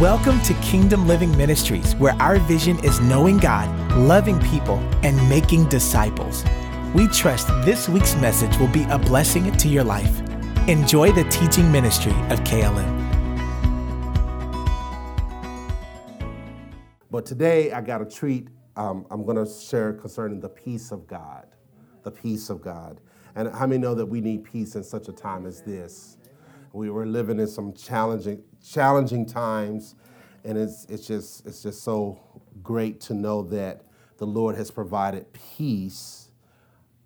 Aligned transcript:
Welcome 0.00 0.40
to 0.44 0.54
Kingdom 0.62 1.06
Living 1.06 1.36
Ministries, 1.36 1.94
where 1.96 2.14
our 2.14 2.38
vision 2.38 2.82
is 2.82 3.00
knowing 3.00 3.36
God, 3.36 3.68
loving 3.98 4.40
people, 4.40 4.78
and 5.02 5.28
making 5.28 5.68
disciples. 5.68 6.42
We 6.94 7.06
trust 7.06 7.48
this 7.66 7.86
week's 7.86 8.14
message 8.14 8.56
will 8.56 8.68
be 8.68 8.84
a 8.84 8.98
blessing 8.98 9.52
to 9.52 9.68
your 9.68 9.84
life. 9.84 10.20
Enjoy 10.68 11.12
the 11.12 11.24
teaching 11.24 11.70
ministry 11.70 12.12
of 12.30 12.40
KLM. 12.44 12.88
But 17.10 17.26
today 17.26 17.70
I 17.72 17.82
got 17.82 18.00
a 18.00 18.06
treat 18.06 18.48
um, 18.76 19.04
I'm 19.10 19.26
going 19.26 19.36
to 19.36 19.52
share 19.52 19.92
concerning 19.92 20.40
the 20.40 20.48
peace 20.48 20.92
of 20.92 21.06
God. 21.06 21.46
The 22.04 22.10
peace 22.10 22.48
of 22.48 22.62
God. 22.62 23.02
And 23.34 23.52
how 23.52 23.66
many 23.66 23.76
know 23.82 23.94
that 23.94 24.06
we 24.06 24.22
need 24.22 24.44
peace 24.44 24.76
in 24.76 24.82
such 24.82 25.08
a 25.08 25.12
time 25.12 25.44
as 25.44 25.60
this? 25.60 26.16
We 26.72 26.88
were 26.88 27.04
living 27.04 27.38
in 27.38 27.48
some 27.48 27.74
challenging, 27.74 28.42
challenging 28.66 29.26
times, 29.26 29.94
and 30.44 30.56
it's, 30.58 30.86
it's, 30.86 31.06
just, 31.06 31.46
it's 31.46 31.62
just 31.62 31.82
so 31.82 32.18
great 32.62 33.00
to 33.02 33.14
know 33.14 33.42
that 33.42 33.82
the 34.18 34.26
Lord 34.26 34.56
has 34.56 34.70
provided 34.70 35.26
peace 35.32 36.28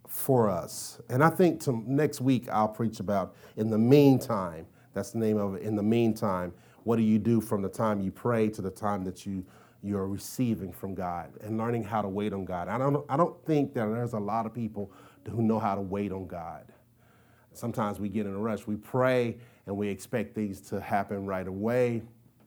for 0.08 0.48
us. 0.48 1.00
And 1.08 1.22
I 1.22 1.30
think 1.30 1.60
to, 1.62 1.82
next 1.86 2.20
week 2.20 2.48
I'll 2.48 2.68
preach 2.68 3.00
about 3.00 3.34
in 3.56 3.70
the 3.70 3.78
meantime, 3.78 4.66
that's 4.92 5.10
the 5.10 5.18
name 5.18 5.36
of 5.38 5.56
it, 5.56 5.62
in 5.62 5.76
the 5.76 5.82
meantime, 5.82 6.52
what 6.84 6.96
do 6.96 7.02
you 7.02 7.18
do 7.18 7.40
from 7.40 7.62
the 7.62 7.68
time 7.68 8.00
you 8.00 8.10
pray 8.10 8.48
to 8.50 8.62
the 8.62 8.70
time 8.70 9.04
that 9.04 9.26
you 9.26 9.44
you're 9.84 10.08
receiving 10.08 10.72
from 10.72 10.94
God 10.94 11.30
and 11.42 11.58
learning 11.58 11.84
how 11.84 12.00
to 12.00 12.08
wait 12.08 12.32
on 12.32 12.46
God. 12.46 12.68
I 12.68 12.78
don't, 12.78 13.04
I 13.06 13.18
don't 13.18 13.36
think 13.44 13.74
that 13.74 13.86
there's 13.86 14.14
a 14.14 14.18
lot 14.18 14.46
of 14.46 14.54
people 14.54 14.90
who 15.30 15.42
know 15.42 15.58
how 15.58 15.74
to 15.74 15.82
wait 15.82 16.10
on 16.10 16.26
God. 16.26 16.64
Sometimes 17.52 18.00
we 18.00 18.08
get 18.08 18.24
in 18.24 18.32
a 18.32 18.38
rush. 18.38 18.66
We 18.66 18.76
pray 18.76 19.36
and 19.66 19.76
we 19.76 19.88
expect 19.88 20.34
things 20.34 20.60
to 20.60 20.80
happen 20.80 21.26
right 21.26 21.46
away. 21.46 22.02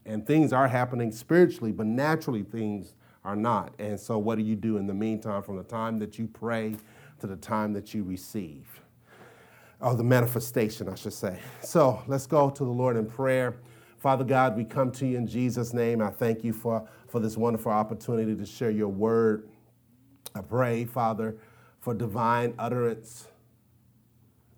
And 0.05 0.25
things 0.25 0.53
are 0.53 0.67
happening 0.67 1.11
spiritually, 1.11 1.71
but 1.71 1.85
naturally 1.85 2.43
things 2.43 2.93
are 3.25 3.35
not. 3.35 3.73
And 3.77 3.99
so, 3.99 4.17
what 4.17 4.37
do 4.37 4.43
you 4.43 4.55
do 4.55 4.77
in 4.77 4.87
the 4.87 4.93
meantime 4.93 5.43
from 5.43 5.57
the 5.57 5.63
time 5.63 5.99
that 5.99 6.17
you 6.17 6.27
pray 6.27 6.75
to 7.19 7.27
the 7.27 7.35
time 7.35 7.73
that 7.73 7.93
you 7.93 8.03
receive? 8.03 8.81
Or 9.81 9.95
the 9.95 10.03
manifestation, 10.03 10.87
I 10.87 10.95
should 10.95 11.13
say. 11.13 11.39
So, 11.61 12.01
let's 12.07 12.25
go 12.25 12.49
to 12.49 12.63
the 12.63 12.71
Lord 12.71 12.95
in 12.95 13.05
prayer. 13.05 13.57
Father 13.97 14.23
God, 14.23 14.55
we 14.55 14.63
come 14.63 14.91
to 14.93 15.05
you 15.05 15.17
in 15.17 15.27
Jesus' 15.27 15.73
name. 15.73 16.01
I 16.01 16.09
thank 16.09 16.43
you 16.43 16.53
for, 16.53 16.87
for 17.09 17.19
this 17.19 17.35
wonderful 17.35 17.71
opportunity 17.71 18.35
to 18.35 18.45
share 18.45 18.71
your 18.71 18.87
word. 18.87 19.49
I 20.33 20.41
pray, 20.41 20.85
Father, 20.85 21.35
for 21.81 21.93
divine 21.93 22.53
utterance. 22.57 23.27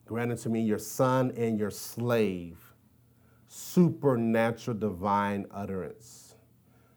Grant 0.09 0.31
unto 0.31 0.49
me, 0.49 0.61
your 0.61 0.79
son 0.79 1.31
and 1.37 1.59
your 1.59 1.69
slave, 1.69 2.57
supernatural 3.47 4.75
divine 4.75 5.45
utterance. 5.51 6.33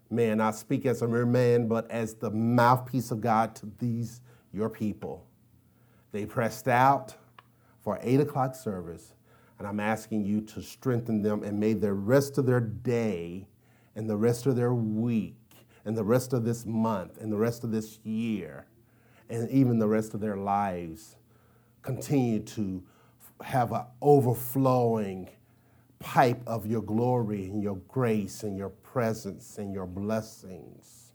Man, 0.08 0.40
I 0.40 0.50
speak 0.52 0.86
as 0.86 1.02
a 1.02 1.06
mere 1.06 1.26
man, 1.26 1.68
but 1.68 1.90
as 1.90 2.14
the 2.14 2.30
mouthpiece 2.30 3.10
of 3.10 3.20
God 3.20 3.54
to 3.56 3.70
these, 3.78 4.22
your 4.50 4.70
people. 4.70 5.26
They 6.12 6.24
pressed 6.24 6.68
out 6.68 7.14
for 7.82 7.98
eight 8.00 8.18
o'clock 8.18 8.54
service 8.54 9.12
and 9.58 9.68
I'm 9.68 9.78
asking 9.78 10.24
you 10.24 10.40
to 10.40 10.62
strengthen 10.62 11.20
them 11.20 11.42
and 11.42 11.60
may 11.60 11.74
the 11.74 11.92
rest 11.92 12.38
of 12.38 12.46
their 12.46 12.60
day 12.60 13.46
and 13.94 14.08
the 14.08 14.16
rest 14.16 14.46
of 14.46 14.56
their 14.56 14.72
week 14.72 15.36
and 15.84 15.94
the 15.94 16.02
rest 16.02 16.32
of 16.32 16.46
this 16.46 16.64
month 16.64 17.18
and 17.20 17.30
the 17.30 17.36
rest 17.36 17.62
of 17.62 17.72
this 17.72 17.98
year 18.04 18.64
and 19.28 19.50
even 19.50 19.78
the 19.78 19.86
rest 19.86 20.14
of 20.14 20.20
their 20.20 20.38
lives 20.38 21.16
continue 21.82 22.40
to 22.40 22.82
have 23.44 23.72
an 23.72 23.84
overflowing 24.00 25.28
pipe 25.98 26.42
of 26.46 26.66
your 26.66 26.82
glory 26.82 27.46
and 27.46 27.62
your 27.62 27.76
grace 27.88 28.42
and 28.42 28.56
your 28.56 28.70
presence 28.70 29.58
and 29.58 29.72
your 29.74 29.86
blessings. 29.86 31.12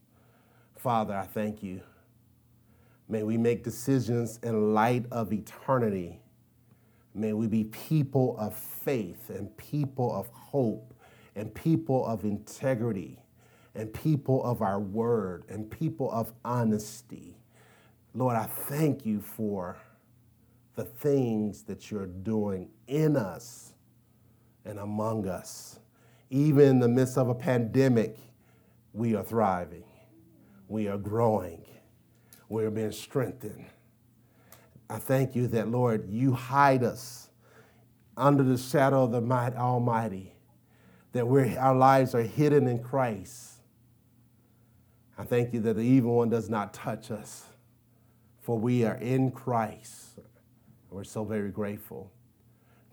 Father, 0.77 1.15
I 1.15 1.25
thank 1.25 1.63
you. 1.63 1.81
May 3.09 3.23
we 3.23 3.37
make 3.37 3.63
decisions 3.63 4.39
in 4.43 4.73
light 4.73 5.05
of 5.11 5.33
eternity 5.33 6.21
May 7.17 7.33
we 7.33 7.47
be 7.47 7.63
people 7.65 8.37
of 8.37 8.55
faith 8.55 9.31
and 9.31 9.55
people 9.57 10.13
of 10.15 10.27
hope 10.29 10.93
and 11.35 11.53
people 11.53 12.05
of 12.05 12.25
integrity 12.25 13.19
and 13.73 13.91
people 13.93 14.43
of 14.43 14.61
our 14.61 14.79
word 14.79 15.43
and 15.49 15.69
people 15.69 16.11
of 16.11 16.31
honesty. 16.45 17.37
Lord, 18.13 18.35
I 18.35 18.45
thank 18.45 19.05
you 19.05 19.19
for 19.21 19.77
the 20.77 20.85
things 20.85 21.63
that 21.63 21.89
you're 21.89 22.05
doing 22.05 22.69
in 22.87 23.17
us 23.17 23.73
and 24.63 24.77
among 24.77 25.27
us. 25.27 25.79
Even 26.29 26.65
in 26.69 26.79
the 26.79 26.87
midst 26.87 27.17
of 27.17 27.29
a 27.29 27.35
pandemic, 27.35 28.15
we 28.93 29.15
are 29.15 29.23
thriving, 29.23 29.83
we 30.67 30.87
are 30.87 30.99
growing, 30.99 31.65
we 32.47 32.63
are 32.63 32.69
being 32.69 32.91
strengthened. 32.91 33.65
I 34.87 34.99
thank 34.99 35.35
you 35.35 35.47
that, 35.47 35.67
Lord, 35.67 36.07
you 36.09 36.33
hide 36.33 36.83
us 36.83 37.29
under 38.15 38.43
the 38.43 38.57
shadow 38.57 39.03
of 39.03 39.11
the 39.11 39.21
might 39.21 39.55
Almighty, 39.55 40.35
that 41.11 41.27
we're, 41.27 41.57
our 41.57 41.75
lives 41.75 42.13
are 42.13 42.21
hidden 42.21 42.67
in 42.67 42.83
Christ. 42.83 43.53
I 45.17 45.23
thank 45.23 45.53
you 45.53 45.59
that 45.61 45.75
the 45.75 45.81
evil 45.81 46.17
one 46.17 46.29
does 46.29 46.51
not 46.51 46.71
touch 46.75 47.09
us, 47.09 47.45
for 48.41 48.59
we 48.59 48.85
are 48.85 48.95
in 48.95 49.31
Christ. 49.31 50.06
We're 50.89 51.03
so 51.03 51.23
very 51.23 51.49
grateful. 51.49 52.11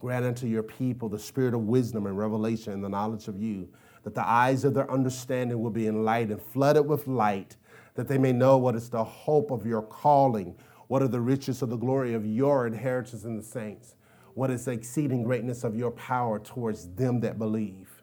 Grant 0.01 0.25
unto 0.25 0.47
your 0.47 0.63
people 0.63 1.09
the 1.09 1.19
spirit 1.19 1.55
of 1.55 1.63
wisdom 1.63 2.07
and 2.07 2.19
revelation 2.19 2.73
and 2.73 2.85
the 2.85 2.89
knowledge 2.89 3.29
of 3.29 3.41
you, 3.41 3.69
that 4.03 4.15
the 4.15 4.27
eyes 4.27 4.65
of 4.65 4.75
their 4.75 4.91
understanding 4.91 5.61
will 5.61 5.71
be 5.71 5.87
enlightened, 5.87 6.43
flooded 6.53 6.87
with 6.87 7.07
light, 7.07 7.57
that 7.95 8.09
they 8.09 8.19
may 8.19 8.33
know 8.33 8.59
what 8.59 8.75
is 8.75 8.91
the 8.91 9.05
hope 9.05 9.51
of 9.51 9.65
your 9.65 9.83
calling 9.83 10.57
what 10.89 11.03
are 11.03 11.09
the 11.09 11.21
riches 11.21 11.63
of 11.63 11.71
the 11.71 11.77
glory 11.77 12.15
of 12.15 12.27
your 12.27 12.67
inheritance 12.67 13.25
in 13.25 13.37
the 13.37 13.43
saints? 13.43 13.97
What 14.35 14.51
is 14.51 14.65
the 14.65 14.73
exceeding 14.73 15.23
greatness 15.23 15.65
of 15.65 15.77
your 15.77 15.91
power 15.93 16.39
towards 16.39 16.89
them 16.91 17.21
that 17.21 17.39
believe? 17.39 18.03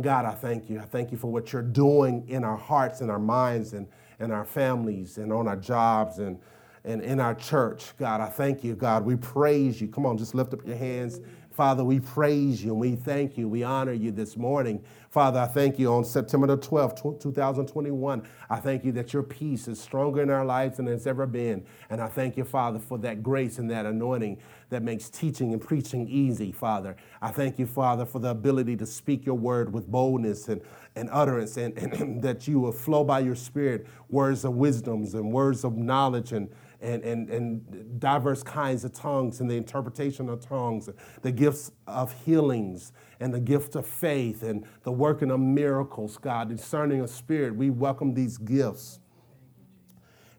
God, 0.00 0.24
I 0.24 0.32
thank 0.32 0.68
you. 0.68 0.78
I 0.78 0.84
thank 0.84 1.10
you 1.10 1.18
for 1.18 1.30
what 1.30 1.52
you're 1.52 1.62
doing 1.62 2.28
in 2.28 2.44
our 2.44 2.56
hearts 2.56 3.00
and 3.00 3.10
our 3.10 3.18
minds 3.18 3.72
and, 3.72 3.86
and 4.18 4.32
our 4.32 4.44
families 4.44 5.18
and 5.18 5.32
on 5.32 5.48
our 5.48 5.56
jobs 5.56 6.18
and, 6.18 6.38
and 6.86 7.02
in 7.02 7.20
our 7.20 7.34
church. 7.34 7.92
God, 7.98 8.20
I 8.20 8.28
thank 8.28 8.64
you, 8.64 8.74
God. 8.74 9.04
We 9.04 9.16
praise 9.16 9.80
you. 9.80 9.88
Come 9.88 10.06
on, 10.06 10.16
just 10.16 10.34
lift 10.34 10.54
up 10.54 10.66
your 10.66 10.76
hands 10.76 11.20
Father, 11.56 11.82
we 11.82 12.00
praise 12.00 12.62
you 12.62 12.72
and 12.72 12.78
we 12.78 12.96
thank 12.96 13.38
you. 13.38 13.48
We 13.48 13.62
honor 13.62 13.94
you 13.94 14.12
this 14.12 14.36
morning. 14.36 14.84
Father, 15.08 15.40
I 15.40 15.46
thank 15.46 15.78
you 15.78 15.90
on 15.90 16.04
September 16.04 16.46
the 16.46 16.58
12th, 16.58 17.18
2021. 17.18 18.28
I 18.50 18.56
thank 18.56 18.84
you 18.84 18.92
that 18.92 19.14
your 19.14 19.22
peace 19.22 19.66
is 19.66 19.80
stronger 19.80 20.20
in 20.20 20.28
our 20.28 20.44
lives 20.44 20.76
than 20.76 20.86
it's 20.86 21.06
ever 21.06 21.24
been. 21.24 21.64
And 21.88 22.02
I 22.02 22.08
thank 22.08 22.36
you, 22.36 22.44
Father, 22.44 22.78
for 22.78 22.98
that 22.98 23.22
grace 23.22 23.58
and 23.58 23.70
that 23.70 23.86
anointing 23.86 24.36
that 24.68 24.82
makes 24.82 25.08
teaching 25.08 25.52
and 25.52 25.60
preaching 25.60 26.08
easy, 26.08 26.52
Father. 26.52 26.96
I 27.22 27.30
thank 27.30 27.58
you, 27.58 27.66
Father, 27.66 28.04
for 28.04 28.18
the 28.18 28.30
ability 28.30 28.76
to 28.76 28.86
speak 28.86 29.24
your 29.24 29.36
word 29.36 29.72
with 29.72 29.86
boldness 29.86 30.48
and, 30.48 30.60
and 30.96 31.08
utterance 31.12 31.56
and, 31.56 31.76
and, 31.78 31.92
and 31.92 32.22
that 32.22 32.48
you 32.48 32.58
will 32.58 32.72
flow 32.72 33.04
by 33.04 33.20
your 33.20 33.36
spirit 33.36 33.86
words 34.08 34.44
of 34.44 34.54
wisdoms 34.54 35.14
and 35.14 35.32
words 35.32 35.64
of 35.64 35.76
knowledge 35.76 36.32
and 36.32 36.48
and, 36.80 37.02
and, 37.04 37.30
and 37.30 38.00
diverse 38.00 38.42
kinds 38.42 38.84
of 38.84 38.92
tongues 38.92 39.40
and 39.40 39.50
the 39.50 39.54
interpretation 39.54 40.28
of 40.28 40.46
tongues, 40.46 40.88
the 41.22 41.32
gifts 41.32 41.72
of 41.86 42.12
healings 42.24 42.92
and 43.20 43.32
the 43.32 43.40
gift 43.40 43.76
of 43.76 43.86
faith 43.86 44.42
and 44.42 44.64
the 44.82 44.92
working 44.92 45.30
of 45.30 45.40
miracles, 45.40 46.18
God, 46.18 46.48
discerning 46.48 47.00
of 47.00 47.10
spirit. 47.10 47.56
We 47.56 47.70
welcome 47.70 48.14
these 48.14 48.36
gifts. 48.36 49.00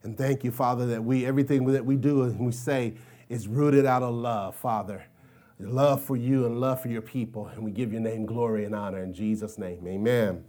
And 0.03 0.17
thank 0.17 0.43
you, 0.43 0.51
Father, 0.51 0.85
that 0.85 1.03
we 1.03 1.25
everything 1.25 1.65
that 1.65 1.85
we 1.85 1.95
do 1.95 2.23
and 2.23 2.45
we 2.45 2.51
say 2.51 2.93
is 3.29 3.47
rooted 3.47 3.85
out 3.85 4.03
of 4.03 4.13
love, 4.13 4.55
Father. 4.55 5.05
Love 5.59 6.03
for 6.03 6.15
you 6.15 6.45
and 6.45 6.59
love 6.59 6.81
for 6.81 6.87
your 6.87 7.01
people. 7.01 7.47
And 7.47 7.63
we 7.63 7.71
give 7.71 7.91
your 7.91 8.01
name 8.01 8.25
glory 8.25 8.65
and 8.65 8.75
honor 8.75 9.03
in 9.03 9.13
Jesus' 9.13 9.57
name. 9.57 9.87
Amen. 9.87 10.43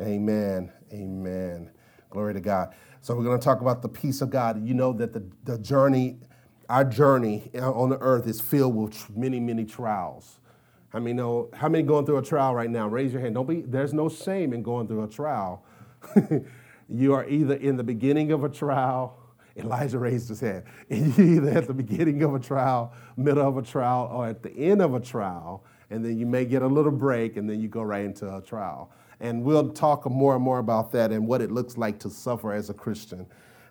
Amen. 0.00 0.72
Amen. 0.92 1.70
Glory 2.10 2.34
to 2.34 2.40
God. 2.40 2.74
So 3.02 3.14
we're 3.14 3.24
going 3.24 3.38
to 3.38 3.44
talk 3.44 3.60
about 3.60 3.82
the 3.82 3.88
peace 3.88 4.20
of 4.22 4.30
God. 4.30 4.66
You 4.66 4.74
know 4.74 4.92
that 4.94 5.12
the, 5.12 5.24
the 5.44 5.58
journey, 5.58 6.18
our 6.68 6.84
journey 6.84 7.50
on 7.54 7.90
the 7.90 7.98
earth 7.98 8.26
is 8.26 8.40
filled 8.40 8.74
with 8.74 9.16
many, 9.16 9.38
many 9.38 9.64
trials. 9.64 10.38
I 10.92 11.00
mean, 11.00 11.16
know, 11.16 11.50
how 11.52 11.68
many 11.68 11.84
going 11.84 12.06
through 12.06 12.18
a 12.18 12.22
trial 12.22 12.54
right 12.54 12.70
now? 12.70 12.88
Raise 12.88 13.12
your 13.12 13.20
hand. 13.20 13.34
Don't 13.34 13.46
be, 13.46 13.60
there's 13.60 13.92
no 13.92 14.08
shame 14.08 14.54
in 14.54 14.62
going 14.62 14.88
through 14.88 15.04
a 15.04 15.08
trial. 15.08 15.62
you 16.88 17.12
are 17.12 17.28
either 17.28 17.54
in 17.54 17.76
the 17.76 17.84
beginning 17.84 18.32
of 18.32 18.44
a 18.44 18.48
trial, 18.48 19.18
Elijah 19.56 19.98
raised 19.98 20.28
his 20.28 20.40
hand. 20.40 20.64
And 20.90 21.16
You're 21.16 21.26
either 21.26 21.58
at 21.58 21.66
the 21.66 21.74
beginning 21.74 22.22
of 22.22 22.34
a 22.34 22.38
trial, 22.38 22.92
middle 23.16 23.46
of 23.46 23.56
a 23.56 23.62
trial, 23.62 24.10
or 24.12 24.28
at 24.28 24.42
the 24.42 24.50
end 24.50 24.82
of 24.82 24.94
a 24.94 25.00
trial, 25.00 25.64
and 25.90 26.04
then 26.04 26.18
you 26.18 26.26
may 26.26 26.44
get 26.44 26.62
a 26.62 26.66
little 26.66 26.92
break, 26.92 27.36
and 27.36 27.48
then 27.48 27.60
you 27.60 27.68
go 27.68 27.82
right 27.82 28.04
into 28.04 28.34
a 28.34 28.40
trial. 28.42 28.90
And 29.20 29.42
we'll 29.42 29.70
talk 29.70 30.08
more 30.10 30.34
and 30.34 30.44
more 30.44 30.58
about 30.58 30.92
that 30.92 31.10
and 31.10 31.26
what 31.26 31.40
it 31.40 31.50
looks 31.50 31.78
like 31.78 31.98
to 32.00 32.10
suffer 32.10 32.52
as 32.52 32.68
a 32.68 32.74
Christian. 32.74 33.26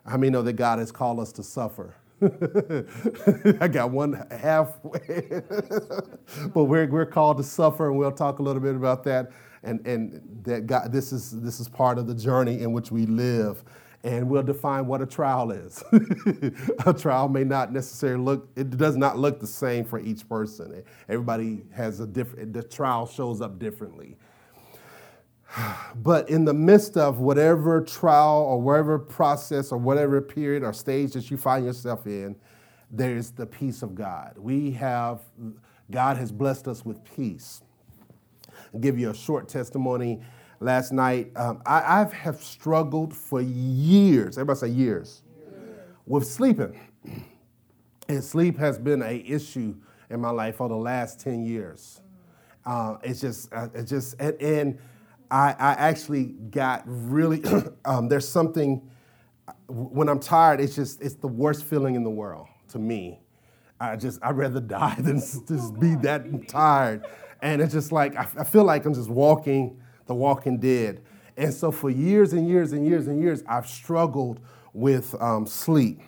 How 0.06 0.18
many 0.18 0.32
know 0.32 0.42
that 0.42 0.54
God 0.54 0.80
has 0.80 0.92
called 0.92 1.20
us 1.20 1.32
to 1.34 1.44
suffer? 1.44 1.96
I 2.22 3.68
got 3.68 3.92
one 3.92 4.26
halfway. 4.32 5.28
but 6.54 6.64
we're, 6.64 6.88
we're 6.88 7.06
called 7.06 7.38
to 7.38 7.44
suffer, 7.44 7.90
and 7.90 7.98
we'll 8.00 8.12
talk 8.12 8.40
a 8.40 8.42
little 8.42 8.62
bit 8.62 8.76
about 8.76 9.04
that. 9.04 9.32
and, 9.64 9.86
and 9.86 10.22
that 10.44 10.68
God, 10.68 10.92
this 10.92 11.12
is, 11.12 11.42
this 11.42 11.60
is 11.60 11.68
part 11.68 11.98
of 11.98 12.08
the 12.08 12.16
journey 12.16 12.62
in 12.62 12.72
which 12.72 12.92
we 12.92 13.06
live. 13.06 13.64
And 14.06 14.30
we'll 14.30 14.44
define 14.44 14.86
what 14.86 15.02
a 15.02 15.06
trial 15.07 15.50
is. 15.50 15.84
a 16.86 16.94
trial 16.94 17.28
may 17.28 17.44
not 17.44 17.74
necessarily 17.74 18.24
look, 18.24 18.48
it 18.56 18.69
does 18.78 18.96
not 18.96 19.18
look 19.18 19.40
the 19.40 19.48
same 19.48 19.84
for 19.84 20.00
each 20.00 20.30
person. 20.30 20.84
Everybody 21.10 21.63
has 21.74 22.00
a 22.00 22.06
different, 22.06 22.54
the 22.54 22.62
trial 22.62 23.07
shows 23.07 23.42
up 23.42 23.60
differently. 23.60 24.16
But 25.96 26.30
in 26.30 26.46
the 26.46 26.54
midst 26.54 26.98
of 26.98 27.19
whatever 27.19 27.81
trial 27.81 28.46
or 28.48 28.62
whatever 28.62 29.00
process 29.00 29.72
or 29.72 29.80
whatever 29.80 30.22
period 30.22 30.63
or 30.63 30.74
stage 30.74 31.13
that 31.13 31.31
you 31.31 31.38
find 31.38 31.66
yourself 31.66 32.06
in, 32.06 32.36
there's 32.92 33.31
the 33.31 33.46
peace 33.46 33.81
of 33.81 33.96
God. 33.96 34.36
We 34.38 34.72
have, 34.72 35.22
God 35.90 36.18
has 36.18 36.31
blessed 36.31 36.68
us 36.68 36.86
with 36.86 37.04
peace. 37.16 37.62
I'll 38.74 38.80
give 38.80 39.00
you 39.00 39.10
a 39.10 39.16
short 39.16 39.48
testimony. 39.48 40.22
Last 40.60 40.94
night, 40.94 41.31
um, 41.36 41.62
I 41.66 42.02
I've 42.02 42.13
have 42.13 42.42
struggled 42.42 43.13
for 43.13 43.42
years, 43.42 44.38
everybody 44.38 44.60
say 44.60 44.68
years, 44.69 45.22
with 46.06 46.25
sleeping. 46.25 46.80
And 48.07 48.24
sleep 48.24 48.57
has 48.57 48.78
been 48.78 49.02
an 49.02 49.22
issue 49.25 49.75
in 50.10 50.22
my 50.22 50.30
life 50.30 50.57
for 50.57 50.69
the 50.69 50.75
last 50.75 51.19
10 51.19 51.44
years. 51.46 52.02
Uh, 52.66 52.98
it's 53.04 53.22
just, 53.22 53.52
uh, 53.54 53.68
it's 53.74 53.90
just, 53.90 54.16
and, 54.19 54.42
and 54.42 54.80
I, 55.30 55.56
I 55.57 55.72
actually 55.74 56.25
got 56.25 56.84
really, 56.86 57.44
um, 57.86 58.08
there's 58.08 58.28
something, 58.28 58.90
when 59.68 60.08
I'm 60.08 60.19
tired, 60.19 60.62
it's 60.62 60.75
just, 60.75 61.01
it's 61.01 61.16
the 61.16 61.28
worst 61.28 61.63
feeling 61.63 61.96
in 61.96 62.04
the 62.04 62.10
world 62.10 62.48
to 62.69 62.80
me. 62.80 63.19
I 63.80 63.96
just, 63.96 64.19
I'd 64.24 64.38
rather 64.38 64.60
die 64.62 64.96
than 65.00 65.18
just 65.19 65.80
be 65.80 65.96
that 65.96 66.48
tired. 66.48 67.06
And 67.42 67.62
it's 67.62 67.74
just 67.74 67.92
like, 67.92 68.16
I, 68.16 68.28
I 68.40 68.44
feel 68.44 68.63
like 68.63 68.86
I'm 68.86 68.94
just 68.94 69.10
walking 69.10 69.81
the 70.06 70.16
walking 70.16 70.57
dead. 70.60 71.02
And 71.38 71.54
so 71.54 71.72
for 71.72 71.90
years 71.90 72.34
and 72.34 72.48
years 72.48 72.72
and 72.72 72.86
years 72.88 73.07
and 73.07 73.22
years, 73.22 73.44
I've 73.48 73.68
struggled 73.68 74.40
with 74.74 75.16
um, 75.22 75.46
sleep. 75.46 76.02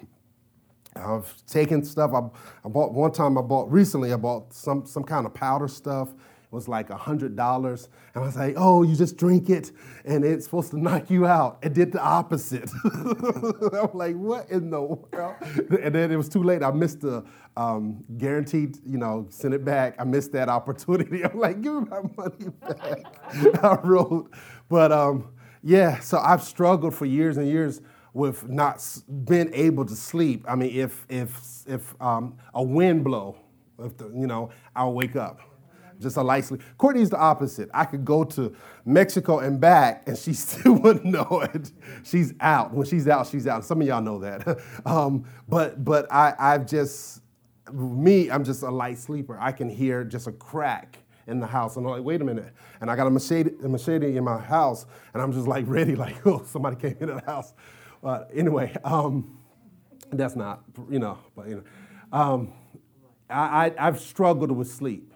I've 0.96 1.46
taken 1.46 1.84
stuff. 1.84 2.12
I, 2.14 2.20
I, 2.66 2.70
bought 2.70 2.94
one 2.94 3.12
time. 3.12 3.38
I 3.38 3.42
bought 3.42 3.72
recently. 3.72 4.14
I 4.14 4.16
bought 4.16 4.54
some 4.54 4.86
some 4.86 5.04
kind 5.04 5.26
of 5.26 5.34
powder 5.34 5.68
stuff, 5.68 6.10
was 6.58 6.68
like 6.68 6.90
$100. 6.90 7.28
And 7.30 7.88
I 8.16 8.20
was 8.20 8.36
like, 8.36 8.56
oh, 8.58 8.82
you 8.82 8.96
just 8.96 9.16
drink 9.16 9.50
it 9.50 9.72
and 10.06 10.26
it's 10.26 10.46
supposed 10.46 10.72
to 10.72 10.80
knock 10.80 11.10
you 11.10 11.28
out. 11.28 11.60
It 11.62 11.74
did 11.74 11.92
the 11.92 12.02
opposite. 12.02 12.70
I'm 12.84 13.92
like, 13.94 14.16
what 14.16 14.50
in 14.50 14.72
the 14.72 14.82
world? 14.82 15.36
And 15.82 15.94
then 15.94 16.12
it 16.12 16.16
was 16.16 16.28
too 16.28 16.42
late. 16.42 16.64
I 16.64 16.72
missed 16.72 17.02
the 17.02 17.24
um, 17.56 18.04
guaranteed, 18.18 18.80
you 18.86 18.98
know, 18.98 19.28
send 19.30 19.54
it 19.54 19.64
back. 19.64 19.96
I 20.00 20.04
missed 20.04 20.32
that 20.34 20.50
opportunity. 20.50 21.24
I'm 21.26 21.40
like, 21.40 21.62
give 21.62 21.76
me 21.76 21.90
my 21.90 22.02
money 22.18 22.50
back. 22.60 23.64
I 23.64 23.78
wrote, 23.84 24.34
but 24.68 24.92
um, 24.92 25.30
yeah, 25.62 26.00
so 26.00 26.18
I've 26.18 26.42
struggled 26.42 26.96
for 26.96 27.06
years 27.06 27.38
and 27.38 27.48
years 27.48 27.82
with 28.14 28.50
not 28.50 28.84
being 29.26 29.54
able 29.54 29.86
to 29.86 29.96
sleep. 29.96 30.44
I 30.48 30.56
mean, 30.56 30.76
if 30.76 31.06
if 31.08 31.40
if 31.68 32.02
um, 32.02 32.38
a 32.56 32.64
wind 32.64 33.04
blow, 33.04 33.38
if 33.78 33.96
the, 33.98 34.06
you 34.06 34.26
know, 34.26 34.50
I'll 34.76 34.94
wake 34.94 35.16
up 35.16 35.40
just 36.00 36.18
a 36.18 36.22
light 36.22 36.46
sleep. 36.46 36.62
Courtney's 36.78 37.10
the 37.10 37.18
opposite. 37.18 37.70
I 37.74 37.86
could 37.86 38.06
go 38.06 38.24
to 38.24 38.56
Mexico 38.86 39.40
and 39.40 39.60
back, 39.60 40.08
and 40.08 40.18
she 40.18 40.34
still 40.34 40.74
wouldn't 40.74 41.06
know 41.06 41.48
it. 41.54 41.72
She's 42.04 42.34
out. 42.40 42.74
When 42.74 42.86
she's 42.86 43.08
out, 43.08 43.28
she's 43.28 43.48
out. 43.48 43.66
Some 43.66 43.82
of 43.82 43.88
y'all 43.88 44.02
know 44.02 44.20
that. 44.20 44.60
um, 44.86 45.26
but 45.48 45.84
but 45.84 46.12
I, 46.12 46.34
I've 46.38 46.66
just 46.66 47.22
me, 47.72 48.30
I'm 48.30 48.44
just 48.44 48.64
a 48.64 48.70
light 48.70 48.98
sleeper. 48.98 49.38
I 49.40 49.52
can 49.52 49.70
hear 49.70 50.04
just 50.04 50.28
a 50.28 50.32
crack 50.32 50.98
in 51.28 51.40
the 51.40 51.48
house, 51.48 51.76
and 51.76 51.86
I'm 51.86 51.92
like, 51.92 52.04
wait 52.04 52.22
a 52.22 52.24
minute. 52.24 52.54
And 52.80 52.90
I 52.90 52.96
got 52.96 53.08
a 53.08 53.10
machete, 53.10 53.52
a 53.64 53.68
machete 53.68 54.16
in 54.16 54.24
my 54.24 54.38
house, 54.38 54.86
and 55.14 55.22
I'm 55.22 55.34
just 55.34 55.48
like 55.48 55.66
ready, 55.68 55.96
like, 55.96 56.26
oh, 56.26 56.44
somebody 56.46 56.78
came 56.78 56.98
into 57.00 57.16
the 57.16 57.26
house. 57.26 57.54
But 58.02 58.30
anyway, 58.34 58.76
um, 58.84 59.38
that's 60.12 60.36
not, 60.36 60.64
you 60.90 61.00
know, 61.00 61.18
but 61.36 61.48
you 61.48 61.56
know. 61.56 61.64
Um, 62.18 62.54
I, 63.30 63.68
I, 63.78 63.88
I've 63.88 64.00
struggled 64.00 64.52
with 64.52 64.70
sleep. 64.70 65.14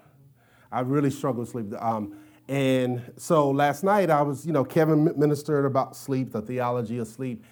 I 0.72 0.82
really 0.82 1.10
struggle 1.10 1.42
with 1.42 1.50
sleep. 1.50 1.74
Um, 1.80 2.18
and 2.48 3.14
so 3.18 3.50
last 3.50 3.84
night 3.84 4.10
I 4.10 4.22
was, 4.22 4.46
you 4.46 4.54
know, 4.54 4.64
Kevin 4.64 5.12
ministered 5.18 5.66
about 5.66 5.96
sleep, 5.96 6.32
the 6.32 6.42
theology 6.42 6.98
of 6.98 7.08
sleep. 7.08 7.44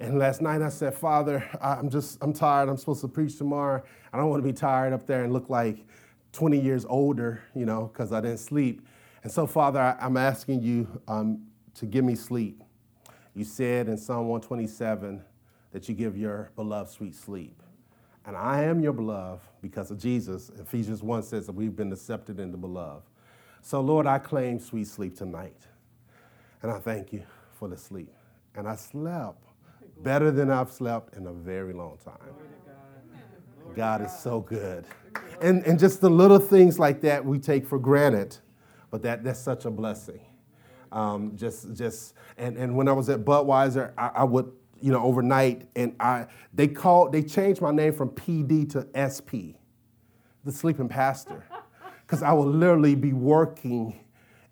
And 0.00 0.18
last 0.18 0.40
night 0.40 0.62
I 0.62 0.68
said, 0.68 0.94
Father, 0.94 1.48
I'm 1.60 1.90
just, 1.90 2.18
I'm 2.20 2.32
tired. 2.32 2.68
I'm 2.68 2.76
supposed 2.76 3.00
to 3.00 3.08
preach 3.08 3.36
tomorrow. 3.36 3.82
I 4.12 4.16
don't 4.16 4.30
want 4.30 4.42
to 4.42 4.48
be 4.48 4.52
tired 4.52 4.92
up 4.92 5.06
there 5.06 5.24
and 5.24 5.32
look 5.32 5.50
like 5.50 5.84
20 6.32 6.58
years 6.58 6.84
older, 6.88 7.42
you 7.54 7.66
know, 7.66 7.90
because 7.92 8.12
I 8.12 8.20
didn't 8.20 8.38
sleep. 8.38 8.86
And 9.22 9.32
so, 9.32 9.46
Father, 9.46 9.80
I, 9.80 9.96
am 10.06 10.16
asking 10.16 10.62
you 10.62 11.02
um, 11.08 11.46
to 11.74 11.86
give 11.86 12.04
me 12.04 12.14
sleep. 12.14 12.62
You 13.34 13.44
said 13.44 13.88
in 13.88 13.96
Psalm 13.96 14.28
127 14.28 15.22
that 15.72 15.88
you 15.88 15.94
give 15.94 16.16
your 16.16 16.50
beloved 16.56 16.90
sweet 16.90 17.14
sleep. 17.14 17.57
And 18.28 18.36
I 18.36 18.64
am 18.64 18.82
your 18.82 18.92
beloved 18.92 19.40
because 19.62 19.90
of 19.90 19.98
Jesus. 19.98 20.50
Ephesians 20.60 21.02
1 21.02 21.22
says 21.22 21.46
that 21.46 21.52
we've 21.52 21.74
been 21.74 21.90
accepted 21.90 22.38
in 22.38 22.52
the 22.52 22.58
beloved. 22.58 23.06
So, 23.62 23.80
Lord, 23.80 24.06
I 24.06 24.18
claim 24.18 24.60
sweet 24.60 24.86
sleep 24.86 25.16
tonight. 25.16 25.56
And 26.60 26.70
I 26.70 26.78
thank 26.78 27.10
you 27.10 27.22
for 27.54 27.68
the 27.68 27.76
sleep. 27.78 28.12
And 28.54 28.68
I 28.68 28.76
slept 28.76 29.44
better 30.02 30.30
than 30.30 30.50
I've 30.50 30.70
slept 30.70 31.16
in 31.16 31.26
a 31.26 31.32
very 31.32 31.72
long 31.72 31.96
time. 32.04 32.34
God 33.74 34.04
is 34.04 34.14
so 34.14 34.40
good. 34.40 34.84
And, 35.40 35.64
and 35.64 35.78
just 35.78 36.02
the 36.02 36.10
little 36.10 36.38
things 36.38 36.78
like 36.78 37.00
that 37.00 37.24
we 37.24 37.38
take 37.38 37.66
for 37.66 37.78
granted, 37.78 38.36
but 38.90 39.00
that, 39.04 39.24
that's 39.24 39.40
such 39.40 39.64
a 39.64 39.70
blessing. 39.70 40.20
Um, 40.92 41.34
just, 41.34 41.72
just, 41.72 42.12
and, 42.36 42.58
and 42.58 42.76
when 42.76 42.88
I 42.88 42.92
was 42.92 43.08
at 43.08 43.24
Budweiser, 43.24 43.92
I, 43.96 44.08
I 44.16 44.24
would 44.24 44.52
you 44.80 44.92
know, 44.92 45.02
overnight, 45.02 45.68
and 45.76 45.94
I 46.00 46.26
they 46.52 46.68
called 46.68 47.12
they 47.12 47.22
changed 47.22 47.60
my 47.60 47.70
name 47.70 47.92
from 47.92 48.10
PD 48.10 48.70
to 48.72 48.86
SP, 48.94 49.58
the 50.44 50.52
sleeping 50.52 50.88
pastor, 50.88 51.44
because 52.06 52.22
I 52.22 52.32
would 52.32 52.48
literally 52.48 52.94
be 52.94 53.12
working 53.12 54.00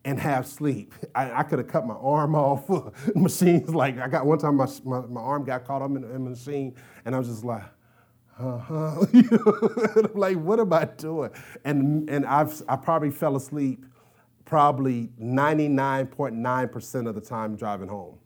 and 0.05 0.21
have 0.21 0.47
sleep. 0.47 0.95
I, 1.15 1.41
I 1.41 1.43
could 1.43 1.59
have 1.59 1.69
cut 1.69 1.87
my 1.87 1.95
arm 1.95 2.35
off. 2.35 2.69
Machines 3.15 3.75
like 3.75 3.99
I 3.99 4.09
got 4.09 4.27
one 4.27 4.39
time 4.39 4.57
my, 4.57 4.69
my, 4.85 5.01
my 5.01 5.21
arm 5.21 5.45
got 5.45 5.65
caught 5.65 5.83
up 5.83 5.91
in, 5.91 6.05
in 6.05 6.25
the 6.25 6.31
machine, 6.31 6.75
and 7.05 7.15
I 7.15 7.19
was 7.19 7.29
just 7.29 7.45
like. 7.45 7.63
Uh-huh. 8.39 9.07
I'm 9.15 10.11
like, 10.13 10.37
what 10.37 10.61
am 10.61 10.71
I 10.71 10.85
doing? 10.85 11.31
And 11.65 12.11
and 12.11 12.27
I've 12.27 12.63
I 12.69 12.77
probably 12.77 13.11
fell 13.11 13.35
asleep 13.35 13.87
probably 14.47 15.11
99.9% 15.21 17.09
of 17.09 17.15
the 17.15 17.21
time 17.21 17.57
driving 17.57 17.89
home. 17.89 18.19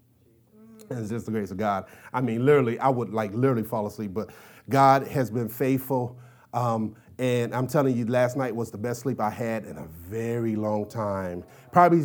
It's 0.90 1.08
just 1.08 1.26
the 1.26 1.32
grace 1.32 1.52
of 1.52 1.56
God. 1.56 1.84
I 2.12 2.20
mean, 2.20 2.44
literally, 2.44 2.78
I 2.80 2.88
would 2.88 3.10
like 3.10 3.32
literally 3.32 3.62
fall 3.62 3.86
asleep, 3.86 4.12
but 4.12 4.30
God 4.68 5.06
has 5.06 5.30
been 5.30 5.48
faithful. 5.48 6.18
Um, 6.52 6.96
and 7.16 7.54
I'm 7.54 7.68
telling 7.68 7.96
you, 7.96 8.06
last 8.06 8.36
night 8.36 8.56
was 8.56 8.72
the 8.72 8.78
best 8.78 9.02
sleep 9.02 9.20
I 9.20 9.30
had 9.30 9.66
in 9.66 9.76
a 9.76 9.86
very 9.86 10.56
long 10.56 10.88
time. 10.88 11.44
Probably 11.70 12.02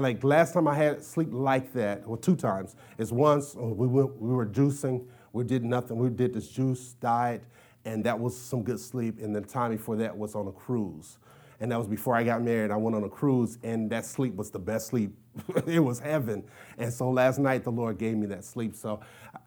like 0.00 0.24
last 0.24 0.52
time 0.52 0.66
I 0.66 0.74
had 0.74 1.04
sleep 1.04 1.28
like 1.30 1.72
that, 1.74 2.02
or 2.06 2.16
two 2.16 2.34
times, 2.34 2.74
is 2.98 3.12
once 3.12 3.54
we, 3.54 3.86
went, 3.86 4.20
we 4.20 4.34
were 4.34 4.46
juicing. 4.46 5.06
We 5.32 5.44
did 5.44 5.64
nothing. 5.64 5.98
We 5.98 6.08
did 6.08 6.34
this 6.34 6.48
juice 6.48 6.94
diet, 6.94 7.44
and 7.84 8.02
that 8.04 8.18
was 8.18 8.36
some 8.36 8.64
good 8.64 8.80
sleep. 8.80 9.20
And 9.20 9.34
the 9.34 9.42
time 9.42 9.70
before 9.70 9.94
that 9.96 10.16
was 10.16 10.34
on 10.34 10.48
a 10.48 10.52
cruise 10.52 11.18
and 11.60 11.70
that 11.70 11.78
was 11.78 11.86
before 11.86 12.14
I 12.14 12.24
got 12.24 12.42
married. 12.42 12.70
I 12.70 12.76
went 12.76 12.96
on 12.96 13.04
a 13.04 13.08
cruise, 13.08 13.58
and 13.62 13.90
that 13.90 14.04
sleep 14.04 14.34
was 14.36 14.50
the 14.50 14.58
best 14.58 14.88
sleep. 14.88 15.12
it 15.66 15.80
was 15.80 16.00
heaven. 16.00 16.44
And 16.78 16.92
so 16.92 17.10
last 17.10 17.38
night, 17.38 17.64
the 17.64 17.72
Lord 17.72 17.98
gave 17.98 18.16
me 18.16 18.26
that 18.26 18.44
sleep. 18.44 18.74
So 18.74 19.00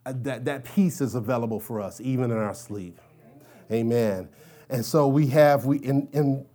uh, 0.06 0.14
that, 0.18 0.46
that 0.46 0.64
peace 0.64 1.02
is 1.02 1.16
available 1.16 1.60
for 1.60 1.82
us, 1.82 2.00
even 2.02 2.32
in 2.32 2.38
our 2.38 2.54
sleep. 2.54 3.00
Amen. 3.72 4.30
And 4.70 4.86
so 4.86 5.08
we 5.08 5.28
have, 5.28 5.66
we 5.66 5.78
in, 5.78 6.08
in 6.14 6.46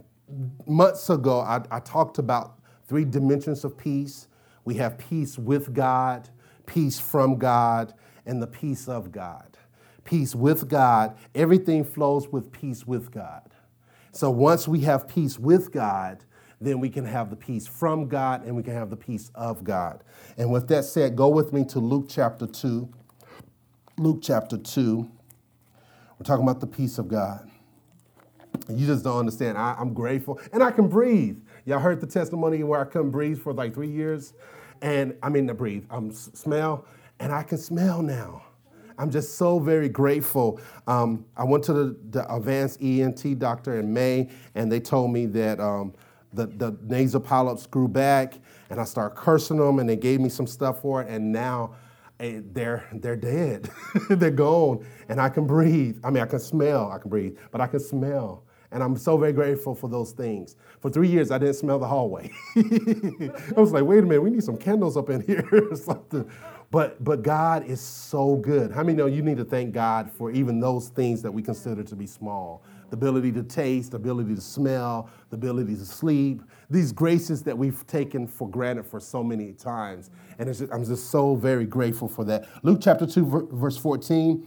months 0.66 1.10
ago, 1.10 1.40
I, 1.40 1.62
I 1.70 1.80
talked 1.80 2.18
about 2.18 2.58
three 2.86 3.04
dimensions 3.04 3.64
of 3.64 3.76
peace. 3.76 4.28
We 4.64 4.74
have 4.74 4.98
peace 4.98 5.38
with 5.38 5.72
God, 5.74 6.28
peace 6.66 6.98
from 6.98 7.36
God, 7.36 7.94
and 8.26 8.42
the 8.42 8.46
peace 8.46 8.88
of 8.88 9.12
God. 9.12 9.56
Peace 10.04 10.34
with 10.34 10.68
God, 10.68 11.16
everything 11.34 11.84
flows 11.84 12.28
with 12.28 12.50
peace 12.50 12.86
with 12.86 13.10
God. 13.10 13.51
So 14.12 14.30
once 14.30 14.68
we 14.68 14.80
have 14.80 15.08
peace 15.08 15.38
with 15.38 15.72
God, 15.72 16.22
then 16.60 16.78
we 16.78 16.90
can 16.90 17.04
have 17.04 17.30
the 17.30 17.36
peace 17.36 17.66
from 17.66 18.08
God 18.08 18.44
and 18.44 18.54
we 18.54 18.62
can 18.62 18.74
have 18.74 18.90
the 18.90 18.96
peace 18.96 19.30
of 19.34 19.64
God. 19.64 20.04
And 20.36 20.52
with 20.52 20.68
that 20.68 20.84
said, 20.84 21.16
go 21.16 21.28
with 21.28 21.52
me 21.52 21.64
to 21.66 21.80
Luke 21.80 22.06
chapter 22.08 22.46
2. 22.46 22.88
Luke 23.98 24.20
chapter 24.22 24.58
2. 24.58 25.10
We're 26.18 26.24
talking 26.24 26.44
about 26.44 26.60
the 26.60 26.66
peace 26.66 26.98
of 26.98 27.08
God. 27.08 27.50
You 28.68 28.86
just 28.86 29.02
don't 29.02 29.18
understand. 29.18 29.58
I, 29.58 29.74
am 29.78 29.94
grateful 29.94 30.40
and 30.52 30.62
I 30.62 30.70
can 30.70 30.88
breathe. 30.88 31.38
Y'all 31.64 31.80
heard 31.80 32.00
the 32.00 32.06
testimony 32.06 32.62
where 32.62 32.80
I 32.80 32.84
couldn't 32.84 33.10
breathe 33.10 33.40
for 33.40 33.52
like 33.52 33.74
three 33.74 33.90
years? 33.90 34.34
And 34.82 35.16
I 35.22 35.30
mean 35.30 35.46
to 35.46 35.54
breathe, 35.54 35.84
I'm 35.90 36.12
smell, 36.12 36.86
and 37.18 37.32
I 37.32 37.44
can 37.44 37.58
smell 37.58 38.02
now. 38.02 38.42
I'm 38.98 39.10
just 39.10 39.36
so 39.36 39.58
very 39.58 39.88
grateful. 39.88 40.60
Um, 40.86 41.24
I 41.36 41.44
went 41.44 41.64
to 41.64 41.72
the, 41.72 41.96
the, 42.10 42.34
advanced 42.34 42.82
ENT 42.82 43.38
doctor 43.38 43.78
in 43.78 43.92
May, 43.92 44.30
and 44.54 44.70
they 44.70 44.80
told 44.80 45.12
me 45.12 45.26
that 45.26 45.60
um, 45.60 45.94
the, 46.32 46.46
the 46.46 46.76
nasal 46.82 47.20
polyps 47.20 47.66
grew 47.66 47.88
back, 47.88 48.38
and 48.70 48.80
I 48.80 48.84
started 48.84 49.16
cursing 49.16 49.58
them, 49.58 49.78
and 49.78 49.88
they 49.88 49.96
gave 49.96 50.20
me 50.20 50.28
some 50.28 50.46
stuff 50.46 50.80
for 50.82 51.02
it, 51.02 51.08
and 51.08 51.32
now 51.32 51.74
eh, 52.20 52.40
they're 52.52 52.88
they're 52.92 53.16
dead, 53.16 53.70
they're 54.10 54.30
gone, 54.30 54.86
and 55.08 55.20
I 55.20 55.28
can 55.28 55.46
breathe. 55.46 55.98
I 56.04 56.10
mean, 56.10 56.22
I 56.22 56.26
can 56.26 56.40
smell. 56.40 56.90
I 56.90 56.98
can 56.98 57.10
breathe, 57.10 57.38
but 57.50 57.60
I 57.60 57.66
can 57.66 57.80
smell. 57.80 58.44
And 58.72 58.82
I'm 58.82 58.96
so 58.96 59.18
very 59.18 59.34
grateful 59.34 59.74
for 59.74 59.88
those 59.88 60.12
things. 60.12 60.56
For 60.80 60.90
three 60.90 61.08
years, 61.08 61.30
I 61.30 61.36
didn't 61.36 61.54
smell 61.56 61.78
the 61.78 61.86
hallway. 61.86 62.30
I 62.56 63.60
was 63.60 63.70
like, 63.70 63.84
wait 63.84 63.98
a 63.98 64.02
minute, 64.02 64.22
we 64.22 64.30
need 64.30 64.42
some 64.42 64.56
candles 64.56 64.96
up 64.96 65.10
in 65.10 65.20
here 65.20 65.46
or 65.52 65.76
something. 65.76 66.28
But, 66.72 67.04
but 67.04 67.22
God 67.22 67.66
is 67.66 67.82
so 67.82 68.36
good. 68.36 68.72
How 68.72 68.82
many 68.82 68.96
know 68.96 69.04
you 69.04 69.20
need 69.20 69.36
to 69.36 69.44
thank 69.44 69.74
God 69.74 70.10
for 70.10 70.30
even 70.30 70.58
those 70.58 70.88
things 70.88 71.20
that 71.20 71.30
we 71.30 71.42
consider 71.42 71.82
to 71.82 71.94
be 71.94 72.06
small? 72.06 72.64
The 72.88 72.96
ability 72.96 73.30
to 73.32 73.42
taste, 73.42 73.90
the 73.90 73.98
ability 73.98 74.34
to 74.34 74.40
smell, 74.40 75.10
the 75.28 75.36
ability 75.36 75.76
to 75.76 75.84
sleep, 75.84 76.40
these 76.70 76.90
graces 76.90 77.42
that 77.42 77.56
we've 77.56 77.86
taken 77.86 78.26
for 78.26 78.48
granted 78.48 78.86
for 78.86 79.00
so 79.00 79.22
many 79.22 79.52
times. 79.52 80.08
And 80.38 80.48
just, 80.48 80.72
I'm 80.72 80.82
just 80.82 81.10
so 81.10 81.34
very 81.34 81.66
grateful 81.66 82.08
for 82.08 82.24
that. 82.24 82.48
Luke 82.62 82.78
chapter 82.80 83.06
2, 83.06 83.50
verse 83.52 83.76
14. 83.76 84.46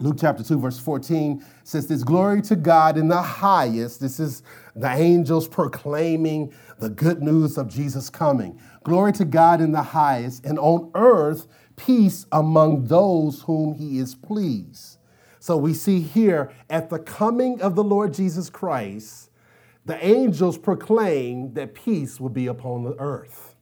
Luke 0.00 0.16
chapter 0.18 0.42
2, 0.42 0.58
verse 0.58 0.78
14 0.80 1.44
says 1.62 1.86
this 1.86 2.02
Glory 2.02 2.42
to 2.42 2.56
God 2.56 2.98
in 2.98 3.06
the 3.06 3.22
highest. 3.22 4.00
This 4.00 4.18
is 4.18 4.42
the 4.74 4.90
angels 4.90 5.46
proclaiming 5.46 6.52
the 6.80 6.90
good 6.90 7.22
news 7.22 7.56
of 7.56 7.68
Jesus 7.68 8.10
coming. 8.10 8.60
Glory 8.82 9.12
to 9.12 9.24
God 9.24 9.60
in 9.60 9.70
the 9.70 9.82
highest, 9.82 10.44
and 10.44 10.58
on 10.58 10.90
earth, 10.96 11.46
peace 11.76 12.26
among 12.32 12.86
those 12.86 13.42
whom 13.42 13.74
he 13.74 13.98
is 13.98 14.16
pleased. 14.16 14.98
So 15.38 15.56
we 15.56 15.72
see 15.74 16.00
here 16.00 16.50
at 16.68 16.90
the 16.90 16.98
coming 16.98 17.60
of 17.62 17.76
the 17.76 17.84
Lord 17.84 18.14
Jesus 18.14 18.50
Christ, 18.50 19.30
the 19.84 20.04
angels 20.04 20.58
proclaim 20.58 21.54
that 21.54 21.74
peace 21.74 22.18
will 22.18 22.30
be 22.30 22.48
upon 22.48 22.82
the 22.82 22.98
earth 22.98 23.53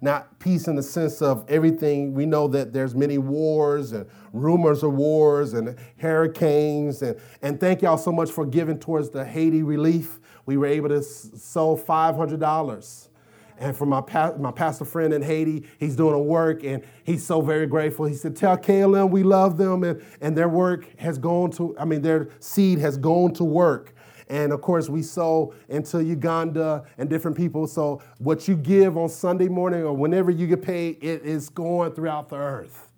not 0.00 0.38
peace 0.38 0.68
in 0.68 0.76
the 0.76 0.82
sense 0.82 1.22
of 1.22 1.48
everything. 1.48 2.14
We 2.14 2.26
know 2.26 2.48
that 2.48 2.72
there's 2.72 2.94
many 2.94 3.18
wars 3.18 3.92
and 3.92 4.06
rumors 4.32 4.82
of 4.82 4.92
wars 4.94 5.54
and 5.54 5.76
hurricanes. 5.98 7.02
And, 7.02 7.18
and 7.42 7.58
thank 7.58 7.82
y'all 7.82 7.98
so 7.98 8.12
much 8.12 8.30
for 8.30 8.44
giving 8.44 8.78
towards 8.78 9.10
the 9.10 9.24
Haiti 9.24 9.62
relief. 9.62 10.20
We 10.46 10.56
were 10.56 10.66
able 10.66 10.90
to 10.90 11.02
sow 11.02 11.76
$500. 11.76 13.08
And 13.56 13.76
for 13.76 13.86
my, 13.86 14.00
pa- 14.00 14.34
my 14.36 14.50
pastor 14.50 14.84
friend 14.84 15.14
in 15.14 15.22
Haiti, 15.22 15.64
he's 15.78 15.94
doing 15.94 16.14
a 16.14 16.20
work 16.20 16.64
and 16.64 16.84
he's 17.04 17.24
so 17.24 17.40
very 17.40 17.66
grateful. 17.66 18.04
He 18.04 18.14
said, 18.14 18.36
Tell 18.36 18.56
KLM 18.56 19.10
we 19.10 19.22
love 19.22 19.56
them 19.56 19.84
and, 19.84 20.02
and 20.20 20.36
their 20.36 20.48
work 20.48 20.86
has 20.98 21.18
gone 21.18 21.50
to, 21.52 21.76
I 21.78 21.84
mean, 21.84 22.02
their 22.02 22.30
seed 22.40 22.78
has 22.80 22.96
gone 22.96 23.32
to 23.34 23.44
work. 23.44 23.93
And 24.28 24.52
of 24.52 24.60
course, 24.62 24.88
we 24.88 25.02
sow 25.02 25.54
into 25.68 26.02
Uganda 26.02 26.84
and 26.98 27.10
different 27.10 27.36
people. 27.36 27.66
So 27.66 28.02
what 28.18 28.48
you 28.48 28.56
give 28.56 28.96
on 28.96 29.08
Sunday 29.08 29.48
morning 29.48 29.82
or 29.82 29.92
whenever 29.94 30.30
you 30.30 30.46
get 30.46 30.62
paid, 30.62 31.02
it 31.02 31.22
is 31.22 31.48
going 31.50 31.92
throughout 31.92 32.28
the 32.28 32.36
earth. 32.36 32.90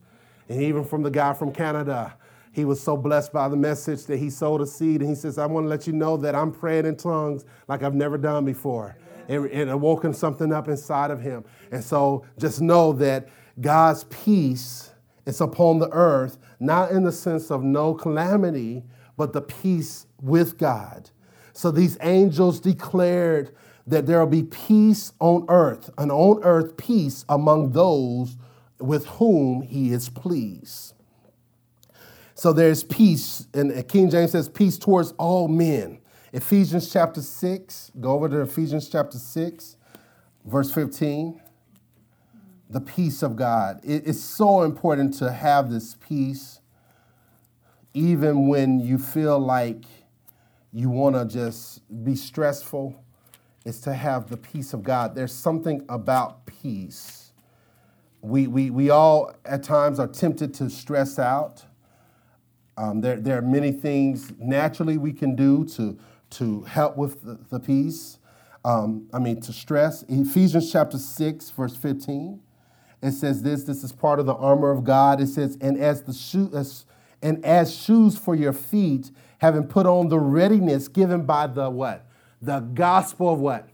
And 0.48 0.62
even 0.62 0.84
from 0.84 1.02
the 1.02 1.10
guy 1.10 1.32
from 1.32 1.52
Canada, 1.52 2.14
he 2.52 2.64
was 2.64 2.80
so 2.80 2.96
blessed 2.96 3.32
by 3.32 3.48
the 3.48 3.56
message 3.56 4.06
that 4.06 4.18
he 4.18 4.30
sowed 4.30 4.60
a 4.60 4.66
seed. 4.66 5.00
And 5.00 5.10
he 5.10 5.16
says, 5.16 5.36
I 5.36 5.46
want 5.46 5.64
to 5.64 5.68
let 5.68 5.86
you 5.86 5.92
know 5.92 6.16
that 6.18 6.34
I'm 6.34 6.52
praying 6.52 6.86
in 6.86 6.96
tongues 6.96 7.44
like 7.68 7.82
I've 7.82 7.94
never 7.94 8.16
done 8.16 8.44
before. 8.44 8.96
And 9.28 9.46
It, 9.46 9.52
it 9.52 9.68
awoken 9.68 10.14
something 10.14 10.52
up 10.52 10.68
inside 10.68 11.10
of 11.10 11.20
him. 11.20 11.44
And 11.72 11.82
so 11.82 12.24
just 12.38 12.60
know 12.60 12.92
that 12.94 13.28
God's 13.60 14.04
peace 14.04 14.92
is 15.26 15.40
upon 15.40 15.80
the 15.80 15.90
earth, 15.90 16.38
not 16.60 16.92
in 16.92 17.02
the 17.02 17.12
sense 17.12 17.50
of 17.50 17.62
no 17.62 17.92
calamity, 17.92 18.84
but 19.16 19.32
the 19.32 19.42
peace 19.42 20.06
with 20.20 20.56
God. 20.56 21.10
So 21.56 21.70
these 21.70 21.96
angels 22.02 22.60
declared 22.60 23.50
that 23.86 24.04
there 24.04 24.18
will 24.18 24.26
be 24.26 24.42
peace 24.42 25.14
on 25.20 25.46
earth, 25.48 25.88
and 25.96 26.12
on 26.12 26.44
earth 26.44 26.76
peace 26.76 27.24
among 27.30 27.72
those 27.72 28.36
with 28.78 29.06
whom 29.06 29.62
he 29.62 29.90
is 29.90 30.10
pleased. 30.10 30.92
So 32.34 32.52
there's 32.52 32.84
peace, 32.84 33.46
and 33.54 33.88
King 33.88 34.10
James 34.10 34.32
says 34.32 34.50
peace 34.50 34.76
towards 34.76 35.12
all 35.12 35.48
men. 35.48 36.00
Ephesians 36.34 36.92
chapter 36.92 37.22
6, 37.22 37.92
go 38.00 38.10
over 38.10 38.28
to 38.28 38.42
Ephesians 38.42 38.90
chapter 38.90 39.16
6, 39.16 39.76
verse 40.44 40.70
15. 40.70 41.40
The 42.68 42.82
peace 42.82 43.22
of 43.22 43.34
God. 43.34 43.80
It's 43.82 44.20
so 44.20 44.62
important 44.62 45.14
to 45.20 45.32
have 45.32 45.70
this 45.70 45.96
peace, 46.06 46.60
even 47.94 48.46
when 48.46 48.78
you 48.78 48.98
feel 48.98 49.38
like 49.38 49.84
you 50.76 50.90
want 50.90 51.14
to 51.14 51.24
just 51.24 51.80
be 52.04 52.14
stressful, 52.14 53.02
is 53.64 53.80
to 53.80 53.94
have 53.94 54.28
the 54.28 54.36
peace 54.36 54.74
of 54.74 54.82
God. 54.82 55.14
There's 55.14 55.32
something 55.32 55.82
about 55.88 56.44
peace. 56.44 57.32
We, 58.20 58.46
we, 58.46 58.68
we 58.68 58.90
all 58.90 59.32
at 59.46 59.62
times 59.62 59.98
are 59.98 60.06
tempted 60.06 60.52
to 60.54 60.68
stress 60.68 61.18
out. 61.18 61.64
Um, 62.76 63.00
there, 63.00 63.16
there 63.16 63.38
are 63.38 63.42
many 63.42 63.72
things 63.72 64.34
naturally 64.38 64.98
we 64.98 65.14
can 65.14 65.34
do 65.34 65.64
to, 65.76 65.98
to 66.32 66.64
help 66.64 66.98
with 66.98 67.22
the, 67.22 67.38
the 67.48 67.58
peace. 67.58 68.18
Um, 68.62 69.08
I 69.14 69.18
mean, 69.18 69.40
to 69.40 69.54
stress. 69.54 70.04
Ephesians 70.10 70.70
chapter 70.70 70.98
6, 70.98 71.50
verse 71.52 71.74
15, 71.74 72.38
it 73.00 73.12
says 73.12 73.42
this 73.42 73.62
this 73.62 73.82
is 73.82 73.92
part 73.92 74.20
of 74.20 74.26
the 74.26 74.34
armor 74.34 74.72
of 74.72 74.84
God. 74.84 75.22
It 75.22 75.28
says, 75.28 75.56
and 75.58 75.78
as 75.78 76.02
the 76.02 76.12
shoe, 76.12 76.50
as, 76.54 76.84
and 77.22 77.42
as 77.46 77.74
shoes 77.74 78.18
for 78.18 78.34
your 78.34 78.52
feet, 78.52 79.10
having 79.38 79.66
put 79.66 79.86
on 79.86 80.08
the 80.08 80.18
readiness 80.18 80.88
given 80.88 81.24
by 81.24 81.46
the 81.46 81.70
what? 81.70 82.06
The 82.42 82.60
gospel 82.60 83.32
of 83.32 83.40
what? 83.40 83.68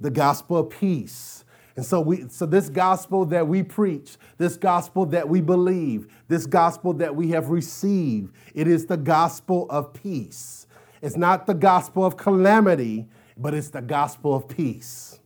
The 0.00 0.10
gospel 0.10 0.58
of 0.58 0.70
peace. 0.70 1.44
And 1.76 1.86
so 1.86 2.00
we 2.00 2.28
so 2.28 2.44
this 2.44 2.68
gospel 2.68 3.24
that 3.26 3.46
we 3.46 3.62
preach, 3.62 4.16
this 4.36 4.56
gospel 4.56 5.06
that 5.06 5.28
we 5.28 5.40
believe, 5.40 6.08
this 6.26 6.44
gospel 6.44 6.92
that 6.94 7.14
we 7.14 7.30
have 7.30 7.50
received, 7.50 8.34
it 8.52 8.66
is 8.66 8.86
the 8.86 8.96
gospel 8.96 9.66
of 9.70 9.92
peace. 9.94 10.66
It's 11.02 11.16
not 11.16 11.46
the 11.46 11.54
gospel 11.54 12.04
of 12.04 12.16
calamity, 12.16 13.06
but 13.36 13.54
it's 13.54 13.70
the 13.70 13.80
gospel 13.80 14.34
of 14.34 14.48
peace. 14.48 15.20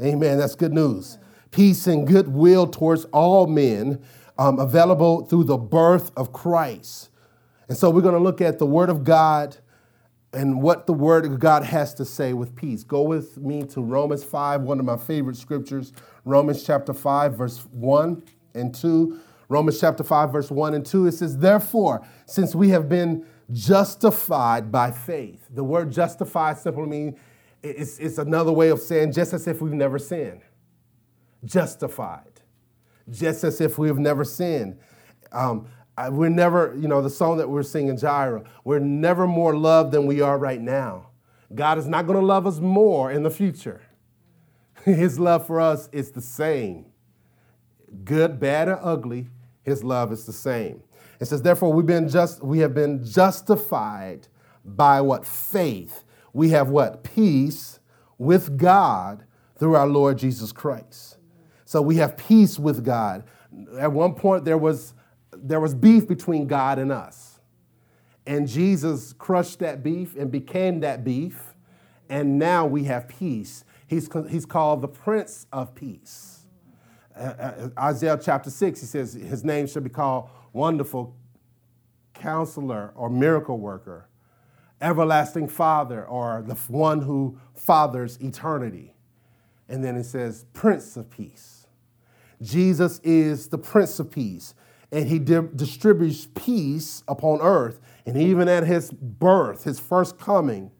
Amen. 0.00 0.38
That's 0.38 0.54
good 0.54 0.72
news. 0.72 1.18
Peace 1.50 1.88
and 1.88 2.06
goodwill 2.06 2.68
towards 2.68 3.04
all 3.06 3.48
men, 3.48 4.00
um, 4.38 4.60
available 4.60 5.24
through 5.24 5.44
the 5.44 5.56
birth 5.56 6.12
of 6.16 6.32
Christ. 6.32 7.10
And 7.68 7.76
so 7.76 7.90
we're 7.90 8.02
going 8.02 8.14
to 8.14 8.20
look 8.20 8.40
at 8.40 8.58
the 8.58 8.66
Word 8.66 8.88
of 8.88 9.04
God 9.04 9.56
and 10.32 10.62
what 10.62 10.86
the 10.86 10.92
Word 10.92 11.24
of 11.24 11.38
God 11.38 11.64
has 11.64 11.94
to 11.94 12.04
say 12.04 12.32
with 12.32 12.54
peace. 12.54 12.82
Go 12.82 13.02
with 13.02 13.38
me 13.38 13.62
to 13.64 13.80
Romans 13.80 14.24
5, 14.24 14.62
one 14.62 14.78
of 14.78 14.84
my 14.84 14.96
favorite 14.96 15.36
scriptures, 15.36 15.92
Romans 16.24 16.64
chapter 16.64 16.92
5, 16.92 17.34
verse 17.34 17.58
1 17.70 18.22
and 18.54 18.74
2. 18.74 19.20
Romans 19.48 19.80
chapter 19.80 20.04
5, 20.04 20.32
verse 20.32 20.50
1 20.50 20.74
and 20.74 20.84
2, 20.84 21.06
it 21.06 21.12
says, 21.12 21.38
Therefore, 21.38 22.06
since 22.26 22.54
we 22.54 22.68
have 22.70 22.88
been 22.88 23.24
justified 23.50 24.70
by 24.70 24.90
faith, 24.90 25.46
the 25.50 25.64
word 25.64 25.90
justified 25.90 26.58
simply 26.58 26.86
means 26.86 27.18
it's, 27.62 27.98
it's 27.98 28.18
another 28.18 28.52
way 28.52 28.68
of 28.68 28.78
saying 28.78 29.12
just 29.12 29.32
as 29.32 29.46
if 29.46 29.60
we've 29.60 29.72
never 29.72 29.98
sinned. 29.98 30.42
Justified. 31.44 32.42
Just 33.10 33.42
as 33.42 33.60
if 33.60 33.78
we've 33.78 33.98
never 33.98 34.24
sinned. 34.24 34.78
Um, 35.32 35.66
we're 36.10 36.28
never, 36.28 36.74
you 36.78 36.88
know, 36.88 37.02
the 37.02 37.10
song 37.10 37.38
that 37.38 37.48
we're 37.48 37.62
singing, 37.62 37.96
Jireh, 37.96 38.44
we're 38.64 38.78
never 38.78 39.26
more 39.26 39.56
loved 39.56 39.92
than 39.92 40.06
we 40.06 40.20
are 40.20 40.38
right 40.38 40.60
now. 40.60 41.08
God 41.54 41.78
is 41.78 41.86
not 41.86 42.06
going 42.06 42.18
to 42.18 42.24
love 42.24 42.46
us 42.46 42.60
more 42.60 43.10
in 43.10 43.22
the 43.22 43.30
future. 43.30 43.82
His 44.84 45.18
love 45.18 45.46
for 45.46 45.60
us 45.60 45.88
is 45.92 46.12
the 46.12 46.20
same. 46.20 46.86
Good, 48.04 48.38
bad, 48.38 48.68
or 48.68 48.78
ugly, 48.82 49.28
his 49.64 49.82
love 49.82 50.12
is 50.12 50.26
the 50.26 50.32
same. 50.32 50.82
It 51.20 51.26
says, 51.26 51.42
therefore, 51.42 51.72
we've 51.72 51.86
been 51.86 52.08
just 52.08 52.42
we 52.42 52.58
have 52.58 52.74
been 52.74 53.04
justified 53.04 54.28
by 54.64 55.00
what? 55.00 55.26
Faith. 55.26 56.04
We 56.32 56.50
have 56.50 56.68
what? 56.68 57.02
Peace 57.02 57.80
with 58.18 58.56
God 58.58 59.24
through 59.58 59.74
our 59.74 59.86
Lord 59.86 60.18
Jesus 60.18 60.52
Christ. 60.52 61.16
So 61.64 61.82
we 61.82 61.96
have 61.96 62.16
peace 62.16 62.58
with 62.58 62.84
God. 62.84 63.24
At 63.78 63.92
one 63.92 64.14
point 64.14 64.44
there 64.44 64.58
was 64.58 64.94
there 65.32 65.60
was 65.60 65.74
beef 65.74 66.08
between 66.08 66.46
God 66.46 66.78
and 66.78 66.90
us. 66.90 67.40
And 68.26 68.46
Jesus 68.46 69.12
crushed 69.14 69.60
that 69.60 69.82
beef 69.82 70.16
and 70.16 70.30
became 70.30 70.80
that 70.80 71.04
beef. 71.04 71.54
And 72.08 72.38
now 72.38 72.66
we 72.66 72.84
have 72.84 73.08
peace. 73.08 73.64
He's, 73.86 74.08
he's 74.28 74.46
called 74.46 74.82
the 74.82 74.88
Prince 74.88 75.46
of 75.52 75.74
Peace. 75.74 76.46
Uh, 77.16 77.20
uh, 77.20 77.68
Isaiah 77.78 78.18
chapter 78.22 78.50
6, 78.50 78.80
he 78.80 78.86
says 78.86 79.14
his 79.14 79.44
name 79.44 79.66
should 79.66 79.82
be 79.82 79.90
called 79.90 80.28
Wonderful 80.52 81.16
Counselor 82.14 82.92
or 82.94 83.08
Miracle 83.08 83.58
Worker, 83.58 84.08
Everlasting 84.80 85.48
Father, 85.48 86.04
or 86.04 86.42
the 86.46 86.54
one 86.68 87.02
who 87.02 87.38
fathers 87.54 88.18
eternity. 88.20 88.94
And 89.68 89.82
then 89.82 89.96
it 89.96 90.04
says 90.04 90.44
Prince 90.52 90.96
of 90.96 91.10
Peace. 91.10 91.66
Jesus 92.40 93.00
is 93.02 93.48
the 93.48 93.58
Prince 93.58 93.98
of 93.98 94.10
Peace 94.10 94.54
and 94.90 95.08
he 95.08 95.18
di- 95.18 95.48
distributes 95.54 96.28
peace 96.34 97.02
upon 97.08 97.40
earth. 97.40 97.80
And 98.06 98.16
even 98.16 98.48
at 98.48 98.64
his 98.64 98.90
birth, 98.90 99.64
his 99.64 99.78
first 99.78 100.18
coming, 100.18 100.70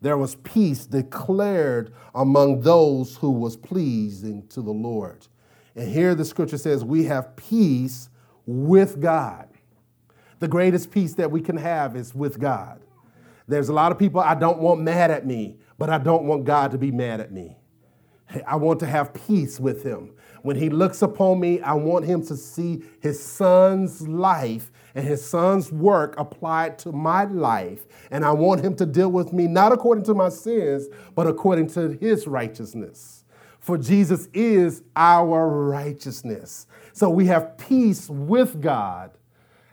there 0.00 0.18
was 0.18 0.34
peace 0.36 0.86
declared 0.86 1.94
among 2.14 2.60
those 2.60 3.16
who 3.16 3.30
was 3.30 3.56
pleasing 3.56 4.46
to 4.48 4.60
the 4.60 4.72
Lord. 4.72 5.28
And 5.76 5.88
here 5.88 6.14
the 6.14 6.24
scripture 6.24 6.58
says, 6.58 6.84
We 6.84 7.04
have 7.04 7.36
peace 7.36 8.10
with 8.46 9.00
God. 9.00 9.48
The 10.40 10.48
greatest 10.48 10.90
peace 10.90 11.14
that 11.14 11.30
we 11.30 11.40
can 11.40 11.56
have 11.56 11.94
is 11.94 12.14
with 12.14 12.40
God. 12.40 12.82
There's 13.46 13.68
a 13.68 13.72
lot 13.72 13.92
of 13.92 13.98
people 13.98 14.20
I 14.20 14.34
don't 14.34 14.58
want 14.58 14.80
mad 14.80 15.12
at 15.12 15.24
me, 15.24 15.58
but 15.78 15.88
I 15.88 15.98
don't 15.98 16.24
want 16.24 16.44
God 16.44 16.72
to 16.72 16.78
be 16.78 16.90
mad 16.90 17.20
at 17.20 17.32
me. 17.32 17.56
I 18.46 18.56
want 18.56 18.80
to 18.80 18.86
have 18.86 19.14
peace 19.14 19.60
with 19.60 19.84
Him. 19.84 20.14
When 20.42 20.56
He 20.56 20.68
looks 20.68 21.02
upon 21.02 21.40
me, 21.40 21.60
I 21.60 21.72
want 21.74 22.04
Him 22.04 22.24
to 22.26 22.36
see 22.36 22.82
His 23.00 23.22
Son's 23.22 24.06
life 24.06 24.70
and 24.94 25.06
His 25.06 25.24
Son's 25.24 25.72
work 25.72 26.14
applied 26.18 26.78
to 26.80 26.92
my 26.92 27.24
life. 27.24 27.86
And 28.10 28.24
I 28.24 28.32
want 28.32 28.64
Him 28.64 28.74
to 28.76 28.86
deal 28.86 29.10
with 29.10 29.32
me 29.32 29.46
not 29.46 29.72
according 29.72 30.04
to 30.04 30.14
my 30.14 30.28
sins, 30.28 30.88
but 31.14 31.26
according 31.26 31.68
to 31.68 31.96
His 32.00 32.26
righteousness. 32.26 33.24
For 33.60 33.78
Jesus 33.78 34.28
is 34.34 34.82
our 34.96 35.48
righteousness. 35.48 36.66
So 36.92 37.08
we 37.08 37.26
have 37.26 37.56
peace 37.56 38.08
with 38.10 38.60
God, 38.60 39.12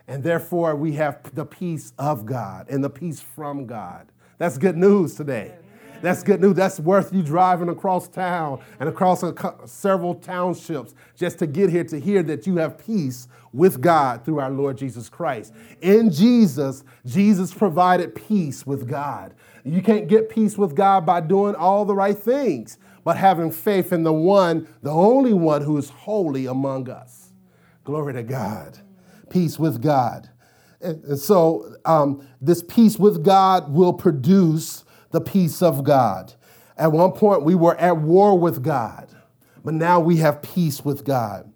and 0.06 0.22
therefore 0.22 0.76
we 0.76 0.92
have 0.92 1.18
the 1.34 1.44
peace 1.44 1.92
of 1.98 2.24
God 2.24 2.68
and 2.70 2.82
the 2.82 2.90
peace 2.90 3.20
from 3.20 3.66
God. 3.66 4.06
That's 4.38 4.56
good 4.56 4.76
news 4.76 5.16
today. 5.16 5.54
That's 6.02 6.22
good 6.22 6.40
news. 6.40 6.54
That's 6.54 6.80
worth 6.80 7.12
you 7.12 7.22
driving 7.22 7.68
across 7.68 8.08
town 8.08 8.60
and 8.78 8.88
across 8.88 9.22
several 9.66 10.14
townships 10.14 10.94
just 11.16 11.38
to 11.40 11.46
get 11.46 11.70
here 11.70 11.84
to 11.84 12.00
hear 12.00 12.22
that 12.22 12.46
you 12.46 12.56
have 12.56 12.78
peace 12.78 13.28
with 13.52 13.80
God 13.80 14.24
through 14.24 14.40
our 14.40 14.50
Lord 14.50 14.78
Jesus 14.78 15.08
Christ. 15.08 15.52
In 15.82 16.10
Jesus, 16.10 16.84
Jesus 17.04 17.52
provided 17.52 18.14
peace 18.14 18.66
with 18.66 18.88
God. 18.88 19.34
You 19.64 19.82
can't 19.82 20.08
get 20.08 20.30
peace 20.30 20.56
with 20.56 20.74
God 20.74 21.04
by 21.04 21.20
doing 21.20 21.54
all 21.54 21.84
the 21.84 21.94
right 21.94 22.16
things, 22.16 22.78
but 23.04 23.16
having 23.16 23.50
faith 23.50 23.92
in 23.92 24.02
the 24.02 24.12
one, 24.12 24.68
the 24.82 24.90
only 24.90 25.32
one 25.32 25.62
who 25.62 25.76
is 25.76 25.90
holy 25.90 26.46
among 26.46 26.88
us. 26.88 27.32
Glory 27.84 28.14
to 28.14 28.22
God. 28.22 28.78
Peace 29.28 29.58
with 29.58 29.82
God. 29.82 30.30
And, 30.80 31.18
so, 31.18 31.74
um, 31.84 32.26
this 32.40 32.62
peace 32.62 32.98
with 32.98 33.22
God 33.22 33.70
will 33.70 33.92
produce 33.92 34.84
the 35.10 35.20
peace 35.20 35.62
of 35.62 35.84
God. 35.84 36.34
At 36.76 36.92
one 36.92 37.12
point, 37.12 37.42
we 37.42 37.54
were 37.54 37.76
at 37.76 37.98
war 37.98 38.38
with 38.38 38.62
God, 38.62 39.08
but 39.64 39.74
now 39.74 40.00
we 40.00 40.16
have 40.18 40.42
peace 40.42 40.84
with 40.84 41.04
God. 41.04 41.52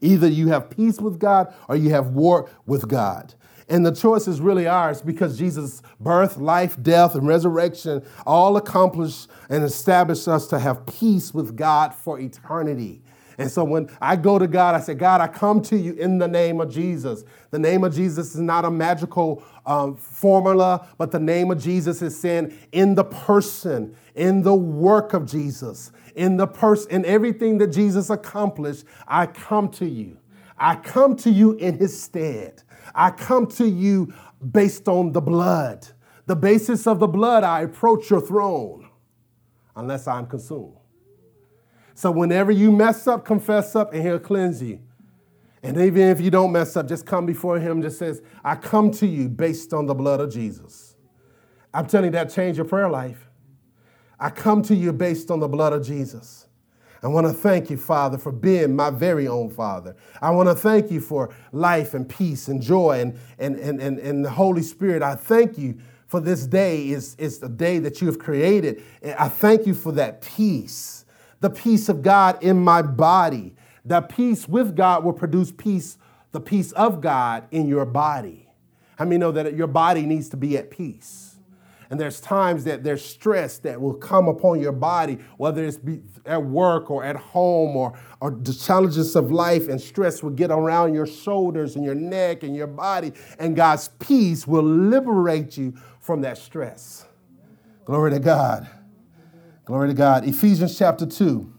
Either 0.00 0.28
you 0.28 0.48
have 0.48 0.70
peace 0.70 1.00
with 1.00 1.18
God 1.18 1.52
or 1.68 1.76
you 1.76 1.90
have 1.90 2.08
war 2.08 2.48
with 2.66 2.88
God. 2.88 3.34
And 3.68 3.86
the 3.86 3.92
choice 3.92 4.26
is 4.26 4.40
really 4.40 4.66
ours 4.66 5.00
because 5.00 5.38
Jesus' 5.38 5.80
birth, 6.00 6.38
life, 6.38 6.76
death, 6.82 7.14
and 7.14 7.26
resurrection 7.26 8.04
all 8.26 8.56
accomplished 8.56 9.28
and 9.48 9.62
established 9.62 10.26
us 10.26 10.48
to 10.48 10.58
have 10.58 10.86
peace 10.86 11.32
with 11.32 11.56
God 11.56 11.94
for 11.94 12.18
eternity. 12.18 13.02
And 13.38 13.50
so 13.50 13.64
when 13.64 13.88
I 14.02 14.16
go 14.16 14.38
to 14.38 14.46
God, 14.46 14.74
I 14.74 14.80
say, 14.80 14.94
God, 14.94 15.20
I 15.20 15.28
come 15.28 15.62
to 15.62 15.76
you 15.76 15.94
in 15.94 16.18
the 16.18 16.28
name 16.28 16.60
of 16.60 16.70
Jesus. 16.70 17.24
The 17.50 17.58
name 17.58 17.84
of 17.84 17.94
Jesus 17.94 18.34
is 18.34 18.40
not 18.40 18.64
a 18.64 18.70
magical 18.70 19.42
um, 19.70 19.94
formula, 19.94 20.88
but 20.98 21.12
the 21.12 21.20
name 21.20 21.52
of 21.52 21.62
Jesus 21.62 22.02
is 22.02 22.18
saying 22.18 22.52
in 22.72 22.96
the 22.96 23.04
person, 23.04 23.94
in 24.16 24.42
the 24.42 24.54
work 24.54 25.14
of 25.14 25.26
Jesus, 25.26 25.92
in 26.16 26.36
the 26.36 26.48
person, 26.48 26.90
in 26.90 27.04
everything 27.04 27.58
that 27.58 27.68
Jesus 27.68 28.10
accomplished, 28.10 28.84
I 29.06 29.26
come 29.26 29.68
to 29.70 29.86
you. 29.86 30.18
I 30.58 30.74
come 30.74 31.14
to 31.18 31.30
you 31.30 31.52
in 31.52 31.78
his 31.78 32.02
stead. 32.02 32.64
I 32.96 33.12
come 33.12 33.46
to 33.46 33.68
you 33.68 34.12
based 34.50 34.88
on 34.88 35.12
the 35.12 35.20
blood. 35.20 35.86
The 36.26 36.34
basis 36.34 36.88
of 36.88 36.98
the 36.98 37.06
blood, 37.06 37.44
I 37.44 37.60
approach 37.60 38.10
your 38.10 38.20
throne 38.20 38.88
unless 39.76 40.08
I'm 40.08 40.26
consumed. 40.26 40.76
So 41.94 42.10
whenever 42.10 42.50
you 42.50 42.72
mess 42.72 43.06
up, 43.06 43.24
confess 43.24 43.76
up, 43.76 43.92
and 43.92 44.02
he'll 44.02 44.18
cleanse 44.18 44.60
you. 44.62 44.80
And 45.62 45.76
even 45.78 46.02
if 46.08 46.20
you 46.20 46.30
don't 46.30 46.52
mess 46.52 46.76
up, 46.76 46.88
just 46.88 47.04
come 47.04 47.26
before 47.26 47.58
him, 47.58 47.82
just 47.82 47.98
says, 47.98 48.22
I 48.42 48.54
come 48.54 48.90
to 48.92 49.06
you 49.06 49.28
based 49.28 49.74
on 49.74 49.86
the 49.86 49.94
blood 49.94 50.20
of 50.20 50.32
Jesus. 50.32 50.96
I'm 51.74 51.86
telling 51.86 52.06
you 52.06 52.10
that 52.12 52.30
changed 52.30 52.56
your 52.56 52.66
prayer 52.66 52.88
life. 52.88 53.26
I 54.18 54.30
come 54.30 54.62
to 54.62 54.74
you 54.74 54.92
based 54.92 55.30
on 55.30 55.40
the 55.40 55.48
blood 55.48 55.72
of 55.72 55.86
Jesus. 55.86 56.46
I 57.02 57.08
want 57.08 57.26
to 57.26 57.32
thank 57.32 57.70
you, 57.70 57.78
Father, 57.78 58.18
for 58.18 58.32
being 58.32 58.76
my 58.76 58.90
very 58.90 59.26
own 59.26 59.50
Father. 59.50 59.96
I 60.20 60.30
want 60.30 60.48
to 60.48 60.54
thank 60.54 60.90
you 60.90 61.00
for 61.00 61.34
life 61.52 61.94
and 61.94 62.08
peace 62.08 62.48
and 62.48 62.60
joy 62.60 63.00
and, 63.00 63.18
and, 63.38 63.56
and, 63.56 63.80
and, 63.80 63.98
and 63.98 64.24
the 64.24 64.30
Holy 64.30 64.62
Spirit. 64.62 65.02
I 65.02 65.14
thank 65.14 65.56
you 65.56 65.78
for 66.06 66.20
this 66.20 66.46
day 66.46 66.90
is, 66.90 67.14
is 67.16 67.38
the 67.38 67.48
day 67.48 67.78
that 67.78 68.00
you 68.00 68.06
have 68.06 68.18
created. 68.18 68.82
I 69.18 69.28
thank 69.28 69.66
you 69.66 69.74
for 69.74 69.92
that 69.92 70.20
peace 70.20 71.00
the 71.40 71.50
peace 71.50 71.88
of 71.88 72.02
God 72.02 72.42
in 72.42 72.62
my 72.62 72.82
body. 72.82 73.54
The 73.84 74.02
peace 74.02 74.48
with 74.48 74.76
God 74.76 75.04
will 75.04 75.12
produce 75.12 75.52
peace, 75.52 75.98
the 76.32 76.40
peace 76.40 76.72
of 76.72 77.00
God 77.00 77.46
in 77.50 77.66
your 77.66 77.86
body. 77.86 78.48
How 78.96 79.04
many 79.04 79.18
know 79.18 79.32
that 79.32 79.54
your 79.54 79.66
body 79.66 80.02
needs 80.02 80.28
to 80.30 80.36
be 80.36 80.58
at 80.58 80.70
peace? 80.70 81.30
And 81.90 81.98
there's 81.98 82.20
times 82.20 82.64
that 82.64 82.84
there's 82.84 83.04
stress 83.04 83.58
that 83.58 83.80
will 83.80 83.94
come 83.94 84.28
upon 84.28 84.60
your 84.60 84.70
body, 84.72 85.18
whether 85.38 85.64
it's 85.64 85.78
at 86.24 86.42
work 86.42 86.88
or 86.88 87.02
at 87.02 87.16
home 87.16 87.76
or, 87.76 87.98
or 88.20 88.30
the 88.30 88.54
challenges 88.54 89.16
of 89.16 89.32
life, 89.32 89.68
and 89.68 89.80
stress 89.80 90.22
will 90.22 90.30
get 90.30 90.52
around 90.52 90.94
your 90.94 91.06
shoulders 91.06 91.74
and 91.74 91.84
your 91.84 91.96
neck 91.96 92.44
and 92.44 92.54
your 92.54 92.68
body, 92.68 93.12
and 93.40 93.56
God's 93.56 93.88
peace 93.98 94.46
will 94.46 94.62
liberate 94.62 95.56
you 95.56 95.74
from 96.00 96.20
that 96.20 96.38
stress. 96.38 97.06
Glory 97.84 98.12
to 98.12 98.20
God. 98.20 98.70
Glory 99.64 99.88
to 99.88 99.94
God. 99.94 100.24
Ephesians 100.24 100.78
chapter 100.78 101.06
2. 101.06 101.52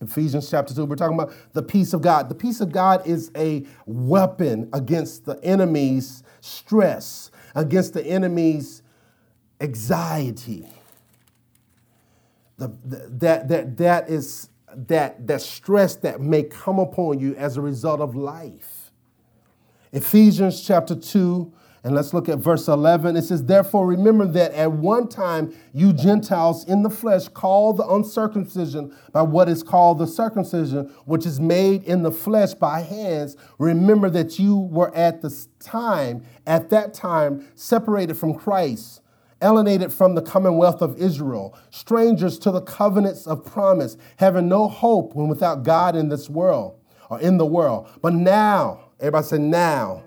Ephesians 0.00 0.50
chapter 0.50 0.74
2, 0.74 0.84
we're 0.84 0.96
talking 0.96 1.18
about 1.18 1.32
the 1.52 1.62
peace 1.62 1.92
of 1.92 2.02
God. 2.02 2.28
The 2.28 2.34
peace 2.34 2.60
of 2.60 2.70
God 2.70 3.06
is 3.06 3.30
a 3.36 3.64
weapon 3.86 4.68
against 4.72 5.24
the 5.24 5.42
enemy's 5.42 6.22
stress, 6.40 7.30
against 7.54 7.94
the 7.94 8.04
enemy's 8.06 8.82
anxiety. 9.60 10.68
The, 12.58 12.68
the, 12.84 13.08
that, 13.10 13.48
that, 13.48 13.76
that 13.78 14.08
is 14.08 14.50
that, 14.76 15.26
that 15.26 15.40
stress 15.40 15.96
that 15.96 16.20
may 16.20 16.42
come 16.42 16.78
upon 16.78 17.18
you 17.18 17.34
as 17.36 17.56
a 17.56 17.60
result 17.60 18.00
of 18.00 18.14
life. 18.14 18.90
Ephesians 19.92 20.64
chapter 20.64 20.94
2, 20.94 21.52
and 21.86 21.94
let's 21.94 22.12
look 22.12 22.28
at 22.28 22.40
verse 22.40 22.66
11. 22.66 23.14
It 23.14 23.22
says, 23.22 23.44
Therefore, 23.44 23.86
remember 23.86 24.26
that 24.26 24.50
at 24.54 24.72
one 24.72 25.06
time 25.06 25.54
you 25.72 25.92
Gentiles 25.92 26.64
in 26.64 26.82
the 26.82 26.90
flesh 26.90 27.28
called 27.28 27.76
the 27.76 27.86
uncircumcision 27.86 28.92
by 29.12 29.22
what 29.22 29.48
is 29.48 29.62
called 29.62 30.00
the 30.00 30.06
circumcision, 30.08 30.92
which 31.04 31.24
is 31.24 31.38
made 31.38 31.84
in 31.84 32.02
the 32.02 32.10
flesh 32.10 32.54
by 32.54 32.80
hands. 32.80 33.36
Remember 33.60 34.10
that 34.10 34.36
you 34.36 34.56
were 34.56 34.92
at 34.96 35.22
the 35.22 35.46
time, 35.60 36.24
at 36.44 36.70
that 36.70 36.92
time, 36.92 37.46
separated 37.54 38.14
from 38.14 38.34
Christ 38.34 39.00
alienated 39.42 39.92
from 39.92 40.14
the 40.14 40.22
commonwealth 40.22 40.80
of 40.80 40.96
Israel, 40.98 41.56
strangers 41.70 42.38
to 42.38 42.50
the 42.50 42.62
covenants 42.62 43.26
of 43.26 43.44
promise, 43.44 43.98
having 44.16 44.48
no 44.48 44.66
hope 44.66 45.14
when 45.14 45.28
without 45.28 45.62
God 45.62 45.94
in 45.94 46.08
this 46.08 46.30
world 46.30 46.80
or 47.10 47.20
in 47.20 47.36
the 47.36 47.44
world. 47.44 47.86
But 48.00 48.14
now, 48.14 48.80
everybody 48.98 49.26
say 49.26 49.38
now 49.38 50.05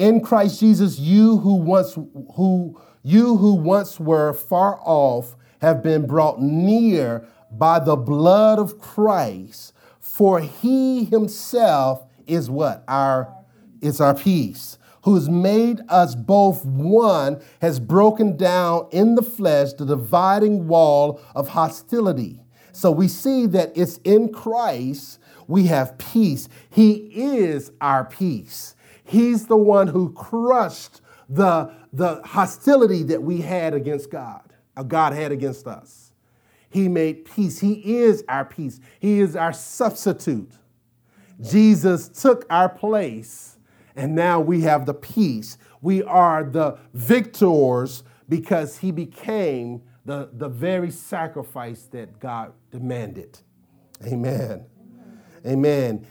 in 0.00 0.22
Christ 0.22 0.60
Jesus, 0.60 0.98
you 0.98 1.36
who 1.38 1.56
once 1.56 1.94
who 2.34 2.80
you 3.02 3.36
who 3.36 3.54
once 3.54 4.00
were 4.00 4.32
far 4.32 4.80
off 4.82 5.36
have 5.60 5.82
been 5.82 6.06
brought 6.06 6.40
near 6.40 7.26
by 7.52 7.78
the 7.78 7.96
blood 7.96 8.58
of 8.58 8.78
Christ, 8.78 9.74
for 10.00 10.40
he 10.40 11.04
himself 11.04 12.06
is 12.26 12.48
what? 12.48 12.82
Our 12.88 13.32
is 13.82 14.00
our 14.00 14.14
peace, 14.14 14.78
who 15.04 15.14
has 15.16 15.28
made 15.28 15.80
us 15.90 16.14
both 16.14 16.64
one, 16.64 17.42
has 17.60 17.78
broken 17.78 18.38
down 18.38 18.88
in 18.90 19.16
the 19.16 19.22
flesh 19.22 19.74
the 19.74 19.84
dividing 19.84 20.66
wall 20.66 21.20
of 21.34 21.48
hostility. 21.48 22.40
So 22.72 22.90
we 22.90 23.06
see 23.06 23.46
that 23.48 23.72
it's 23.74 23.98
in 23.98 24.32
Christ 24.32 25.18
we 25.46 25.66
have 25.66 25.98
peace. 25.98 26.48
He 26.70 27.10
is 27.12 27.72
our 27.80 28.04
peace. 28.04 28.76
He's 29.10 29.48
the 29.48 29.56
one 29.56 29.88
who 29.88 30.12
crushed 30.12 31.00
the, 31.28 31.74
the 31.92 32.22
hostility 32.24 33.02
that 33.02 33.20
we 33.20 33.40
had 33.40 33.74
against 33.74 34.08
God, 34.08 34.52
uh, 34.76 34.84
God 34.84 35.14
had 35.14 35.32
against 35.32 35.66
us. 35.66 36.12
He 36.70 36.86
made 36.86 37.24
peace. 37.24 37.58
He 37.58 37.98
is 37.98 38.22
our 38.28 38.44
peace. 38.44 38.78
He 39.00 39.18
is 39.18 39.34
our 39.34 39.52
substitute. 39.52 40.52
Jesus 41.40 42.08
took 42.08 42.46
our 42.50 42.68
place, 42.68 43.58
and 43.96 44.14
now 44.14 44.38
we 44.38 44.60
have 44.60 44.86
the 44.86 44.94
peace. 44.94 45.58
We 45.82 46.04
are 46.04 46.44
the 46.44 46.78
victors 46.94 48.04
because 48.28 48.78
he 48.78 48.92
became 48.92 49.82
the, 50.04 50.30
the 50.34 50.48
very 50.48 50.92
sacrifice 50.92 51.82
that 51.90 52.20
God 52.20 52.52
demanded. 52.70 53.40
Amen. 54.06 54.66
Amen. 55.44 56.06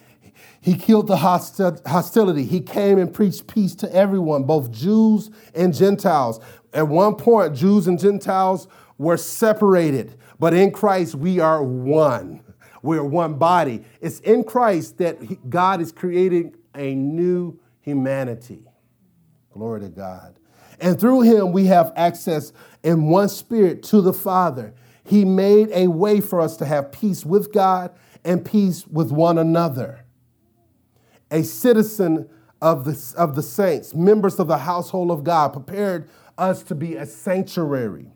He 0.61 0.75
killed 0.75 1.07
the 1.07 1.17
hostility. 1.17 2.43
He 2.43 2.59
came 2.61 2.99
and 2.99 3.13
preached 3.13 3.47
peace 3.47 3.75
to 3.75 3.93
everyone, 3.95 4.43
both 4.43 4.71
Jews 4.71 5.29
and 5.55 5.73
Gentiles. 5.73 6.39
At 6.73 6.87
one 6.87 7.15
point, 7.15 7.55
Jews 7.55 7.87
and 7.87 7.99
Gentiles 7.99 8.67
were 8.97 9.17
separated, 9.17 10.15
but 10.37 10.53
in 10.53 10.71
Christ 10.71 11.15
we 11.15 11.39
are 11.39 11.63
one. 11.63 12.43
We're 12.81 13.03
one 13.03 13.35
body. 13.35 13.83
It's 14.01 14.19
in 14.19 14.43
Christ 14.43 14.97
that 14.97 15.49
God 15.49 15.81
is 15.81 15.91
creating 15.91 16.55
a 16.75 16.93
new 16.95 17.59
humanity. 17.81 18.63
Glory 19.51 19.81
to 19.81 19.89
God. 19.89 20.37
And 20.79 20.99
through 20.99 21.21
him 21.21 21.51
we 21.51 21.65
have 21.65 21.91
access 21.95 22.53
in 22.83 23.07
one 23.07 23.29
spirit 23.29 23.83
to 23.83 24.01
the 24.01 24.13
Father. 24.13 24.73
He 25.03 25.25
made 25.25 25.69
a 25.71 25.87
way 25.87 26.21
for 26.21 26.39
us 26.39 26.55
to 26.57 26.65
have 26.65 26.91
peace 26.91 27.25
with 27.25 27.51
God 27.51 27.91
and 28.23 28.45
peace 28.45 28.85
with 28.85 29.11
one 29.11 29.37
another. 29.37 30.05
A 31.31 31.43
citizen 31.43 32.29
of 32.61 32.85
the, 32.85 33.13
of 33.17 33.35
the 33.35 33.43
saints, 33.43 33.93
members 33.93 34.39
of 34.39 34.47
the 34.47 34.57
household 34.57 35.11
of 35.11 35.23
God, 35.23 35.53
prepared 35.53 36.09
us 36.37 36.63
to 36.63 36.75
be 36.75 36.95
a 36.95 37.05
sanctuary. 37.05 38.11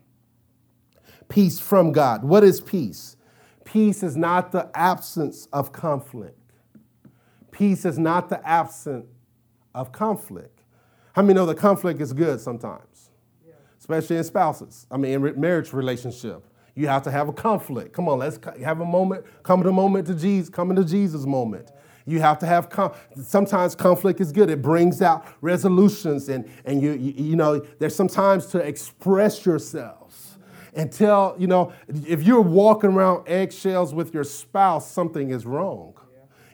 Peace 1.28 1.58
from 1.58 1.92
God. 1.92 2.24
What 2.24 2.44
is 2.44 2.60
peace? 2.60 3.16
Peace 3.64 4.02
is 4.02 4.16
not 4.16 4.52
the 4.52 4.70
absence 4.74 5.48
of 5.52 5.72
conflict. 5.72 6.38
Peace 7.50 7.84
is 7.84 7.98
not 7.98 8.28
the 8.28 8.46
absence 8.46 9.06
of 9.74 9.92
conflict. 9.92 10.60
How 11.14 11.22
many 11.22 11.34
know 11.34 11.46
that 11.46 11.56
conflict 11.56 12.00
is 12.00 12.12
good 12.12 12.40
sometimes? 12.40 13.10
Yeah. 13.46 13.54
Especially 13.78 14.16
in 14.16 14.24
spouses. 14.24 14.86
I 14.90 14.96
mean, 14.96 15.12
in 15.24 15.40
marriage 15.40 15.72
relationship. 15.72 16.44
You 16.74 16.88
have 16.88 17.02
to 17.04 17.10
have 17.10 17.28
a 17.28 17.32
conflict. 17.32 17.92
Come 17.92 18.08
on, 18.08 18.18
let's 18.18 18.38
have 18.62 18.80
a 18.80 18.84
moment, 18.84 19.24
come 19.44 19.62
to 19.62 19.68
a 19.68 19.72
moment 19.72 20.08
to 20.08 20.14
Jesus, 20.14 20.48
come 20.48 20.74
to 20.74 20.84
Jesus 20.84 21.24
moment. 21.24 21.70
You 22.06 22.20
have 22.20 22.38
to 22.40 22.46
have, 22.46 22.68
com- 22.68 22.92
sometimes 23.22 23.74
conflict 23.74 24.20
is 24.20 24.30
good. 24.30 24.50
It 24.50 24.60
brings 24.60 25.00
out 25.00 25.26
resolutions 25.40 26.28
and, 26.28 26.50
and 26.64 26.82
you, 26.82 26.92
you, 26.92 27.12
you 27.16 27.36
know, 27.36 27.60
there's 27.78 27.94
sometimes 27.94 28.46
to 28.46 28.58
express 28.58 29.46
yourselves 29.46 30.36
and 30.74 30.92
tell, 30.92 31.34
you 31.38 31.46
know, 31.46 31.72
if 31.88 32.22
you're 32.22 32.40
walking 32.40 32.92
around 32.92 33.26
eggshells 33.28 33.94
with 33.94 34.12
your 34.12 34.24
spouse, 34.24 34.90
something 34.90 35.30
is 35.30 35.46
wrong. 35.46 35.94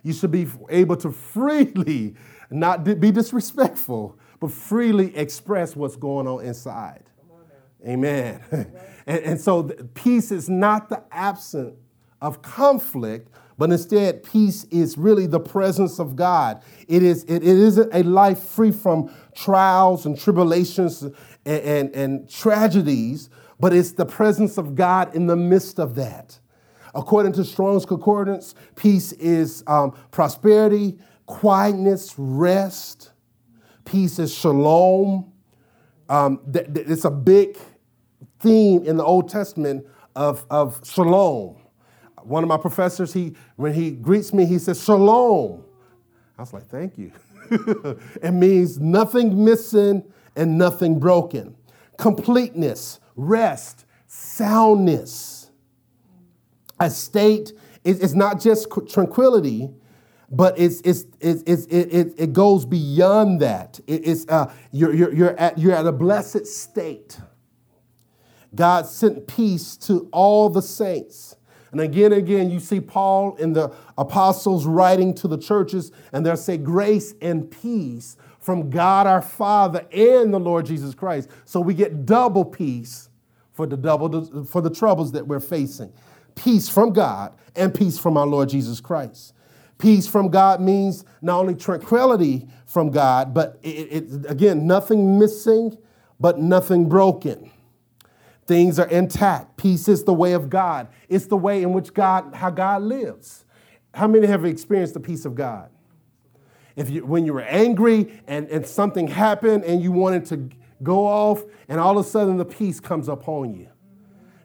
You 0.03 0.13
should 0.13 0.31
be 0.31 0.47
able 0.69 0.97
to 0.97 1.11
freely, 1.11 2.15
not 2.51 2.85
be 2.85 3.11
disrespectful, 3.11 4.19
but 4.39 4.51
freely 4.51 5.15
express 5.17 5.77
what's 5.77 5.97
going 5.97 6.27
on 6.27 6.45
inside. 6.45 7.05
On 7.31 7.91
Amen. 7.91 8.41
and, 9.07 9.19
and 9.19 9.41
so 9.41 9.65
peace 9.95 10.33
is 10.33 10.49
not 10.49 10.89
the 10.89 11.03
absence 11.11 11.77
of 12.23 12.43
conflict, 12.43 13.31
but 13.61 13.71
instead 13.71 14.23
peace 14.23 14.65
is 14.71 14.97
really 14.97 15.27
the 15.27 15.39
presence 15.39 15.99
of 15.99 16.17
God. 16.17 16.63
It, 16.89 17.03
is, 17.03 17.25
it, 17.25 17.43
it 17.43 17.45
isn't 17.45 17.93
a 17.93 18.03
life 18.05 18.39
free 18.39 18.73
from 18.73 19.15
trials 19.35 20.07
and 20.07 20.19
tribulations 20.19 21.03
and, 21.03 21.15
and, 21.45 21.95
and 21.95 22.31
tragedies, 22.31 23.29
but 23.61 23.75
it's 23.75 23.93
the 23.93 24.07
presence 24.07 24.57
of 24.57 24.75
God 24.75 25.15
in 25.15 25.27
the 25.27 25.37
midst 25.37 25.79
of 25.79 25.95
that. 25.97 26.39
According 26.95 27.35
to 27.35 27.45
Strong's 27.45 27.85
Concordance, 27.85 28.55
peace 28.77 29.13
is 29.13 29.63
um, 29.67 29.95
prosperity, 30.11 30.99
quietness, 31.27 32.15
rest. 32.17 33.11
Peace 33.85 34.19
is 34.19 34.35
shalom. 34.35 35.35
Um, 36.09 36.41
th- 36.51 36.73
th- 36.73 36.87
it's 36.87 37.05
a 37.05 37.11
big 37.11 37.59
theme 38.39 38.87
in 38.87 38.97
the 38.97 39.05
Old 39.05 39.29
Testament 39.29 39.87
of, 40.17 40.47
of 40.49 40.81
shalom. 40.83 41.60
One 42.25 42.43
of 42.43 42.49
my 42.49 42.57
professors, 42.57 43.13
he 43.13 43.37
when 43.57 43.73
he 43.73 43.91
greets 43.91 44.33
me, 44.33 44.47
he 44.47 44.59
says 44.59 44.83
shalom. 44.83 45.65
I 46.39 46.43
was 46.43 46.53
like, 46.53 46.67
thank 46.69 46.97
you. 46.97 47.13
it 47.51 48.33
means 48.33 48.79
nothing 48.79 49.45
missing 49.45 50.05
and 50.37 50.57
nothing 50.57 50.99
broken. 50.99 51.57
Completeness, 51.99 53.01
rest, 53.17 53.85
soundness. 54.07 55.51
A 56.79 56.89
state 56.89 57.53
is 57.85 58.15
not 58.15 58.41
just 58.41 58.69
tranquility, 58.89 59.71
but 60.31 60.59
it's, 60.59 60.81
it's, 60.83 61.05
it's, 61.19 61.43
it's 61.47 61.67
it, 61.67 61.93
it, 61.93 62.15
it 62.17 62.33
goes 62.33 62.65
beyond 62.65 63.41
that. 63.41 63.81
It, 63.87 64.07
it's, 64.07 64.29
uh, 64.29 64.53
you're, 64.71 64.95
you're, 64.95 65.13
you're, 65.13 65.37
at, 65.39 65.59
you're 65.59 65.75
at 65.75 65.87
a 65.87 65.93
blessed 65.93 66.47
state. 66.47 67.19
God 68.55 68.87
sent 68.87 69.27
peace 69.27 69.77
to 69.79 70.09
all 70.13 70.49
the 70.49 70.63
saints. 70.63 71.37
And 71.73 71.81
again 71.81 72.13
again, 72.13 72.51
you 72.51 72.61
see 72.61 72.81
Paul 72.81 73.37
and 73.37 73.55
the 73.55 73.73
apostles 73.97 74.67
writing 74.67 75.15
to 75.15 75.29
the 75.29 75.39
churches, 75.39 75.93
and 76.13 76.25
they'll 76.25 76.37
say, 76.37 76.57
Grace 76.57 77.15
and 77.21 77.51
peace 77.51 78.17
from 78.39 78.71
God 78.71 79.07
our 79.07 79.23
Father 79.23 79.87
and 79.93 80.33
the 80.33 80.41
Lord 80.41 80.67
Jesus 80.67 80.95
Christ. 80.95 81.29
So 81.45 81.61
we 81.61 81.75
get 81.75 82.07
double 82.07 82.45
peace 82.45 83.09
for 83.53 83.67
the 83.67 83.77
double 83.77 84.45
for 84.45 84.61
the 84.61 84.71
troubles 84.71 85.13
that 85.13 85.27
we're 85.27 85.41
facing. 85.41 85.93
Peace 86.35 86.69
from 86.69 86.93
God 86.93 87.35
and 87.55 87.75
peace 87.75 87.99
from 87.99 88.17
our 88.17 88.27
Lord 88.27 88.49
Jesus 88.49 88.81
Christ. 88.81 89.35
Peace 89.79 90.07
from 90.07 90.29
God 90.29 90.61
means 90.61 91.05
not 91.23 91.41
only 91.41 91.55
tranquility 91.55 92.47
from 92.67 92.91
God, 92.91 93.33
but 93.33 93.59
it, 93.63 93.69
it, 93.69 94.31
again, 94.31 94.67
nothing 94.67 95.19
missing, 95.19 95.77
but 96.19 96.39
nothing 96.39 96.89
broken. 96.89 97.51
Things 98.51 98.81
are 98.81 98.89
intact. 98.89 99.57
Peace 99.57 99.87
is 99.87 100.03
the 100.03 100.13
way 100.13 100.33
of 100.33 100.51
God. 100.51 100.89
It's 101.09 101.27
the 101.27 101.37
way 101.37 101.63
in 101.63 101.73
which 101.73 101.95
God, 101.95 102.35
how 102.35 102.51
God 102.51 102.83
lives. 102.83 103.45
How 103.95 104.09
many 104.09 104.27
have 104.27 104.45
experienced 104.45 104.95
the 104.95 104.99
peace 104.99 105.25
of 105.25 105.37
God? 105.37 105.71
If 106.75 106.91
you, 106.91 107.07
when 107.07 107.25
you 107.25 107.33
were 107.33 107.43
angry 107.43 108.21
and, 108.27 108.49
and 108.49 108.67
something 108.67 109.07
happened 109.07 109.63
and 109.63 109.81
you 109.81 109.93
wanted 109.93 110.25
to 110.27 110.51
go 110.83 111.07
off, 111.07 111.45
and 111.69 111.79
all 111.79 111.97
of 111.97 112.05
a 112.05 112.09
sudden 112.09 112.39
the 112.39 112.45
peace 112.45 112.81
comes 112.81 113.07
upon 113.07 113.55
you. 113.55 113.69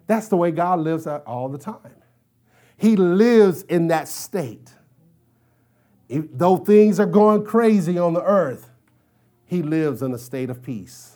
That's 0.05 0.27
the 0.27 0.37
way 0.37 0.51
God 0.51 0.81
lives 0.81 1.07
all 1.07 1.49
the 1.49 1.57
time. 1.57 1.95
He 2.77 2.95
lives 2.95 3.63
in 3.63 3.87
that 3.87 4.07
state. 4.07 4.71
If, 6.09 6.25
though 6.31 6.57
things 6.57 6.99
are 6.99 7.07
going 7.07 7.43
crazy 7.43 7.97
on 7.97 8.13
the 8.13 8.23
earth, 8.23 8.69
he 9.47 9.63
lives 9.63 10.03
in 10.03 10.13
a 10.13 10.19
state 10.19 10.51
of 10.51 10.61
peace. 10.61 11.14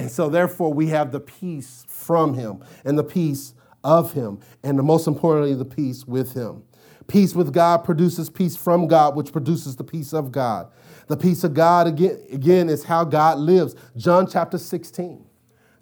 And 0.00 0.10
so, 0.10 0.30
therefore, 0.30 0.72
we 0.72 0.86
have 0.86 1.12
the 1.12 1.20
peace 1.20 1.84
from 1.86 2.32
him 2.32 2.64
and 2.86 2.98
the 2.98 3.04
peace 3.04 3.52
of 3.84 4.14
him, 4.14 4.40
and 4.62 4.78
the, 4.78 4.82
most 4.82 5.06
importantly, 5.06 5.52
the 5.52 5.66
peace 5.66 6.06
with 6.06 6.32
him. 6.32 6.62
Peace 7.06 7.34
with 7.34 7.52
God 7.52 7.84
produces 7.84 8.30
peace 8.30 8.56
from 8.56 8.88
God, 8.88 9.14
which 9.14 9.30
produces 9.30 9.76
the 9.76 9.84
peace 9.84 10.14
of 10.14 10.32
God. 10.32 10.72
The 11.08 11.18
peace 11.18 11.44
of 11.44 11.52
God, 11.52 11.86
again, 11.86 12.18
again 12.32 12.70
is 12.70 12.84
how 12.84 13.04
God 13.04 13.40
lives. 13.40 13.74
John 13.94 14.26
chapter 14.26 14.56
16. 14.56 15.22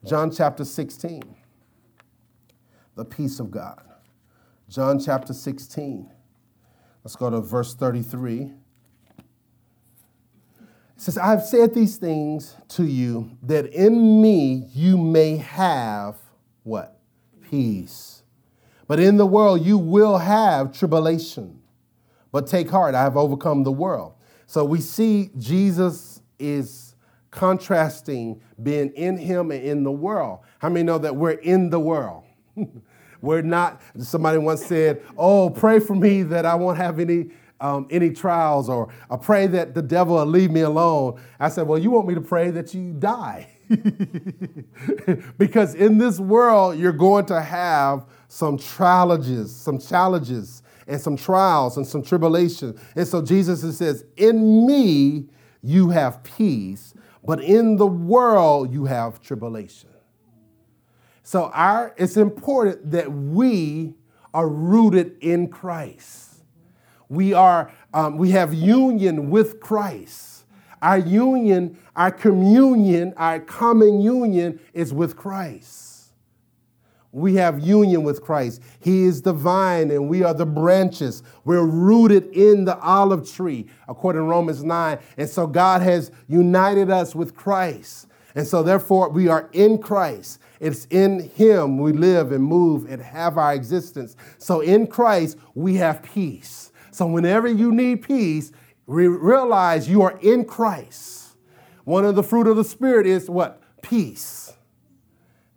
John 0.05 0.33
chapter 0.33 0.65
16. 0.65 1.23
The 2.97 3.05
peace 3.05 3.39
of 3.39 3.53
God. 3.53 3.85
John 4.69 4.99
chapter 4.99 5.33
16. 5.33 6.11
Let's 7.05 7.15
go 7.15 7.31
to 7.31 7.41
verse 7.41 7.73
33. 7.73 8.51
Says, 10.99 11.17
I've 11.17 11.45
said 11.45 11.75
these 11.75 11.97
things 11.97 12.57
to 12.71 12.85
you 12.85 13.31
that 13.45 13.67
in 13.67 14.21
me 14.21 14.69
you 14.75 14.99
may 14.99 15.37
have 15.37 16.17
what? 16.65 16.99
Peace. 17.49 18.25
But 18.89 18.99
in 18.99 19.17
the 19.17 19.25
world 19.25 19.65
you 19.65 19.79
will 19.79 20.19
have 20.19 20.77
tribulation. 20.77 21.63
But 22.33 22.49
take 22.49 22.69
heart, 22.69 22.97
I 22.97 23.03
have 23.03 23.17
overcome 23.17 23.63
the 23.63 23.73
world. 23.73 24.15
So 24.47 24.65
we 24.65 24.81
see 24.81 25.31
Jesus 25.39 26.21
is 26.39 26.97
contrasting 27.31 28.43
being 28.61 28.91
in 28.95 29.17
him 29.17 29.53
and 29.53 29.63
in 29.63 29.85
the 29.85 29.93
world. 29.93 30.41
How 30.59 30.69
many 30.69 30.83
know 30.83 30.99
that 30.99 31.15
we're 31.15 31.31
in 31.31 31.71
the 31.71 31.81
world? 31.81 32.25
We're 33.21 33.43
not, 33.43 33.81
somebody 33.99 34.39
once 34.39 34.65
said, 34.65 35.03
Oh, 35.17 35.51
pray 35.51 35.81
for 35.81 35.97
me 35.97 36.23
that 36.23 36.47
I 36.47 36.55
won't 36.55 36.79
have 36.79 37.01
any. 37.01 37.31
Um, 37.61 37.89
any 37.91 38.11
trials, 38.11 38.69
or 38.69 38.89
I 39.11 39.17
pray 39.17 39.49
that 39.49 39.75
the 39.75 39.83
devil 39.83 40.15
will 40.15 40.27
leave 40.27 40.53
me 40.53 40.61
alone. 40.61 41.21
I 41.41 41.49
said, 41.49 41.67
Well, 41.67 41.79
you 41.79 41.91
want 41.91 42.07
me 42.07 42.15
to 42.15 42.21
pray 42.21 42.53
that 42.53 42.73
you 42.73 42.93
die. 42.93 43.49
because 45.39 45.75
in 45.75 45.99
this 45.99 46.21
world, 46.21 46.79
you're 46.79 46.93
going 46.93 47.27
to 47.27 47.41
have 47.41 48.07
some 48.29 48.59
challenges, 48.59 49.55
some 49.55 49.79
challenges, 49.79 50.63
and 50.87 51.01
some 51.01 51.17
trials 51.17 51.77
and 51.77 51.87
some 51.87 52.03
tribulation. 52.03 52.79
And 52.97 53.07
so 53.07 53.23
Jesus 53.23 53.77
says, 53.77 54.05
In 54.17 54.67
me 54.67 55.27
you 55.63 55.91
have 55.91 56.23
peace, 56.23 56.95
but 57.25 57.43
in 57.43 57.77
the 57.77 57.87
world 57.87 58.73
you 58.73 58.87
have 58.87 59.21
tribulation. 59.21 59.91
So 61.23 61.51
our 61.53 61.95
it's 61.99 62.17
important 62.17 62.91
that 62.91 63.13
we 63.13 63.95
are 64.33 64.49
rooted 64.49 65.19
in 65.21 65.49
Christ. 65.49 66.28
We 67.09 67.33
are 67.33 67.73
um, 67.95 68.19
we 68.19 68.31
have 68.33 68.53
union 68.53 69.31
with 69.31 69.61
Christ. 69.61 70.45
Our 70.81 70.99
union, 70.99 71.77
our 71.97 72.11
communion, 72.11 73.15
our 73.17 73.41
common 73.41 74.01
union 74.01 74.61
is 74.73 74.95
with 74.95 75.17
Christ. 75.17 76.13
We 77.11 77.37
have 77.37 77.59
union 77.59 78.05
with 78.05 78.23
Christ. 78.23 78.63
He 78.81 79.05
is 79.05 79.23
the 79.23 79.33
vine 79.33 79.91
and 79.91 80.09
we 80.09 80.23
are 80.23 80.35
the 80.35 80.47
branches. 80.47 81.23
We're 81.45 81.65
rooted 81.65 82.27
in 82.33 82.65
the 82.65 82.79
olive 82.79 83.29
tree, 83.29 83.67
according 83.89 84.21
to 84.21 84.27
Romans 84.27 84.63
9. 84.63 84.99
And 85.17 85.29
so 85.29 85.47
God 85.47 85.83
has 85.83 86.13
united 86.29 86.91
us 86.91 87.15
with 87.15 87.35
Christ. 87.35 88.09
And 88.35 88.47
so, 88.47 88.63
therefore, 88.63 89.09
we 89.09 89.27
are 89.27 89.49
in 89.53 89.79
Christ. 89.79 90.39
It's 90.61 90.85
in 90.91 91.29
Him 91.31 91.79
we 91.79 91.93
live 91.93 92.31
and 92.31 92.45
move 92.45 92.89
and 92.89 93.03
have 93.03 93.39
our 93.39 93.55
existence. 93.55 94.15
So, 94.39 94.61
in 94.61 94.87
Christ, 94.87 95.39
we 95.55 95.75
have 95.77 96.03
peace. 96.03 96.71
So, 96.99 97.07
whenever 97.07 97.47
you 97.47 97.71
need 97.71 98.03
peace, 98.03 98.51
re- 98.89 99.07
realize 99.07 99.89
you 99.89 100.03
are 100.03 100.19
in 100.21 100.45
Christ. 100.45 101.37
One 101.85 102.05
of 102.05 102.17
the 102.17 102.25
fruit 102.25 102.49
of 102.49 102.57
the 102.57 102.65
Spirit 102.65 103.07
is 103.07 103.31
what? 103.31 103.63
Peace. 103.83 104.53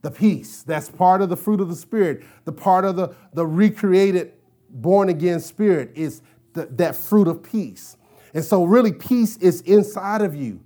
The 0.03 0.11
peace. 0.11 0.61
That's 0.61 0.89
part 0.89 1.19
of 1.19 1.29
the 1.29 1.35
fruit 1.35 1.59
of 1.59 1.67
the 1.67 1.75
Spirit. 1.75 2.23
The 2.45 2.51
part 2.51 2.85
of 2.85 2.95
the, 2.95 3.15
the 3.33 3.47
recreated, 3.47 4.33
born 4.69 5.09
again 5.09 5.39
spirit 5.39 5.93
is 5.95 6.21
the, 6.53 6.67
that 6.73 6.95
fruit 6.95 7.27
of 7.27 7.41
peace. 7.41 7.97
And 8.35 8.45
so, 8.45 8.63
really, 8.63 8.93
peace 8.93 9.37
is 9.37 9.61
inside 9.61 10.21
of 10.21 10.35
you. 10.35 10.59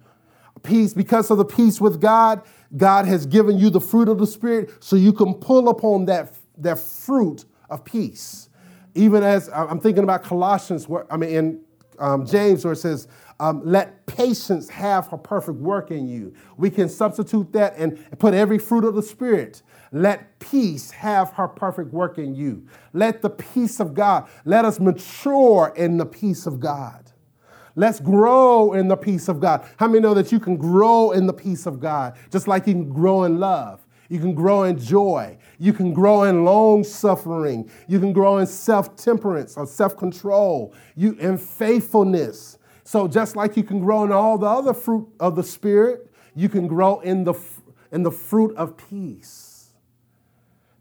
Peace, 0.62 0.94
because 0.94 1.32
of 1.32 1.38
the 1.38 1.46
peace 1.46 1.80
with 1.80 2.02
God, 2.02 2.42
God 2.76 3.06
has 3.06 3.26
given 3.26 3.58
you 3.58 3.70
the 3.70 3.80
fruit 3.80 4.10
of 4.10 4.18
the 4.18 4.28
Spirit 4.28 4.84
so 4.84 4.98
you 4.98 5.14
can 5.14 5.36
pull 5.36 5.70
upon 5.70 6.04
that, 6.08 6.34
that 6.58 6.80
fruit 6.80 7.46
of 7.70 7.86
peace. 7.86 8.50
Even 8.96 9.24
as 9.24 9.50
I'm 9.54 9.80
thinking 9.80 10.04
about 10.04 10.24
Colossians, 10.24 10.88
where, 10.88 11.12
I 11.12 11.18
mean, 11.18 11.30
in 11.30 11.62
um, 12.00 12.26
James, 12.26 12.64
where 12.64 12.74
it 12.74 12.78
says, 12.78 13.08
um, 13.40 13.62
let 13.66 14.06
patience 14.06 14.70
have 14.70 15.08
her 15.08 15.18
perfect 15.18 15.58
work 15.60 15.92
in 15.92 16.08
you. 16.08 16.34
We 16.58 16.70
can 16.70 16.88
substitute 16.88 17.52
that 17.54 17.76
and 17.78 18.00
put 18.20 18.34
every 18.34 18.58
fruit 18.58 18.86
of 18.86 18.96
the 18.96 19.04
Spirit. 19.04 19.62
Let 19.92 20.40
peace 20.40 20.92
have 20.92 21.32
her 21.34 21.48
perfect 21.48 21.94
work 21.94 22.18
in 22.18 22.34
you. 22.34 22.66
Let 22.94 23.22
the 23.22 23.30
peace 23.30 23.80
of 23.80 23.94
God, 23.94 24.28
let 24.46 24.64
us 24.64 24.80
mature 24.80 25.74
in 25.76 25.98
the 25.98 26.06
peace 26.06 26.46
of 26.46 26.60
God. 26.60 27.12
Let's 27.76 28.00
grow 28.00 28.74
in 28.74 28.88
the 28.88 28.96
peace 28.96 29.28
of 29.28 29.42
God. 29.42 29.68
How 29.78 29.88
many 29.88 30.00
know 30.00 30.14
that 30.14 30.32
you 30.32 30.40
can 30.40 30.56
grow 30.56 31.12
in 31.12 31.28
the 31.28 31.34
peace 31.34 31.66
of 31.66 31.82
God, 31.82 32.18
just 32.32 32.48
like 32.48 32.68
you 32.68 32.74
can 32.74 32.90
grow 32.90 33.24
in 33.24 33.38
love? 33.38 33.85
You 34.10 34.20
can 34.20 34.34
grow 34.34 34.64
in 34.64 34.78
joy. 34.78 35.38
You 35.58 35.74
can 35.74 35.94
grow 35.94 36.24
in 36.24 36.46
long 36.46 36.84
suffering. 36.84 37.70
You 37.88 38.00
can 38.00 38.14
grow 38.14 38.38
in 38.38 38.48
self 38.48 38.96
temperance 38.96 39.58
or 39.58 39.66
self 39.66 39.98
control. 39.98 40.74
You 40.96 41.14
in 41.14 41.38
faithfulness. 41.38 42.58
So 42.84 43.08
just 43.08 43.36
like 43.36 43.58
you 43.58 43.64
can 43.64 43.80
grow 43.80 44.04
in 44.04 44.12
all 44.12 44.38
the 44.38 44.46
other 44.46 44.74
fruit 44.74 45.08
of 45.20 45.36
the 45.36 45.44
Spirit, 45.44 46.12
you 46.36 46.50
can 46.50 46.68
grow 46.68 47.00
in 47.00 47.24
the, 47.24 47.34
in 47.92 48.04
the 48.04 48.12
fruit 48.12 48.56
of 48.56 48.78
peace. 48.78 49.72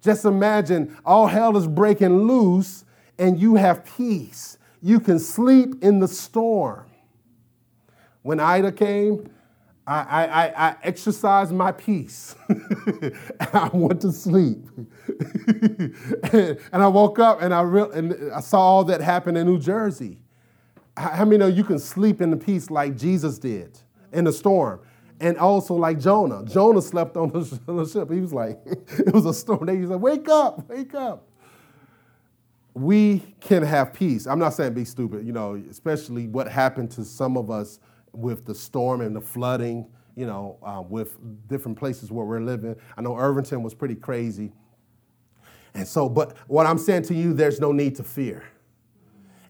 Just 0.03 0.27
imagine 0.27 0.99
all 1.07 1.27
hell 1.27 1.57
is 1.57 1.67
breaking 1.67 2.27
loose 2.27 2.85
and 3.19 3.41
you 3.41 3.55
have 3.55 3.87
peace. 3.97 4.59
You 4.83 5.01
can 5.01 5.19
sleep 5.19 5.83
in 5.83 6.01
the 6.01 6.09
storm. 6.09 6.85
When 8.21 8.39
Ida 8.39 8.73
came, 8.73 9.31
I, 9.87 10.27
I, 10.27 10.69
I 10.69 10.77
exercised 10.83 11.53
my 11.53 11.71
peace. 11.71 12.35
I 13.53 13.69
went 13.73 14.01
to 14.01 14.13
sleep. 14.13 14.65
and, 16.33 16.59
I 16.73 16.89
woke 16.89 17.19
up 17.19 17.43
and 17.43 17.53
I, 17.53 17.61
re- 17.61 17.91
and 17.93 18.33
I 18.33 18.41
saw 18.41 18.61
all 18.61 18.85
that 18.85 19.03
happen 19.03 19.37
in 19.37 19.47
New 19.47 19.59
Jersey. 19.59 20.19
How 20.97 21.25
many 21.25 21.37
know 21.37 21.49
you 21.49 21.65
can 21.65 21.79
sleep 21.79 22.23
in 22.23 22.31
the 22.31 22.37
peace 22.37 22.71
like 22.71 22.97
Jesus 22.97 23.39
did 23.39 23.79
in 24.13 24.25
the 24.25 24.33
storm? 24.33 24.81
And 25.21 25.37
also 25.37 25.75
like 25.75 26.01
Jonah. 26.01 26.45
Jonah 26.47 26.81
slept 26.81 27.17
on 27.17 27.31
the 27.31 27.87
ship. 27.87 28.11
He 28.11 28.21
was 28.21 28.33
like, 28.33 28.61
it 28.67 29.13
was 29.13 29.27
a 29.27 29.35
storm. 29.35 29.69
He 29.69 29.87
said, 29.87 30.01
wake 30.01 30.29
up, 30.29 30.67
wake 30.69 30.95
up. 30.95 31.29
We 32.73 33.23
can 33.41 33.63
have 33.63 33.93
peace. 33.93 34.27
I'm 34.27 34.39
not 34.39 34.55
saying 34.55 34.73
be 34.73 34.85
stupid, 34.85 35.27
you 35.27 35.33
know, 35.33 35.63
especially 35.71 36.27
what 36.27 36.49
happened 36.49 36.91
to 36.93 37.05
some 37.05 37.37
of 37.37 37.51
us 37.51 37.79
with 38.15 38.45
the 38.45 38.55
storm 38.55 39.01
and 39.01 39.15
the 39.15 39.21
flooding, 39.21 39.87
you 40.17 40.27
know, 40.27 40.59
uh, 40.63 40.83
with 40.83 41.19
different 41.49 41.79
places 41.79 42.11
where 42.11 42.25
we're 42.25 42.41
living. 42.41 42.77
I 42.97 43.03
know 43.03 43.17
Irvington 43.17 43.63
was 43.63 43.75
pretty 43.75 43.97
crazy. 43.97 44.53
And 45.75 45.87
so, 45.87 46.09
but 46.09 46.37
what 46.47 46.67
I'm 46.67 46.79
saying 46.79 47.03
to 47.05 47.15
you, 47.15 47.33
there's 47.33 47.61
no 47.61 47.73
need 47.73 47.97
to 47.97 48.05
fear 48.05 48.45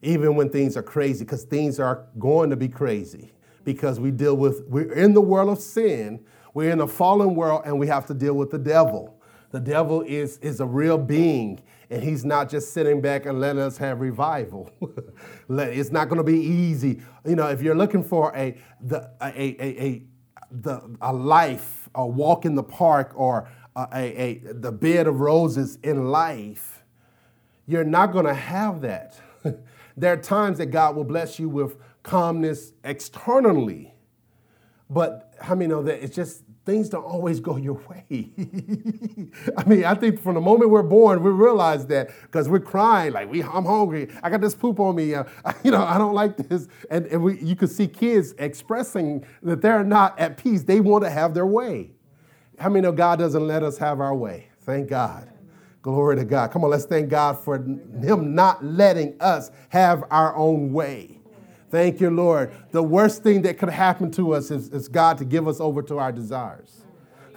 even 0.05 0.37
when 0.37 0.51
things 0.51 0.77
are 0.77 0.83
crazy, 0.83 1.25
because 1.25 1.45
things 1.45 1.81
are 1.81 2.05
going 2.19 2.51
to 2.51 2.57
be 2.57 2.69
crazy. 2.69 3.33
Because 3.65 3.99
we 3.99 4.11
deal 4.11 4.37
with, 4.37 4.63
we're 4.69 4.93
in 4.93 5.15
the 5.15 5.21
world 5.21 5.49
of 5.49 5.59
sin, 5.59 6.23
we're 6.53 6.71
in 6.71 6.81
a 6.83 6.87
fallen 6.87 7.35
world, 7.35 7.63
and 7.65 7.79
we 7.79 7.87
have 7.87 8.05
to 8.07 8.15
deal 8.15 8.35
with 8.35 8.51
the 8.51 8.59
devil. 8.59 9.19
The 9.51 9.61
devil 9.61 10.03
is, 10.03 10.37
is 10.39 10.61
a 10.61 10.67
real 10.67 10.99
being, 10.99 11.63
and 11.95 12.03
he's 12.03 12.25
not 12.25 12.49
just 12.49 12.73
sitting 12.73 13.01
back 13.01 13.25
and 13.25 13.41
letting 13.41 13.63
us 13.63 13.77
have 13.77 14.01
revival. 14.01 14.69
it's 15.49 15.93
not 15.93 16.09
going 16.09 16.19
to 16.19 16.25
be 16.25 16.41
easy. 16.41 17.01
You 17.25 17.37
know, 17.37 17.47
if 17.47 17.63
you're 17.63 17.77
looking 17.77 18.03
for 18.03 18.35
a, 18.35 18.59
the, 18.81 19.09
a, 19.21 19.29
a, 19.31 19.85
a, 19.85 20.03
the, 20.51 20.97
a 21.01 21.13
life, 21.13 21.89
a 21.95 22.05
walk 22.05 22.47
in 22.47 22.57
the 22.57 22.65
park, 22.65 23.13
or 23.15 23.49
a, 23.77 23.87
a, 23.93 24.19
a 24.19 24.53
the 24.55 24.73
bed 24.73 25.07
of 25.07 25.21
roses 25.21 25.79
in 25.85 26.11
life, 26.11 26.83
you're 27.65 27.85
not 27.85 28.13
going 28.13 28.27
to 28.27 28.35
have 28.35 28.81
that. 28.81 29.21
There 29.97 30.13
are 30.13 30.17
times 30.17 30.59
that 30.59 30.67
God 30.67 30.97
will 30.97 31.05
bless 31.05 31.39
you 31.39 31.49
with 31.49 31.77
calmness 32.03 32.73
externally, 32.83 33.95
but 34.91 35.33
how 35.41 35.55
many 35.55 35.69
know 35.69 35.85
that 35.85 36.03
it's 36.03 36.17
just 36.17 36.43
things 36.65 36.89
don't 36.89 37.05
always 37.05 37.41
go 37.41 37.57
your 37.57 37.75
way. 37.89 38.05
I 39.57 39.65
mean, 39.65 39.85
I 39.85 39.95
think 39.95 40.21
from 40.21 40.35
the 40.35 40.41
moment 40.41 40.71
we're 40.71 40.83
born, 40.83 41.23
we 41.23 41.31
realize 41.31 41.87
that 41.87 42.11
because 42.23 42.49
we're 42.49 42.61
crying 42.61 43.13
like, 43.13 43.31
"We, 43.31 43.43
I'm 43.43 43.65
hungry. 43.65 44.09
I 44.23 44.31
got 44.31 44.41
this 44.41 44.55
poop 44.55 44.81
on 44.81 44.97
me. 44.97 45.15
Uh, 45.15 45.25
you 45.63 45.71
know, 45.71 45.83
I 45.83 45.99
don't 45.99 46.15
like 46.15 46.37
this." 46.37 46.69
And, 46.91 47.07
and 47.07 47.23
we, 47.23 47.41
you 47.41 47.57
can 47.57 47.69
see 47.69 47.87
kids 47.87 48.35
expressing 48.39 49.25
that 49.43 49.61
they're 49.61 49.85
not 49.85 50.19
at 50.19 50.37
peace. 50.37 50.63
They 50.63 50.81
want 50.81 51.05
to 51.05 51.11
have 51.11 51.35
their 51.35 51.47
way. 51.47 51.91
How 52.59 52.69
many 52.69 52.83
know 52.83 52.93
God 52.93 53.19
doesn't 53.19 53.47
let 53.47 53.63
us 53.63 53.79
have 53.79 54.01
our 54.01 54.15
way? 54.15 54.49
Thank 54.61 54.89
God. 54.89 55.31
Glory 55.83 56.17
to 56.17 56.25
God. 56.25 56.51
Come 56.51 56.65
on, 56.65 56.71
let's 56.71 56.87
thank 56.87 57.11
God 57.11 57.39
for 57.39 57.57
Him 57.57 58.35
not 58.35 58.65
letting 58.65 59.21
us 59.21 59.51
have 59.69 60.05
our 60.11 60.35
own 60.35 60.73
way. 60.73 61.14
Thank 61.75 62.01
you, 62.01 62.09
Lord. 62.09 62.53
The 62.71 62.85
worst 62.85 63.25
thing 63.25 63.43
that 63.43 63.59
could 63.59 63.69
happen 63.69 64.13
to 64.13 64.33
us 64.33 64.53
is, 64.53 64.69
is 64.69 64.87
God 64.87 65.19
to 65.19 65.25
give 65.25 65.49
us 65.49 65.59
over 65.59 65.83
to 65.83 65.99
our 65.99 66.13
desires. 66.13 66.83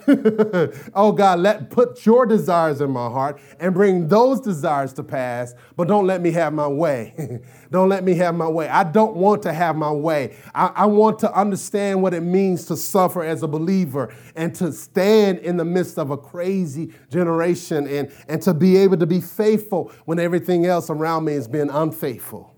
oh 0.94 1.12
God, 1.12 1.40
let 1.40 1.72
put 1.72 2.06
your 2.06 2.28
desires 2.28 2.80
in 2.80 2.92
my 2.92 3.10
heart 3.10 3.42
and 3.60 3.74
bring 3.74 4.08
those 4.08 4.40
desires 4.40 4.94
to 4.94 5.04
pass, 5.04 5.56
but 5.76 5.88
don't 5.88 6.06
let 6.06 6.22
me 6.22 6.32
have 6.34 6.54
my 6.54 6.68
way. 6.68 7.42
don't 7.72 7.90
let 7.90 8.04
me 8.04 8.14
have 8.14 8.36
my 8.36 8.48
way. 8.48 8.70
I 8.70 8.84
don't 8.84 9.16
want 9.16 9.42
to 9.42 9.54
have 9.54 9.76
my 9.76 9.92
way. 9.92 10.38
I, 10.54 10.68
I 10.68 10.86
want 10.86 11.18
to 11.22 11.34
understand 11.34 12.04
what 12.04 12.14
it 12.14 12.22
means 12.22 12.66
to 12.66 12.78
suffer 12.78 13.24
as 13.24 13.42
a 13.42 13.48
believer 13.48 14.14
and 14.36 14.54
to 14.54 14.72
stand 14.72 15.40
in 15.40 15.58
the 15.58 15.66
midst 15.66 15.98
of 15.98 16.12
a 16.12 16.18
crazy 16.18 16.94
generation 17.10 17.88
and, 17.88 18.12
and 18.28 18.40
to 18.44 18.54
be 18.54 18.78
able 18.78 18.98
to 18.98 19.08
be 19.08 19.20
faithful 19.20 19.92
when 20.06 20.20
everything 20.20 20.68
else 20.68 20.92
around 20.92 21.26
me 21.26 21.34
is 21.34 21.48
being 21.48 21.72
unfaithful. 21.72 22.54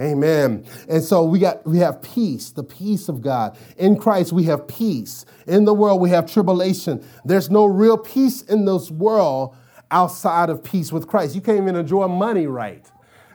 Amen. 0.00 0.64
And 0.88 1.02
so 1.02 1.24
we 1.24 1.38
got 1.38 1.66
we 1.66 1.78
have 1.78 2.00
peace, 2.02 2.50
the 2.50 2.62
peace 2.62 3.08
of 3.08 3.20
God. 3.20 3.56
In 3.76 3.96
Christ 3.96 4.32
we 4.32 4.44
have 4.44 4.66
peace. 4.66 5.26
In 5.46 5.64
the 5.64 5.74
world 5.74 6.00
we 6.00 6.10
have 6.10 6.30
tribulation. 6.30 7.06
There's 7.24 7.50
no 7.50 7.66
real 7.66 7.98
peace 7.98 8.42
in 8.42 8.64
this 8.64 8.90
world 8.90 9.54
outside 9.90 10.48
of 10.48 10.64
peace 10.64 10.90
with 10.90 11.06
Christ. 11.06 11.34
You 11.34 11.40
can't 11.40 11.58
even 11.58 11.76
enjoy 11.76 12.08
money 12.08 12.46
right. 12.46 12.90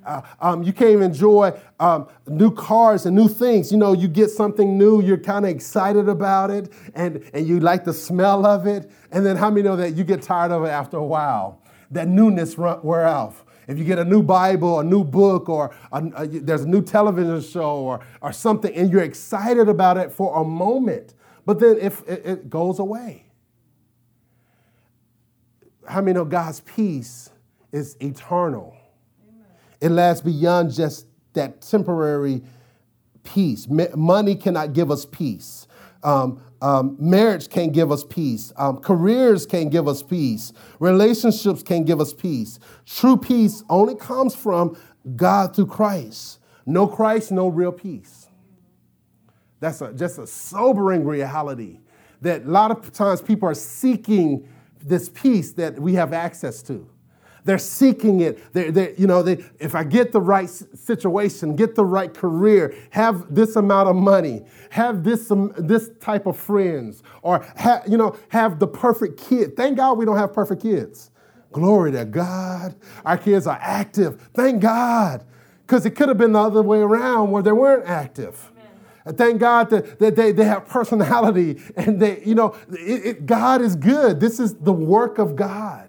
Uh, 0.07 0.21
um, 0.39 0.63
you 0.63 0.71
can't 0.71 0.91
even 0.91 1.03
enjoy 1.03 1.51
um, 1.79 2.07
new 2.27 2.49
cars 2.49 3.05
and 3.05 3.15
new 3.15 3.27
things. 3.27 3.71
You 3.71 3.77
know, 3.77 3.93
you 3.93 4.07
get 4.07 4.29
something 4.29 4.77
new, 4.77 5.01
you're 5.01 5.17
kind 5.17 5.45
of 5.45 5.51
excited 5.51 6.07
about 6.07 6.49
it, 6.49 6.71
and, 6.95 7.29
and 7.33 7.45
you 7.45 7.59
like 7.59 7.83
the 7.83 7.93
smell 7.93 8.45
of 8.45 8.65
it. 8.65 8.89
And 9.11 9.25
then 9.25 9.35
how 9.35 9.49
many 9.49 9.63
know 9.63 9.75
that 9.75 9.95
you 9.95 10.05
get 10.05 10.21
tired 10.21 10.51
of 10.51 10.63
it 10.63 10.69
after 10.69 10.95
a 10.95 11.03
while? 11.03 11.61
That 11.91 12.07
newness 12.07 12.57
wear 12.57 13.05
off. 13.05 13.43
If 13.67 13.77
you 13.77 13.83
get 13.83 13.99
a 13.99 14.05
new 14.05 14.23
Bible, 14.23 14.79
a 14.79 14.83
new 14.83 15.03
book, 15.03 15.49
or 15.49 15.75
a, 15.91 16.03
a, 16.15 16.27
there's 16.27 16.63
a 16.63 16.67
new 16.67 16.81
television 16.81 17.41
show 17.41 17.79
or, 17.79 17.99
or 18.21 18.31
something, 18.31 18.73
and 18.73 18.89
you're 18.89 19.03
excited 19.03 19.67
about 19.67 19.97
it 19.97 20.11
for 20.11 20.41
a 20.41 20.45
moment, 20.45 21.13
but 21.45 21.59
then 21.59 21.77
if 21.79 22.01
it, 22.07 22.25
it 22.25 22.49
goes 22.49 22.79
away. 22.79 23.25
How 25.85 26.01
many 26.01 26.13
know 26.13 26.25
God's 26.25 26.61
peace 26.61 27.29
is 27.71 27.97
eternal? 28.01 28.75
Amen. 29.29 29.45
It 29.81 29.89
lasts 29.89 30.21
beyond 30.21 30.73
just 30.73 31.07
that 31.33 31.61
temporary 31.61 32.43
peace. 33.23 33.67
Money 33.69 34.35
cannot 34.35 34.73
give 34.73 34.89
us 34.91 35.05
peace. 35.05 35.67
Um, 36.03 36.41
um, 36.61 36.95
marriage 36.99 37.49
can't 37.49 37.71
give 37.71 37.91
us 37.91 38.03
peace. 38.03 38.51
Um, 38.57 38.77
careers 38.77 39.45
can't 39.45 39.71
give 39.71 39.87
us 39.87 40.01
peace. 40.01 40.53
Relationships 40.79 41.61
can't 41.63 41.85
give 41.85 42.01
us 42.01 42.13
peace. 42.13 42.59
True 42.85 43.17
peace 43.17 43.63
only 43.69 43.95
comes 43.95 44.35
from 44.35 44.77
God 45.15 45.55
through 45.55 45.67
Christ. 45.67 46.39
No 46.65 46.87
Christ, 46.87 47.31
no 47.31 47.47
real 47.47 47.71
peace. 47.71 48.27
That's 49.59 49.81
a, 49.81 49.93
just 49.93 50.17
a 50.17 50.27
sobering 50.27 51.05
reality 51.05 51.79
that 52.21 52.43
a 52.43 52.49
lot 52.49 52.71
of 52.71 52.91
times 52.91 53.21
people 53.21 53.47
are 53.47 53.55
seeking 53.55 54.47
this 54.83 55.09
peace 55.09 55.53
that 55.53 55.79
we 55.79 55.93
have 55.93 56.13
access 56.13 56.61
to. 56.63 56.87
They're 57.47 57.57
seeking 57.57 58.19
it. 58.19 58.53
They're, 58.53 58.71
they're, 58.71 58.93
you 58.95 59.07
know, 59.07 59.23
they, 59.23 59.43
if 59.59 59.73
I 59.73 59.83
get 59.83 60.11
the 60.11 60.21
right 60.21 60.49
situation, 60.49 61.55
get 61.55 61.75
the 61.75 61.85
right 61.85 62.13
career, 62.13 62.75
have 62.91 63.33
this 63.33 63.55
amount 63.55 63.89
of 63.89 63.95
money, 63.95 64.43
have 64.69 65.03
this, 65.03 65.31
um, 65.31 65.53
this 65.57 65.89
type 66.01 66.27
of 66.27 66.37
friends, 66.37 67.01
or 67.21 67.45
ha, 67.57 67.81
you 67.87 67.97
know, 67.97 68.17
have 68.29 68.59
the 68.59 68.67
perfect 68.67 69.19
kid. 69.19 69.55
Thank 69.55 69.77
God 69.77 69.97
we 69.97 70.05
don't 70.05 70.17
have 70.17 70.33
perfect 70.33 70.61
kids. 70.61 71.09
Glory 71.53 71.93
to 71.93 72.03
God. 72.05 72.75
Our 73.05 73.17
kids 73.17 73.47
are 73.47 73.57
active. 73.61 74.29
Thank 74.33 74.61
God. 74.61 75.23
Because 75.65 75.85
it 75.85 75.91
could 75.91 76.09
have 76.09 76.17
been 76.17 76.33
the 76.33 76.41
other 76.41 76.61
way 76.61 76.79
around 76.79 77.31
where 77.31 77.41
they 77.41 77.51
weren't 77.51 77.87
active. 77.87 78.51
Thank 79.05 79.39
God 79.39 79.69
that, 79.69 79.99
that 79.99 80.17
they, 80.17 80.33
they 80.33 80.43
have 80.43 80.67
personality 80.67 81.61
and 81.77 82.01
they, 82.01 82.21
you 82.25 82.35
know, 82.35 82.57
it, 82.69 83.05
it, 83.05 83.25
God 83.25 83.61
is 83.61 83.77
good. 83.77 84.19
This 84.19 84.37
is 84.37 84.55
the 84.55 84.73
work 84.73 85.17
of 85.17 85.37
God. 85.37 85.86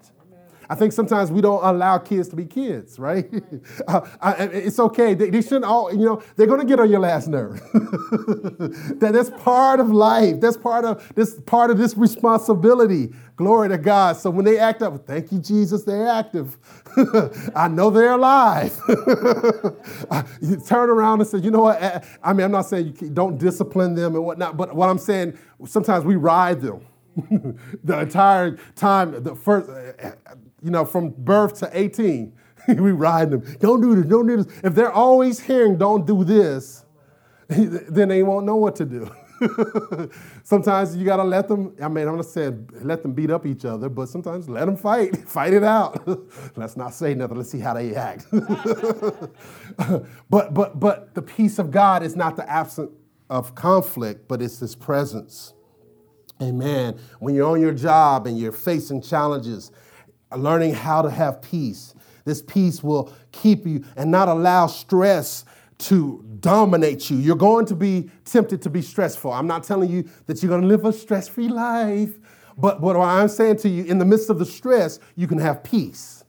I 0.71 0.75
think 0.75 0.93
sometimes 0.93 1.31
we 1.31 1.41
don't 1.41 1.63
allow 1.63 1.97
kids 1.97 2.29
to 2.29 2.35
be 2.35 2.45
kids, 2.45 2.99
right? 2.99 3.27
uh, 3.87 4.01
I, 4.21 4.33
it's 4.43 4.79
okay. 4.79 5.15
They, 5.15 5.31
they, 5.31 5.41
shouldn't 5.41 5.65
all, 5.65 5.91
you 5.91 6.05
know, 6.05 6.21
they're 6.35 6.45
going 6.45 6.59
to 6.59 6.65
get 6.65 6.79
on 6.79 6.91
your 6.91 6.99
last 6.99 7.27
nerve. 7.27 7.59
that 7.73 9.09
that's 9.13 9.31
part 9.41 9.79
of 9.79 9.89
life. 9.89 10.39
That's 10.39 10.57
part 10.57 10.85
of 10.85 11.11
this 11.15 11.39
part 11.47 11.71
of 11.71 11.79
this 11.79 11.97
responsibility. 11.97 13.09
Glory 13.35 13.69
to 13.69 13.79
God. 13.79 14.17
So 14.17 14.29
when 14.29 14.45
they 14.45 14.59
act 14.59 14.83
up, 14.83 15.07
thank 15.07 15.31
you, 15.31 15.39
Jesus, 15.39 15.85
they're 15.85 16.07
active. 16.07 16.57
I 17.55 17.67
know 17.67 17.89
they're 17.89 18.11
alive. 18.11 18.77
you 20.41 20.57
turn 20.67 20.89
around 20.89 21.21
and 21.21 21.29
say, 21.29 21.39
you 21.39 21.49
know 21.49 21.61
what? 21.61 21.81
I 22.21 22.33
mean, 22.33 22.45
I'm 22.45 22.51
not 22.51 22.63
saying 22.63 22.97
you 23.01 23.09
don't 23.09 23.39
discipline 23.39 23.95
them 23.95 24.13
and 24.13 24.23
whatnot, 24.23 24.55
but 24.55 24.75
what 24.75 24.89
I'm 24.89 24.99
saying, 24.99 25.35
sometimes 25.65 26.05
we 26.05 26.15
ride 26.15 26.61
them. 26.61 26.85
the 27.83 27.99
entire 27.99 28.57
time, 28.75 29.23
the 29.23 29.35
first, 29.35 29.69
you 30.61 30.71
know, 30.71 30.85
from 30.85 31.09
birth 31.09 31.59
to 31.59 31.69
18, 31.71 32.33
we 32.67 32.91
ride 32.91 33.31
them. 33.31 33.41
Don't 33.59 33.81
do 33.81 33.95
this, 33.95 34.05
don't 34.05 34.27
do 34.27 34.43
this. 34.43 34.59
If 34.63 34.75
they're 34.75 34.91
always 34.91 35.39
hearing, 35.39 35.77
don't 35.77 36.05
do 36.05 36.23
this, 36.23 36.85
then 37.47 38.09
they 38.09 38.23
won't 38.23 38.45
know 38.45 38.57
what 38.57 38.75
to 38.77 38.85
do. 38.85 39.09
sometimes 40.43 40.95
you 40.97 41.05
gotta 41.05 41.23
let 41.23 41.47
them, 41.47 41.73
I 41.81 41.87
mean, 41.87 42.07
I'm 42.07 42.17
not 42.17 42.25
saying 42.25 42.69
let 42.81 43.01
them 43.01 43.13
beat 43.13 43.31
up 43.31 43.45
each 43.45 43.63
other, 43.63 43.87
but 43.87 44.09
sometimes 44.09 44.49
let 44.49 44.65
them 44.65 44.75
fight, 44.75 45.17
fight 45.29 45.53
it 45.53 45.63
out. 45.63 46.05
Let's 46.57 46.75
not 46.75 46.93
say 46.93 47.13
nothing, 47.13 47.37
let's 47.37 47.49
see 47.49 47.59
how 47.59 47.73
they 47.73 47.95
act. 47.95 48.27
but, 50.29 50.53
but, 50.53 50.79
but 50.79 51.15
the 51.15 51.21
peace 51.21 51.57
of 51.57 51.71
God 51.71 52.03
is 52.03 52.17
not 52.17 52.35
the 52.35 52.49
absence 52.49 52.91
of 53.29 53.55
conflict, 53.55 54.27
but 54.27 54.41
it's 54.41 54.59
his 54.59 54.75
presence. 54.75 55.53
Amen. 56.41 56.97
When 57.19 57.35
you're 57.35 57.49
on 57.49 57.61
your 57.61 57.73
job 57.73 58.25
and 58.25 58.37
you're 58.37 58.51
facing 58.51 59.01
challenges, 59.01 59.71
learning 60.35 60.73
how 60.73 61.01
to 61.01 61.09
have 61.09 61.41
peace. 61.41 61.93
This 62.25 62.41
peace 62.41 62.83
will 62.83 63.11
keep 63.31 63.65
you 63.65 63.83
and 63.95 64.11
not 64.11 64.27
allow 64.27 64.67
stress 64.67 65.45
to 65.79 66.23
dominate 66.41 67.09
you. 67.09 67.17
You're 67.17 67.35
going 67.35 67.65
to 67.67 67.75
be 67.75 68.09
tempted 68.25 68.61
to 68.63 68.69
be 68.69 68.81
stressful. 68.81 69.31
I'm 69.31 69.47
not 69.47 69.63
telling 69.63 69.89
you 69.89 70.07
that 70.27 70.43
you're 70.43 70.49
going 70.49 70.61
to 70.61 70.67
live 70.67 70.85
a 70.85 70.93
stress 70.93 71.27
free 71.27 71.47
life, 71.47 72.11
but 72.57 72.81
what 72.81 72.97
I'm 72.97 73.29
saying 73.29 73.57
to 73.57 73.69
you, 73.69 73.85
in 73.85 73.97
the 73.97 74.05
midst 74.05 74.29
of 74.29 74.39
the 74.39 74.45
stress, 74.45 74.99
you 75.15 75.27
can 75.27 75.39
have 75.39 75.63
peace. 75.63 76.25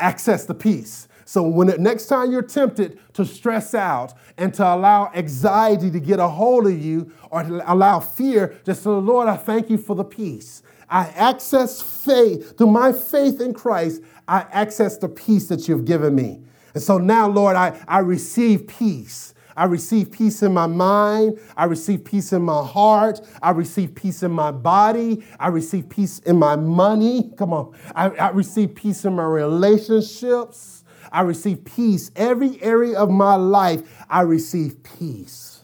Access 0.00 0.44
the 0.44 0.54
peace. 0.54 1.08
So 1.24 1.42
when 1.42 1.68
it, 1.68 1.78
next 1.78 2.06
time 2.06 2.32
you're 2.32 2.42
tempted 2.42 2.98
to 3.12 3.24
stress 3.24 3.74
out 3.74 4.14
and 4.36 4.52
to 4.54 4.64
allow 4.64 5.10
anxiety 5.14 5.90
to 5.90 6.00
get 6.00 6.18
a 6.18 6.26
hold 6.26 6.66
of 6.66 6.82
you 6.82 7.12
or 7.30 7.42
to 7.42 7.72
allow 7.72 8.00
fear, 8.00 8.58
just 8.64 8.82
say, 8.82 8.90
Lord, 8.90 9.28
I 9.28 9.36
thank 9.36 9.70
you 9.70 9.76
for 9.76 9.94
the 9.94 10.04
peace. 10.04 10.62
I 10.90 11.08
access 11.08 11.82
faith, 11.82 12.56
through 12.56 12.68
my 12.68 12.92
faith 12.92 13.40
in 13.40 13.54
Christ, 13.54 14.02
I 14.26 14.46
access 14.52 14.98
the 14.98 15.08
peace 15.08 15.48
that 15.48 15.68
you've 15.68 15.84
given 15.84 16.14
me. 16.14 16.42
And 16.74 16.82
so 16.82 16.98
now, 16.98 17.28
Lord, 17.28 17.56
I, 17.56 17.78
I 17.88 17.98
receive 18.00 18.66
peace. 18.66 19.34
I 19.56 19.64
receive 19.64 20.12
peace 20.12 20.42
in 20.42 20.54
my 20.54 20.68
mind. 20.68 21.40
I 21.56 21.64
receive 21.64 22.04
peace 22.04 22.32
in 22.32 22.42
my 22.42 22.64
heart. 22.64 23.20
I 23.42 23.50
receive 23.50 23.94
peace 23.94 24.22
in 24.22 24.30
my 24.30 24.52
body. 24.52 25.24
I 25.40 25.48
receive 25.48 25.88
peace 25.88 26.20
in 26.20 26.36
my 26.36 26.54
money. 26.54 27.32
Come 27.36 27.52
on. 27.52 27.76
I, 27.94 28.10
I 28.10 28.28
receive 28.30 28.76
peace 28.76 29.04
in 29.04 29.16
my 29.16 29.24
relationships. 29.24 30.84
I 31.10 31.22
receive 31.22 31.64
peace. 31.64 32.12
Every 32.14 32.62
area 32.62 32.96
of 32.98 33.10
my 33.10 33.34
life, 33.34 33.82
I 34.08 34.20
receive 34.20 34.82
peace. 34.84 35.62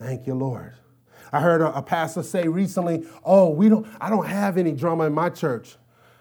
Thank 0.00 0.26
you, 0.26 0.34
Lord. 0.34 0.74
I 1.32 1.40
heard 1.40 1.60
a, 1.60 1.76
a 1.76 1.82
pastor 1.82 2.22
say 2.22 2.48
recently, 2.48 3.06
"Oh, 3.24 3.50
we 3.50 3.68
don't. 3.68 3.86
I 4.00 4.10
don't 4.10 4.26
have 4.26 4.58
any 4.58 4.72
drama 4.72 5.04
in 5.06 5.12
my 5.12 5.30
church." 5.30 5.76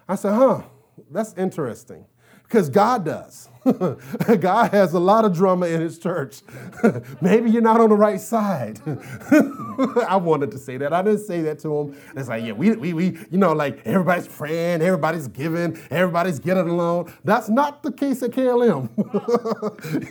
I 0.08 0.16
said, 0.16 0.34
"Huh? 0.34 0.64
That's 1.12 1.34
interesting." 1.36 2.06
because 2.48 2.70
God 2.70 3.06
does. 3.06 3.50
God 4.40 4.72
has 4.72 4.94
a 4.94 5.00
lot 5.00 5.26
of 5.26 5.34
drama 5.34 5.66
in 5.66 5.82
his 5.82 5.98
church. 5.98 6.42
Maybe 7.22 7.50
you're 7.50 7.64
not 7.64 7.82
on 7.82 7.90
the 7.90 7.96
right 7.96 8.22
side. 8.22 8.80
I 10.08 10.18
wanted 10.18 10.52
to 10.52 10.60
say 10.60 10.78
that. 10.78 10.94
I 10.94 11.02
didn't 11.02 11.26
say 11.26 11.42
that 11.42 11.60
to 11.60 11.76
him. 11.76 11.98
It's 12.16 12.30
like, 12.30 12.44
yeah, 12.44 12.52
we, 12.52 12.76
we, 12.76 12.94
we, 12.94 13.06
you 13.32 13.38
know, 13.38 13.54
like 13.54 13.82
everybody's 13.86 14.28
praying, 14.28 14.82
everybody's 14.82 15.28
giving, 15.28 15.80
everybody's 15.90 16.38
getting 16.38 16.70
along. 16.70 17.12
That's 17.24 17.50
not 17.50 17.82
the 17.82 17.92
case 17.92 18.22
at 18.22 18.32
KLM. 18.32 18.90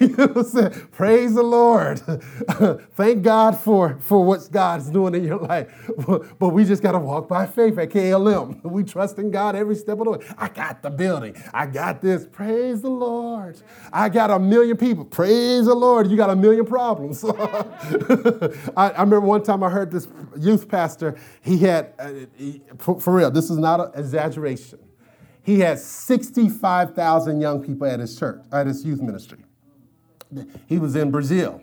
you? 0.00 0.88
Praise 0.92 1.34
the 1.34 1.42
Lord. 1.42 2.00
Thank 2.96 3.22
God 3.22 3.56
for, 3.56 3.98
for 4.00 4.24
what 4.24 4.48
God's 4.50 4.90
doing 4.90 5.14
in 5.14 5.22
your 5.22 5.38
life. 5.38 5.68
But 6.38 6.48
we 6.48 6.64
just 6.64 6.82
got 6.82 6.92
to 6.92 6.98
walk 6.98 7.28
by 7.28 7.46
faith 7.46 7.78
at 7.78 7.90
KLM. 7.90 8.62
We 8.64 8.82
trust 8.82 9.18
in 9.18 9.30
God 9.30 9.54
every 9.54 9.76
step 9.76 9.98
of 10.00 10.04
the 10.06 10.10
way. 10.10 10.26
I 10.36 10.48
got 10.48 10.82
the 10.82 10.90
building. 10.90 11.36
I 11.52 11.66
got 11.66 12.02
this. 12.02 12.26
Praise 12.26 12.82
the 12.82 12.90
Lord. 12.90 13.43
I 13.92 14.08
got 14.08 14.30
a 14.30 14.38
million 14.38 14.76
people. 14.76 15.04
Praise 15.04 15.66
the 15.66 15.74
Lord. 15.74 16.10
You 16.10 16.16
got 16.16 16.30
a 16.30 16.36
million 16.36 16.64
problems. 16.64 17.24
I, 17.28 18.50
I, 18.76 19.02
remember 19.02 19.20
one 19.20 19.42
time 19.42 19.62
I 19.62 19.70
heard 19.70 19.90
this 19.90 20.08
youth 20.38 20.68
pastor, 20.68 21.16
he 21.42 21.58
had, 21.58 21.92
uh, 21.98 22.10
he, 22.36 22.62
for, 22.78 23.00
for 23.00 23.14
real, 23.14 23.30
this 23.30 23.50
is 23.50 23.58
not 23.58 23.80
an 23.80 24.00
exaggeration. 24.00 24.78
He 25.42 25.60
had 25.60 25.78
65,000 25.78 27.40
young 27.40 27.62
people 27.62 27.86
at 27.86 28.00
his 28.00 28.18
church, 28.18 28.42
at 28.50 28.66
his 28.66 28.84
youth 28.84 29.00
ministry. 29.00 29.44
He 30.66 30.78
was 30.78 30.96
in 30.96 31.10
Brazil. 31.10 31.60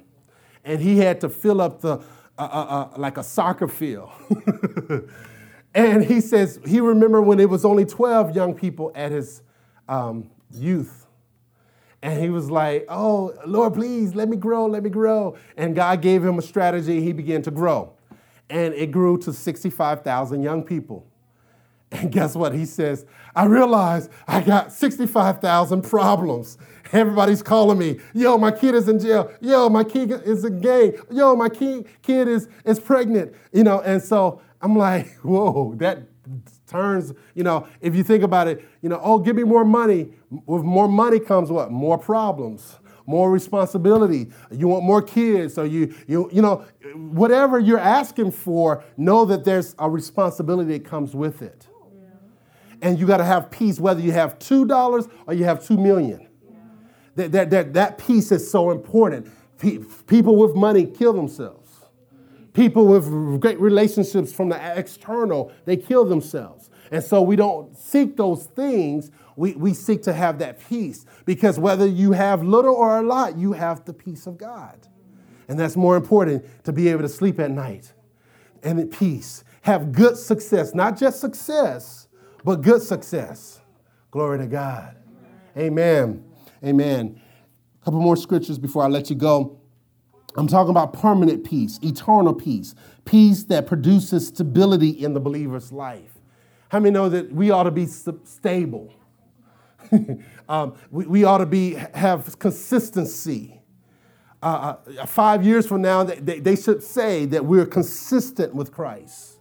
And 0.64 0.80
he 0.80 1.00
had 1.00 1.20
to 1.22 1.30
fill 1.30 1.60
up 1.60 1.82
the, 1.82 1.94
uh, 1.94 2.02
uh, 2.38 2.46
uh 2.46 2.90
like 2.98 3.18
a 3.18 3.24
soccer 3.24 3.68
field. 3.68 4.12
and 5.74 6.06
he 6.06 6.22
says, 6.22 6.60
he 6.66 6.80
remembered 6.80 7.24
when 7.24 7.40
it 7.40 7.50
was 7.50 7.66
only 7.66 7.86
12 7.86 8.36
young 8.36 8.54
people 8.54 8.92
at 8.94 9.12
his 9.12 9.42
um, 9.90 10.30
youth. 10.54 11.01
And 12.02 12.22
he 12.22 12.30
was 12.30 12.50
like, 12.50 12.86
Oh, 12.90 13.34
Lord, 13.46 13.76
please 13.76 14.16
let 14.16 14.28
me 14.28 14.38
grow, 14.38 14.66
let 14.66 14.84
me 14.84 14.90
grow. 14.90 15.38
And 15.58 15.76
God 15.76 16.02
gave 16.02 16.24
him 16.24 16.40
a 16.40 16.42
strategy. 16.42 17.02
He 17.02 17.14
began 17.14 17.42
to 17.44 17.52
grow. 17.52 17.94
And 18.50 18.74
it 18.74 18.92
grew 18.92 19.18
to 19.20 19.32
65,000 19.32 20.42
young 20.42 20.64
people. 20.64 21.06
And 21.92 22.12
guess 22.12 22.36
what? 22.36 22.54
He 22.54 22.66
says, 22.66 23.06
I 23.36 23.46
realize 23.46 24.10
I 24.28 24.42
got 24.42 24.72
65,000 24.72 25.82
problems. 25.82 26.58
Everybody's 26.94 27.44
calling 27.44 27.78
me. 27.78 28.00
Yo, 28.14 28.38
my 28.38 28.52
kid 28.52 28.76
is 28.76 28.88
in 28.88 29.00
jail. 29.00 29.32
Yo, 29.42 29.70
my 29.70 29.84
kid 29.84 30.12
is 30.12 30.46
in 30.46 30.60
gay. 30.60 30.98
Yo, 31.10 31.36
my 31.36 31.50
kid, 31.50 31.88
kid 32.02 32.28
is, 32.28 32.48
is 32.66 32.80
pregnant. 32.80 33.34
You 33.52 33.64
know, 33.64 33.82
and 33.82 34.02
so 34.02 34.42
I'm 34.62 34.76
like, 34.76 35.12
whoa, 35.22 35.76
that 35.76 36.04
turns, 36.68 37.14
you 37.36 37.44
know, 37.44 37.68
if 37.82 37.96
you 37.96 38.04
think 38.04 38.24
about 38.24 38.48
it, 38.48 38.66
you 38.82 38.90
know, 38.90 39.00
oh, 39.04 39.20
give 39.20 39.36
me 39.36 39.44
more 39.44 39.66
money. 39.66 40.14
With 40.32 40.64
more 40.64 40.88
money 40.88 41.20
comes 41.20 41.52
what? 41.52 41.72
More 41.72 41.98
problems, 41.98 42.80
more 43.06 43.30
responsibility. 43.30 44.32
You 44.50 44.70
want 44.70 44.86
more 44.86 45.02
kids, 45.02 45.54
so 45.54 45.64
you, 45.64 45.94
you, 46.08 46.30
you 46.32 46.42
know, 46.42 46.66
whatever 46.96 47.60
you're 47.60 47.80
asking 47.80 48.32
for, 48.32 48.84
know 48.96 49.26
that 49.26 49.44
there's 49.44 49.76
a 49.78 49.90
responsibility 49.90 50.78
that 50.78 50.86
comes 50.86 51.14
with 51.14 51.42
it. 51.42 51.68
And 52.82 52.98
you 52.98 53.06
got 53.06 53.18
to 53.18 53.26
have 53.26 53.52
peace, 53.52 53.80
whether 53.80 54.02
you 54.02 54.12
have 54.14 54.40
$2 54.40 55.12
or 55.28 55.34
you 55.34 55.44
have 55.44 55.64
2 55.64 55.78
million. 55.78 56.28
That, 57.16 57.32
that, 57.34 57.50
that, 57.50 57.74
that 57.74 57.98
peace 57.98 58.32
is 58.32 58.50
so 58.50 58.72
important. 58.72 59.30
People 60.08 60.38
with 60.38 60.56
money 60.56 60.86
kill 60.86 61.14
themselves. 61.14 61.70
People 62.54 62.88
with 62.88 63.40
great 63.40 63.60
relationships 63.60 64.34
from 64.34 64.50
the 64.50 64.78
external, 64.78 65.52
they 65.66 65.78
kill 65.78 66.06
themselves. 66.06 66.70
And 66.92 67.04
so 67.04 67.22
we 67.22 67.36
don't 67.38 67.78
seek 67.78 68.18
those 68.18 68.46
things. 68.48 69.12
We, 69.42 69.54
we 69.54 69.74
seek 69.74 70.04
to 70.04 70.14
have 70.14 70.38
that 70.38 70.60
peace 70.70 71.04
because 71.26 71.58
whether 71.58 71.88
you 71.88 72.12
have 72.12 72.44
little 72.44 72.76
or 72.76 73.00
a 73.00 73.02
lot, 73.02 73.40
you 73.40 73.54
have 73.54 73.84
the 73.86 73.94
peace 73.94 74.28
of 74.28 74.38
God. 74.38 74.88
And 75.48 75.60
that's 75.60 75.76
more 75.76 75.96
important 75.98 76.46
to 76.66 76.72
be 76.72 76.90
able 76.90 77.02
to 77.02 77.10
sleep 77.10 77.40
at 77.40 77.50
night 77.50 77.92
and 78.62 78.80
at 78.80 78.92
peace. 78.92 79.44
Have 79.64 79.94
good 79.94 80.16
success, 80.16 80.76
not 80.76 80.96
just 80.96 81.20
success, 81.20 82.08
but 82.44 82.62
good 82.62 82.84
success. 82.84 83.62
Glory 84.12 84.38
to 84.38 84.46
God. 84.46 84.96
Amen. 85.58 86.24
Amen. 86.64 87.20
A 87.82 87.86
couple 87.86 88.00
more 88.00 88.18
scriptures 88.18 88.60
before 88.60 88.84
I 88.84 88.90
let 88.90 89.10
you 89.10 89.16
go. 89.16 89.60
I'm 90.36 90.46
talking 90.46 90.70
about 90.70 90.94
permanent 90.94 91.44
peace, 91.50 91.80
eternal 91.82 92.36
peace, 92.36 92.76
peace 93.06 93.42
that 93.46 93.66
produces 93.66 94.28
stability 94.28 94.90
in 94.90 95.16
the 95.16 95.20
believer's 95.20 95.72
life. 95.72 96.14
How 96.70 96.80
many 96.80 96.94
know 96.94 97.10
that 97.10 97.32
we 97.32 97.50
ought 97.50 97.64
to 97.64 97.72
be 97.72 97.88
stable? 97.88 98.94
um, 100.50 100.76
we, 100.90 101.06
we 101.06 101.24
ought 101.24 101.40
to 101.40 101.46
be 101.46 101.74
have 101.94 102.38
consistency. 102.40 103.62
Uh, 104.44 104.76
uh, 105.00 105.06
five 105.06 105.46
years 105.46 105.68
from 105.68 105.82
now, 105.82 106.04
they, 106.04 106.40
they 106.40 106.56
should 106.56 106.82
say 106.82 107.26
that 107.26 107.46
we're 107.46 107.66
consistent 107.66 108.56
with 108.56 108.72
Christ. 108.72 109.40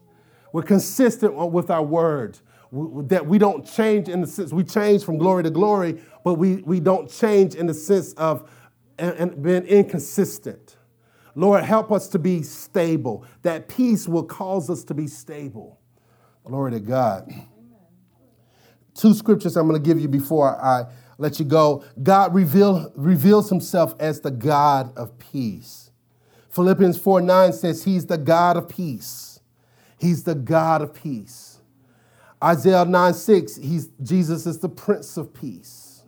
We're 0.53 0.62
consistent 0.62 1.34
with 1.34 1.70
our 1.70 1.82
word. 1.82 2.38
that 2.72 3.26
we 3.26 3.38
don't 3.38 3.66
change 3.66 4.09
in 4.09 4.20
the 4.20 4.26
sense, 4.26 4.53
we 4.53 4.64
change 4.64 5.05
from 5.05 5.16
glory 5.16 5.43
to 5.45 5.51
glory, 5.51 6.03
but 6.24 6.34
we, 6.34 6.57
we 6.57 6.80
don't 6.80 7.11
change 7.11 7.55
in 7.55 7.66
the 7.66 7.74
sense 7.74 8.12
of 8.14 8.51
and, 8.99 9.14
and 9.14 9.43
being 9.43 9.64
inconsistent. 9.64 10.76
Lord, 11.34 11.64
help 11.64 11.91
us 11.91 12.09
to 12.09 12.18
be 12.18 12.43
stable. 12.43 13.24
That 13.43 13.68
peace 13.68 14.07
will 14.07 14.24
cause 14.24 14.68
us 14.68 14.84
to 14.84 14.95
be 14.95 15.07
stable. 15.07 15.80
Glory 16.45 16.72
to 16.72 16.80
God. 16.80 17.32
Two 19.01 19.14
scriptures 19.14 19.57
I'm 19.57 19.66
going 19.66 19.82
to 19.82 19.88
give 19.88 19.98
you 19.98 20.09
before 20.09 20.62
I 20.62 20.84
let 21.16 21.38
you 21.38 21.46
go. 21.46 21.82
God 22.03 22.34
reveal, 22.34 22.92
reveals 22.94 23.48
himself 23.48 23.94
as 23.98 24.20
the 24.20 24.30
God 24.30 24.94
of 24.94 25.18
peace. 25.18 25.90
Philippians 26.51 26.98
4 26.98 27.22
9 27.22 27.53
says, 27.55 27.84
He's 27.84 28.05
the 28.05 28.18
God 28.18 28.59
of 28.59 28.68
peace. 28.68 29.40
He's 29.98 30.24
the 30.24 30.34
God 30.34 30.82
of 30.82 30.92
peace. 30.92 31.61
Isaiah 32.44 32.84
9 32.84 33.14
6, 33.14 33.57
he's, 33.57 33.88
Jesus 34.03 34.44
is 34.44 34.59
the 34.59 34.68
Prince 34.68 35.16
of 35.16 35.32
Peace. 35.32 36.03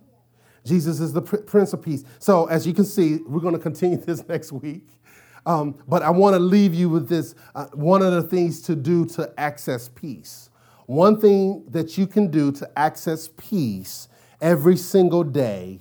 Jesus 0.66 1.00
is 1.00 1.14
the 1.14 1.22
Prince 1.22 1.72
of 1.72 1.80
Peace. 1.80 2.04
So, 2.18 2.44
as 2.46 2.66
you 2.66 2.74
can 2.74 2.84
see, 2.84 3.20
we're 3.26 3.40
going 3.40 3.54
to 3.54 3.60
continue 3.60 3.96
this 4.04 4.28
next 4.28 4.52
week. 4.52 4.86
Um, 5.46 5.76
but 5.88 6.02
I 6.02 6.10
want 6.10 6.34
to 6.34 6.40
leave 6.40 6.74
you 6.74 6.90
with 6.90 7.08
this 7.08 7.34
uh, 7.54 7.68
one 7.72 8.02
of 8.02 8.12
the 8.12 8.22
things 8.22 8.60
to 8.62 8.76
do 8.76 9.06
to 9.06 9.32
access 9.38 9.88
peace. 9.88 10.50
One 10.92 11.18
thing 11.18 11.64
that 11.70 11.96
you 11.96 12.06
can 12.06 12.30
do 12.30 12.52
to 12.52 12.70
access 12.78 13.30
peace 13.38 14.08
every 14.42 14.76
single 14.76 15.24
day 15.24 15.80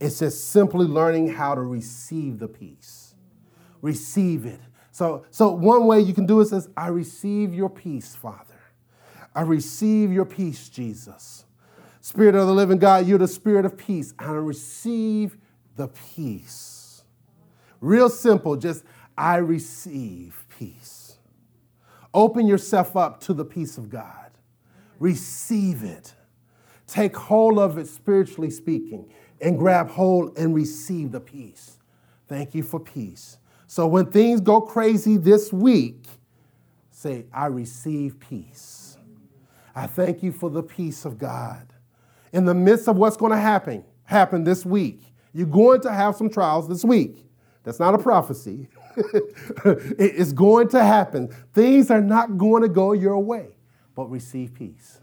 is 0.00 0.20
just 0.20 0.48
simply 0.48 0.86
learning 0.86 1.28
how 1.28 1.54
to 1.54 1.60
receive 1.60 2.38
the 2.38 2.48
peace. 2.48 3.14
Receive 3.82 4.46
it. 4.46 4.60
So, 4.90 5.26
so 5.30 5.50
one 5.50 5.84
way 5.84 6.00
you 6.00 6.14
can 6.14 6.24
do 6.24 6.40
it 6.40 6.50
is 6.50 6.66
I 6.78 6.86
receive 6.86 7.52
your 7.52 7.68
peace, 7.68 8.16
Father. 8.16 8.58
I 9.34 9.42
receive 9.42 10.10
your 10.10 10.24
peace, 10.24 10.70
Jesus. 10.70 11.44
Spirit 12.00 12.34
of 12.34 12.46
the 12.46 12.54
living 12.54 12.78
God, 12.78 13.06
you're 13.06 13.18
the 13.18 13.28
spirit 13.28 13.66
of 13.66 13.76
peace. 13.76 14.14
I 14.18 14.30
receive 14.30 15.36
the 15.76 15.88
peace. 15.88 17.02
Real 17.82 18.08
simple, 18.08 18.56
just 18.56 18.82
I 19.14 19.36
receive 19.36 20.46
peace. 20.58 21.18
Open 22.14 22.46
yourself 22.46 22.96
up 22.96 23.20
to 23.24 23.34
the 23.34 23.44
peace 23.44 23.76
of 23.76 23.90
God. 23.90 24.27
Receive 24.98 25.84
it. 25.84 26.14
Take 26.86 27.16
hold 27.16 27.58
of 27.58 27.78
it 27.78 27.86
spiritually 27.86 28.50
speaking 28.50 29.10
and 29.40 29.58
grab 29.58 29.90
hold 29.90 30.36
and 30.38 30.54
receive 30.54 31.12
the 31.12 31.20
peace. 31.20 31.78
Thank 32.26 32.54
you 32.54 32.62
for 32.62 32.80
peace. 32.80 33.38
So 33.66 33.86
when 33.86 34.06
things 34.06 34.40
go 34.40 34.60
crazy 34.60 35.16
this 35.16 35.52
week, 35.52 36.06
say, 36.90 37.26
I 37.32 37.46
receive 37.46 38.18
peace. 38.18 38.96
I 39.74 39.86
thank 39.86 40.22
you 40.22 40.32
for 40.32 40.50
the 40.50 40.62
peace 40.62 41.04
of 41.04 41.18
God. 41.18 41.72
In 42.32 42.44
the 42.44 42.54
midst 42.54 42.88
of 42.88 42.96
what's 42.96 43.16
going 43.16 43.32
to 43.32 43.38
happen, 43.38 43.84
happen 44.04 44.44
this 44.44 44.66
week, 44.66 45.02
you're 45.32 45.46
going 45.46 45.80
to 45.82 45.92
have 45.92 46.16
some 46.16 46.28
trials 46.28 46.68
this 46.68 46.84
week. 46.84 47.24
That's 47.62 47.78
not 47.78 47.94
a 47.94 47.98
prophecy. 47.98 48.68
it's 49.64 50.32
going 50.32 50.68
to 50.68 50.82
happen. 50.82 51.28
Things 51.52 51.90
are 51.90 52.00
not 52.00 52.38
going 52.38 52.62
to 52.62 52.68
go 52.68 52.92
your 52.92 53.18
way, 53.20 53.48
but 53.98 54.08
receive 54.12 54.54
peace. 54.54 55.00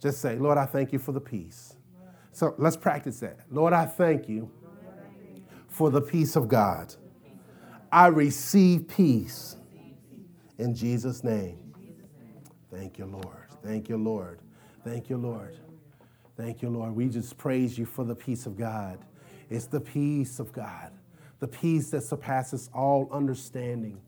Just 0.00 0.22
say, 0.22 0.38
Lord, 0.38 0.56
I 0.56 0.64
thank 0.64 0.94
you 0.94 0.98
for 0.98 1.12
the 1.12 1.20
peace. 1.20 1.74
So 2.32 2.54
let's 2.56 2.74
practice 2.74 3.20
that. 3.20 3.40
Lord, 3.50 3.74
I 3.74 3.84
thank 3.84 4.30
you 4.30 4.50
for 5.68 5.90
the 5.90 6.00
peace 6.00 6.34
of 6.34 6.48
God. 6.48 6.94
I 7.92 8.06
receive 8.06 8.88
peace 8.88 9.56
in 10.56 10.74
Jesus' 10.74 11.22
name. 11.22 11.74
Thank 12.72 12.96
you, 12.96 13.04
Lord. 13.04 13.44
Thank 13.62 13.90
you, 13.90 13.98
Lord. 13.98 14.40
Thank 14.84 15.10
you, 15.10 15.18
Lord. 15.18 15.58
Thank 16.34 16.62
you, 16.62 16.70
Lord. 16.70 16.96
We 16.96 17.10
just 17.10 17.36
praise 17.36 17.76
you 17.76 17.84
for 17.84 18.06
the 18.06 18.14
peace 18.14 18.46
of 18.46 18.56
God. 18.56 19.00
It's 19.50 19.66
the 19.66 19.80
peace 19.80 20.38
of 20.38 20.50
God 20.50 20.92
the 21.40 21.48
peace 21.48 21.90
that 21.90 22.02
surpasses 22.02 22.70
all 22.72 23.06
understanding, 23.12 24.00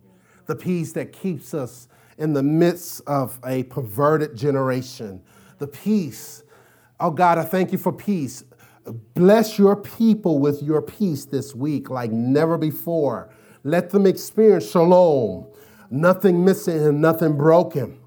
the 0.46 0.56
peace 0.56 0.92
that 0.92 1.12
keeps 1.12 1.52
us 1.52 1.86
in 2.18 2.32
the 2.32 2.42
midst 2.42 3.02
of 3.06 3.38
a 3.44 3.64
perverted 3.64 4.36
generation, 4.36 5.22
the 5.58 5.66
peace. 5.66 6.42
Oh 6.98 7.10
God, 7.10 7.38
I 7.38 7.44
thank 7.44 7.72
you 7.72 7.78
for 7.78 7.92
peace. 7.92 8.44
Bless 9.14 9.58
your 9.58 9.76
people 9.76 10.38
with 10.38 10.62
your 10.62 10.80
peace 10.80 11.24
this 11.24 11.54
week 11.54 11.90
like 11.90 12.10
never 12.10 12.56
before. 12.56 13.30
Let 13.64 13.90
them 13.90 14.06
experience 14.06 14.70
shalom, 14.70 15.48
nothing 15.90 16.44
missing 16.44 16.86
and 16.86 17.00
nothing 17.00 17.36
broken. 17.36 17.98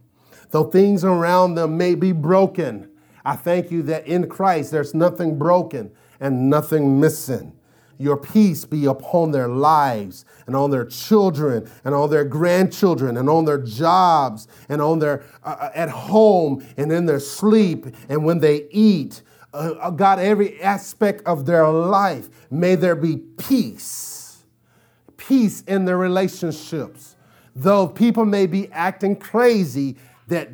Though 0.51 0.63
things 0.63 1.03
around 1.03 1.55
them 1.55 1.77
may 1.77 1.95
be 1.95 2.11
broken, 2.11 2.89
I 3.25 3.35
thank 3.35 3.69
you 3.69 3.83
that 3.83 4.07
in 4.07 4.27
Christ 4.27 4.71
there's 4.71 4.93
nothing 4.93 5.37
broken 5.37 5.91
and 6.19 6.49
nothing 6.49 6.99
missing 6.99 7.58
your 7.99 8.15
peace 8.15 8.63
be 8.63 8.85
upon 8.85 9.31
their 9.31 9.49
lives 9.49 10.23
and 10.47 10.55
on 10.55 10.71
their 10.71 10.85
children 10.85 11.69
and 11.83 11.93
on 11.93 12.09
their 12.09 12.23
grandchildren 12.23 13.17
and 13.17 13.29
on 13.29 13.43
their 13.43 13.57
jobs 13.57 14.47
and 14.69 14.81
on 14.81 14.99
their 14.99 15.21
uh, 15.43 15.55
uh 15.59 15.71
at 15.75 15.89
home 15.89 16.65
and 16.77 16.91
in 16.91 17.05
their 17.05 17.19
sleep 17.19 17.85
and 18.07 18.23
when 18.23 18.39
they 18.39 18.67
eat. 18.71 19.21
Uh, 19.53 19.73
uh, 19.81 19.89
god 19.89 20.17
every 20.17 20.61
aspect 20.61 21.21
of 21.25 21.45
their 21.45 21.67
life 21.69 22.29
may 22.49 22.73
there 22.73 22.95
be 22.95 23.17
peace. 23.17 24.43
Peace 25.17 25.61
in 25.63 25.83
their 25.83 25.97
relationships. 25.97 27.17
Though 27.53 27.85
people 27.85 28.23
may 28.23 28.47
be 28.47 28.71
acting 28.71 29.17
crazy 29.17 29.97
that 30.27 30.49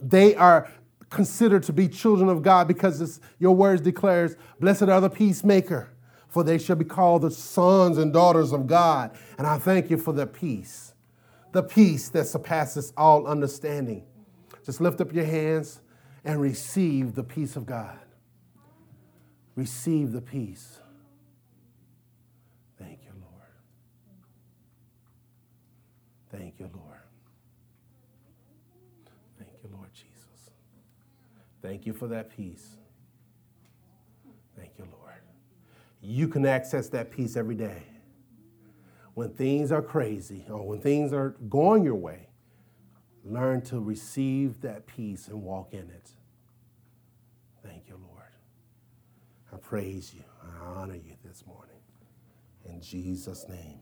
they 0.00 0.34
are 0.34 0.70
considered 1.10 1.62
to 1.64 1.72
be 1.72 1.88
children 1.88 2.30
of 2.30 2.42
god 2.42 2.66
because 2.66 3.20
your 3.38 3.54
words 3.54 3.82
declares 3.82 4.34
blessed 4.58 4.84
are 4.84 5.00
the 5.00 5.10
peacemaker 5.10 5.90
for 6.36 6.44
they 6.44 6.58
shall 6.58 6.76
be 6.76 6.84
called 6.84 7.22
the 7.22 7.30
sons 7.30 7.96
and 7.96 8.12
daughters 8.12 8.52
of 8.52 8.66
God. 8.66 9.16
And 9.38 9.46
I 9.46 9.56
thank 9.56 9.88
you 9.88 9.96
for 9.96 10.12
the 10.12 10.26
peace, 10.26 10.92
the 11.52 11.62
peace 11.62 12.10
that 12.10 12.26
surpasses 12.26 12.92
all 12.94 13.26
understanding. 13.26 14.04
Just 14.62 14.82
lift 14.82 15.00
up 15.00 15.14
your 15.14 15.24
hands 15.24 15.80
and 16.26 16.38
receive 16.38 17.14
the 17.14 17.24
peace 17.24 17.56
of 17.56 17.64
God. 17.64 17.98
Receive 19.54 20.12
the 20.12 20.20
peace. 20.20 20.78
Thank 22.78 22.98
you, 23.04 23.12
Lord. 23.18 23.48
Thank 26.30 26.60
you, 26.60 26.68
Lord. 26.74 27.00
Thank 29.38 29.52
you, 29.64 29.70
Lord 29.74 29.88
Jesus. 29.94 30.50
Thank 31.62 31.86
you 31.86 31.94
for 31.94 32.08
that 32.08 32.36
peace. 32.36 32.76
Thank 34.54 34.72
you, 34.76 34.84
Lord 34.84 35.06
you 36.06 36.28
can 36.28 36.46
access 36.46 36.88
that 36.90 37.10
peace 37.10 37.36
every 37.36 37.56
day. 37.56 37.82
When 39.14 39.30
things 39.30 39.72
are 39.72 39.82
crazy 39.82 40.44
or 40.48 40.62
when 40.62 40.80
things 40.80 41.12
are 41.12 41.30
going 41.48 41.82
your 41.82 41.96
way, 41.96 42.28
learn 43.24 43.62
to 43.62 43.80
receive 43.80 44.60
that 44.60 44.86
peace 44.86 45.26
and 45.26 45.42
walk 45.42 45.72
in 45.72 45.90
it. 45.90 46.10
Thank 47.64 47.88
you, 47.88 47.96
Lord. 47.96 48.30
I 49.52 49.56
praise 49.56 50.14
you. 50.14 50.22
I 50.42 50.64
honor 50.64 50.94
you 50.94 51.14
this 51.24 51.44
morning. 51.44 51.74
In 52.66 52.80
Jesus' 52.80 53.46
name. 53.48 53.80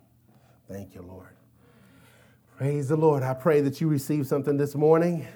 Thank 0.66 0.94
you, 0.94 1.02
Lord. 1.02 1.36
Praise 2.56 2.88
the 2.88 2.96
Lord. 2.96 3.22
I 3.22 3.34
pray 3.34 3.60
that 3.60 3.82
you 3.82 3.88
receive 3.88 4.26
something 4.26 4.56
this 4.56 4.74
morning. 4.74 5.26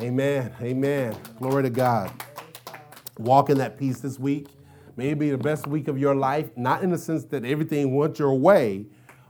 Amen. 0.00 0.52
Amen. 0.52 0.54
Amen. 0.62 1.16
Glory 1.38 1.64
to 1.64 1.70
God. 1.70 2.10
Walk 3.18 3.50
in 3.50 3.58
that 3.58 3.76
peace 3.76 4.00
this 4.00 4.18
week 4.18 4.48
maybe 4.98 5.30
the 5.30 5.38
best 5.38 5.68
week 5.68 5.86
of 5.86 5.96
your 5.96 6.14
life, 6.14 6.50
not 6.56 6.82
in 6.82 6.90
the 6.90 6.98
sense 6.98 7.24
that 7.26 7.44
everything 7.44 7.94
went 7.94 8.18
your 8.18 8.34
way, 8.34 8.84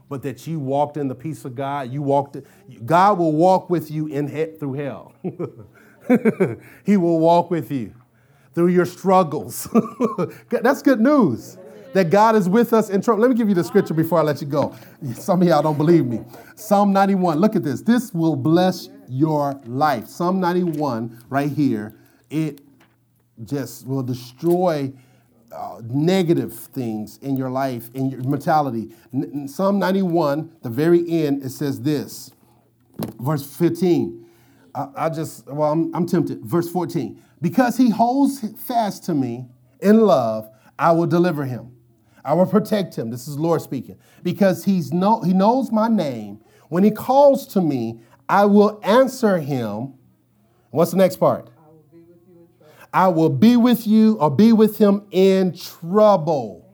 but 0.09 0.23
that 0.23 0.47
you 0.47 0.59
walked 0.59 0.97
in 0.97 1.07
the 1.07 1.13
peace 1.13 1.45
of 1.45 1.55
God. 1.55 1.93
You 1.93 2.01
walked, 2.01 2.37
God 2.85 3.19
will 3.19 3.33
walk 3.33 3.69
with 3.69 3.91
you 3.91 4.07
in 4.07 4.27
he- 4.27 4.57
through 4.57 4.73
hell. 4.73 5.13
he 6.83 6.97
will 6.97 7.19
walk 7.19 7.51
with 7.51 7.71
you 7.71 7.93
through 8.55 8.69
your 8.69 8.85
struggles. 8.85 9.69
That's 10.49 10.81
good 10.81 10.99
news. 10.99 11.59
That 11.93 12.09
God 12.09 12.35
is 12.35 12.49
with 12.49 12.73
us 12.73 12.89
in 12.89 13.01
trouble. 13.01 13.21
Let 13.21 13.29
me 13.29 13.35
give 13.35 13.49
you 13.49 13.55
the 13.55 13.63
scripture 13.63 13.95
before 13.95 14.19
I 14.19 14.21
let 14.23 14.41
you 14.41 14.47
go. 14.47 14.75
Some 15.13 15.41
of 15.41 15.47
y'all 15.47 15.63
don't 15.63 15.77
believe 15.77 16.05
me. 16.05 16.21
Psalm 16.55 16.93
91. 16.93 17.39
Look 17.39 17.55
at 17.55 17.63
this. 17.63 17.81
This 17.81 18.13
will 18.13 18.35
bless 18.35 18.89
your 19.07 19.59
life. 19.65 20.07
Psalm 20.07 20.39
91, 20.39 21.23
right 21.29 21.51
here, 21.51 21.95
it 22.29 22.61
just 23.43 23.87
will 23.87 24.03
destroy 24.03 24.93
uh, 25.51 25.81
negative 25.83 26.53
things 26.53 27.17
in 27.17 27.37
your 27.37 27.49
life, 27.49 27.89
in 27.93 28.09
your 28.09 28.21
mentality. 28.23 28.89
Psalm 29.47 29.79
91, 29.79 30.51
the 30.61 30.69
very 30.69 31.09
end, 31.09 31.43
it 31.43 31.49
says 31.49 31.81
this, 31.81 32.31
verse 33.19 33.55
15. 33.55 34.25
I, 34.75 34.87
I 34.95 35.09
just, 35.09 35.47
well, 35.47 35.71
I'm, 35.71 35.93
I'm 35.95 36.05
tempted. 36.05 36.41
Verse 36.43 36.69
14. 36.69 37.21
Because 37.41 37.77
he 37.77 37.89
holds 37.89 38.45
fast 38.59 39.03
to 39.05 39.13
me 39.13 39.47
in 39.81 40.01
love, 40.01 40.49
I 40.77 40.91
will 40.91 41.07
deliver 41.07 41.45
him. 41.45 41.75
I 42.23 42.33
will 42.33 42.45
protect 42.45 42.97
him. 42.97 43.09
This 43.09 43.27
is 43.27 43.37
Lord 43.37 43.61
speaking. 43.61 43.97
Because 44.23 44.65
he's 44.65 44.91
no, 44.91 45.21
he 45.21 45.33
knows 45.33 45.71
my 45.71 45.87
name. 45.87 46.41
When 46.67 46.83
he 46.83 46.91
calls 46.91 47.47
to 47.47 47.61
me, 47.61 48.01
I 48.27 48.45
will 48.45 48.79
answer 48.83 49.39
him. 49.39 49.95
What's 50.69 50.91
the 50.91 50.97
next 50.97 51.17
part? 51.17 51.49
I 52.93 53.07
will 53.09 53.29
be 53.29 53.55
with 53.55 53.85
you 53.85 54.17
or 54.19 54.31
be 54.31 54.53
with 54.53 54.77
him 54.77 55.03
in 55.11 55.55
trouble. 55.55 56.65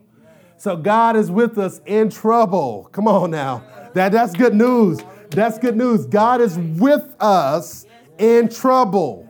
So 0.56 0.76
God 0.76 1.16
is 1.16 1.30
with 1.30 1.58
us 1.58 1.80
in 1.86 2.10
trouble. 2.10 2.88
Come 2.92 3.06
on 3.06 3.30
now. 3.30 3.62
That, 3.94 4.12
that's 4.12 4.32
good 4.32 4.54
news. 4.54 5.00
That's 5.30 5.58
good 5.58 5.76
news. 5.76 6.06
God 6.06 6.40
is 6.40 6.58
with 6.58 7.14
us 7.20 7.84
in 8.18 8.48
trouble. 8.48 9.28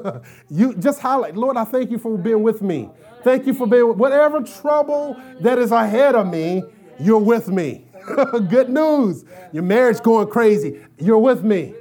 you 0.50 0.74
just 0.74 1.00
highlight, 1.00 1.36
Lord, 1.36 1.56
I 1.56 1.64
thank 1.64 1.90
you 1.90 1.98
for 1.98 2.16
being 2.16 2.42
with 2.42 2.62
me. 2.62 2.88
Thank 3.22 3.46
you 3.46 3.54
for 3.54 3.66
being 3.66 3.96
whatever 3.96 4.40
trouble 4.40 5.16
that 5.40 5.58
is 5.58 5.70
ahead 5.70 6.14
of 6.14 6.26
me, 6.26 6.62
you're 6.98 7.18
with 7.18 7.48
me. 7.48 7.84
Good 8.48 8.68
news. 8.68 9.24
Your 9.52 9.62
marriage 9.62 10.00
going 10.00 10.28
crazy, 10.28 10.80
you're 10.98 11.18
with 11.18 11.44
me. 11.44 11.74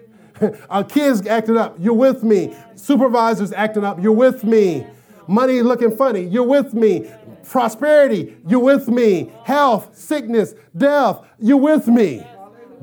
Our 0.69 0.83
kids 0.83 1.25
acting 1.27 1.57
up, 1.57 1.75
you're 1.79 1.93
with 1.93 2.23
me. 2.23 2.55
Supervisors 2.75 3.51
acting 3.53 3.83
up, 3.83 4.01
you're 4.01 4.11
with 4.11 4.43
me. 4.43 4.85
Money 5.27 5.61
looking 5.61 5.95
funny, 5.95 6.23
you're 6.23 6.47
with 6.47 6.73
me. 6.73 7.09
Prosperity, 7.47 8.37
you're 8.47 8.59
with 8.59 8.87
me. 8.87 9.31
Health, 9.43 9.95
sickness, 9.97 10.53
death, 10.75 11.21
you're 11.39 11.57
with 11.57 11.87
me. 11.87 12.25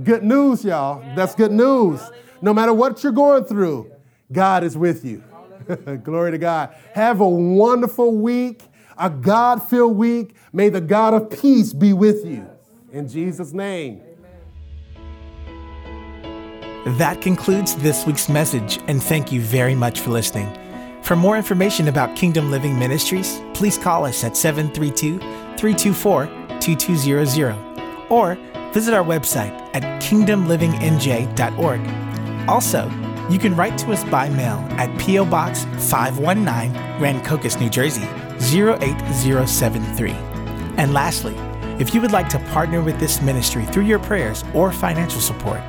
Good 0.02 0.22
news, 0.22 0.64
y'all. 0.64 1.02
That's 1.16 1.34
good 1.34 1.52
news. 1.52 2.00
No 2.40 2.54
matter 2.54 2.72
what 2.72 3.02
you're 3.02 3.12
going 3.12 3.44
through, 3.44 3.90
God 4.30 4.62
is 4.62 4.76
with 4.76 5.04
you. 5.04 5.22
Glory 6.02 6.30
to 6.30 6.38
God. 6.38 6.74
Have 6.94 7.20
a 7.20 7.28
wonderful 7.28 8.14
week, 8.14 8.62
a 8.96 9.10
God 9.10 9.62
filled 9.68 9.96
week. 9.96 10.34
May 10.52 10.68
the 10.68 10.80
God 10.80 11.14
of 11.14 11.30
peace 11.40 11.72
be 11.72 11.92
with 11.92 12.24
you. 12.24 12.48
In 12.92 13.08
Jesus' 13.08 13.52
name. 13.52 14.02
That 16.86 17.20
concludes 17.20 17.74
this 17.76 18.06
week's 18.06 18.28
message, 18.28 18.78
and 18.86 19.02
thank 19.02 19.32
you 19.32 19.40
very 19.40 19.74
much 19.74 20.00
for 20.00 20.10
listening. 20.10 20.56
For 21.02 21.16
more 21.16 21.36
information 21.36 21.88
about 21.88 22.16
Kingdom 22.16 22.50
Living 22.50 22.78
Ministries, 22.78 23.40
please 23.52 23.76
call 23.76 24.04
us 24.04 24.22
at 24.24 24.36
732 24.36 25.18
324 25.58 26.26
2200 26.60 28.10
or 28.10 28.36
visit 28.72 28.94
our 28.94 29.04
website 29.04 29.52
at 29.74 29.82
kingdomlivingnj.org. 30.02 32.48
Also, 32.48 32.90
you 33.28 33.38
can 33.38 33.56
write 33.56 33.76
to 33.78 33.92
us 33.92 34.04
by 34.04 34.28
mail 34.28 34.58
at 34.72 34.96
P.O. 35.00 35.24
Box 35.26 35.64
519, 35.90 36.72
Rancocas, 37.00 37.60
New 37.60 37.68
Jersey 37.68 38.06
08073. 38.38 40.12
And 40.76 40.94
lastly, 40.94 41.34
if 41.78 41.94
you 41.94 42.00
would 42.00 42.12
like 42.12 42.28
to 42.30 42.38
partner 42.50 42.80
with 42.80 42.98
this 43.00 43.20
ministry 43.20 43.66
through 43.66 43.84
your 43.84 43.98
prayers 43.98 44.44
or 44.54 44.72
financial 44.72 45.20
support, 45.20 45.60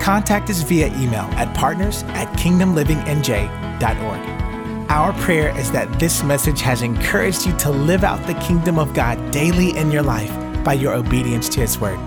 contact 0.00 0.50
us 0.50 0.62
via 0.62 0.88
email 0.96 1.28
at 1.36 1.54
partners 1.54 2.02
at 2.08 2.28
kingdomlivingnj.org. 2.36 4.90
Our 4.90 5.12
prayer 5.20 5.56
is 5.58 5.70
that 5.72 6.00
this 6.00 6.22
message 6.22 6.62
has 6.62 6.82
encouraged 6.82 7.46
you 7.46 7.56
to 7.58 7.70
live 7.70 8.04
out 8.04 8.26
the 8.26 8.34
kingdom 8.34 8.78
of 8.78 8.94
God 8.94 9.30
daily 9.30 9.76
in 9.76 9.90
your 9.90 10.02
life 10.02 10.32
by 10.64 10.72
your 10.72 10.94
obedience 10.94 11.48
to 11.50 11.60
His 11.60 11.78
word. 11.78 11.98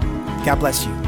God 0.43 0.59
bless 0.59 0.85
you. 0.85 1.00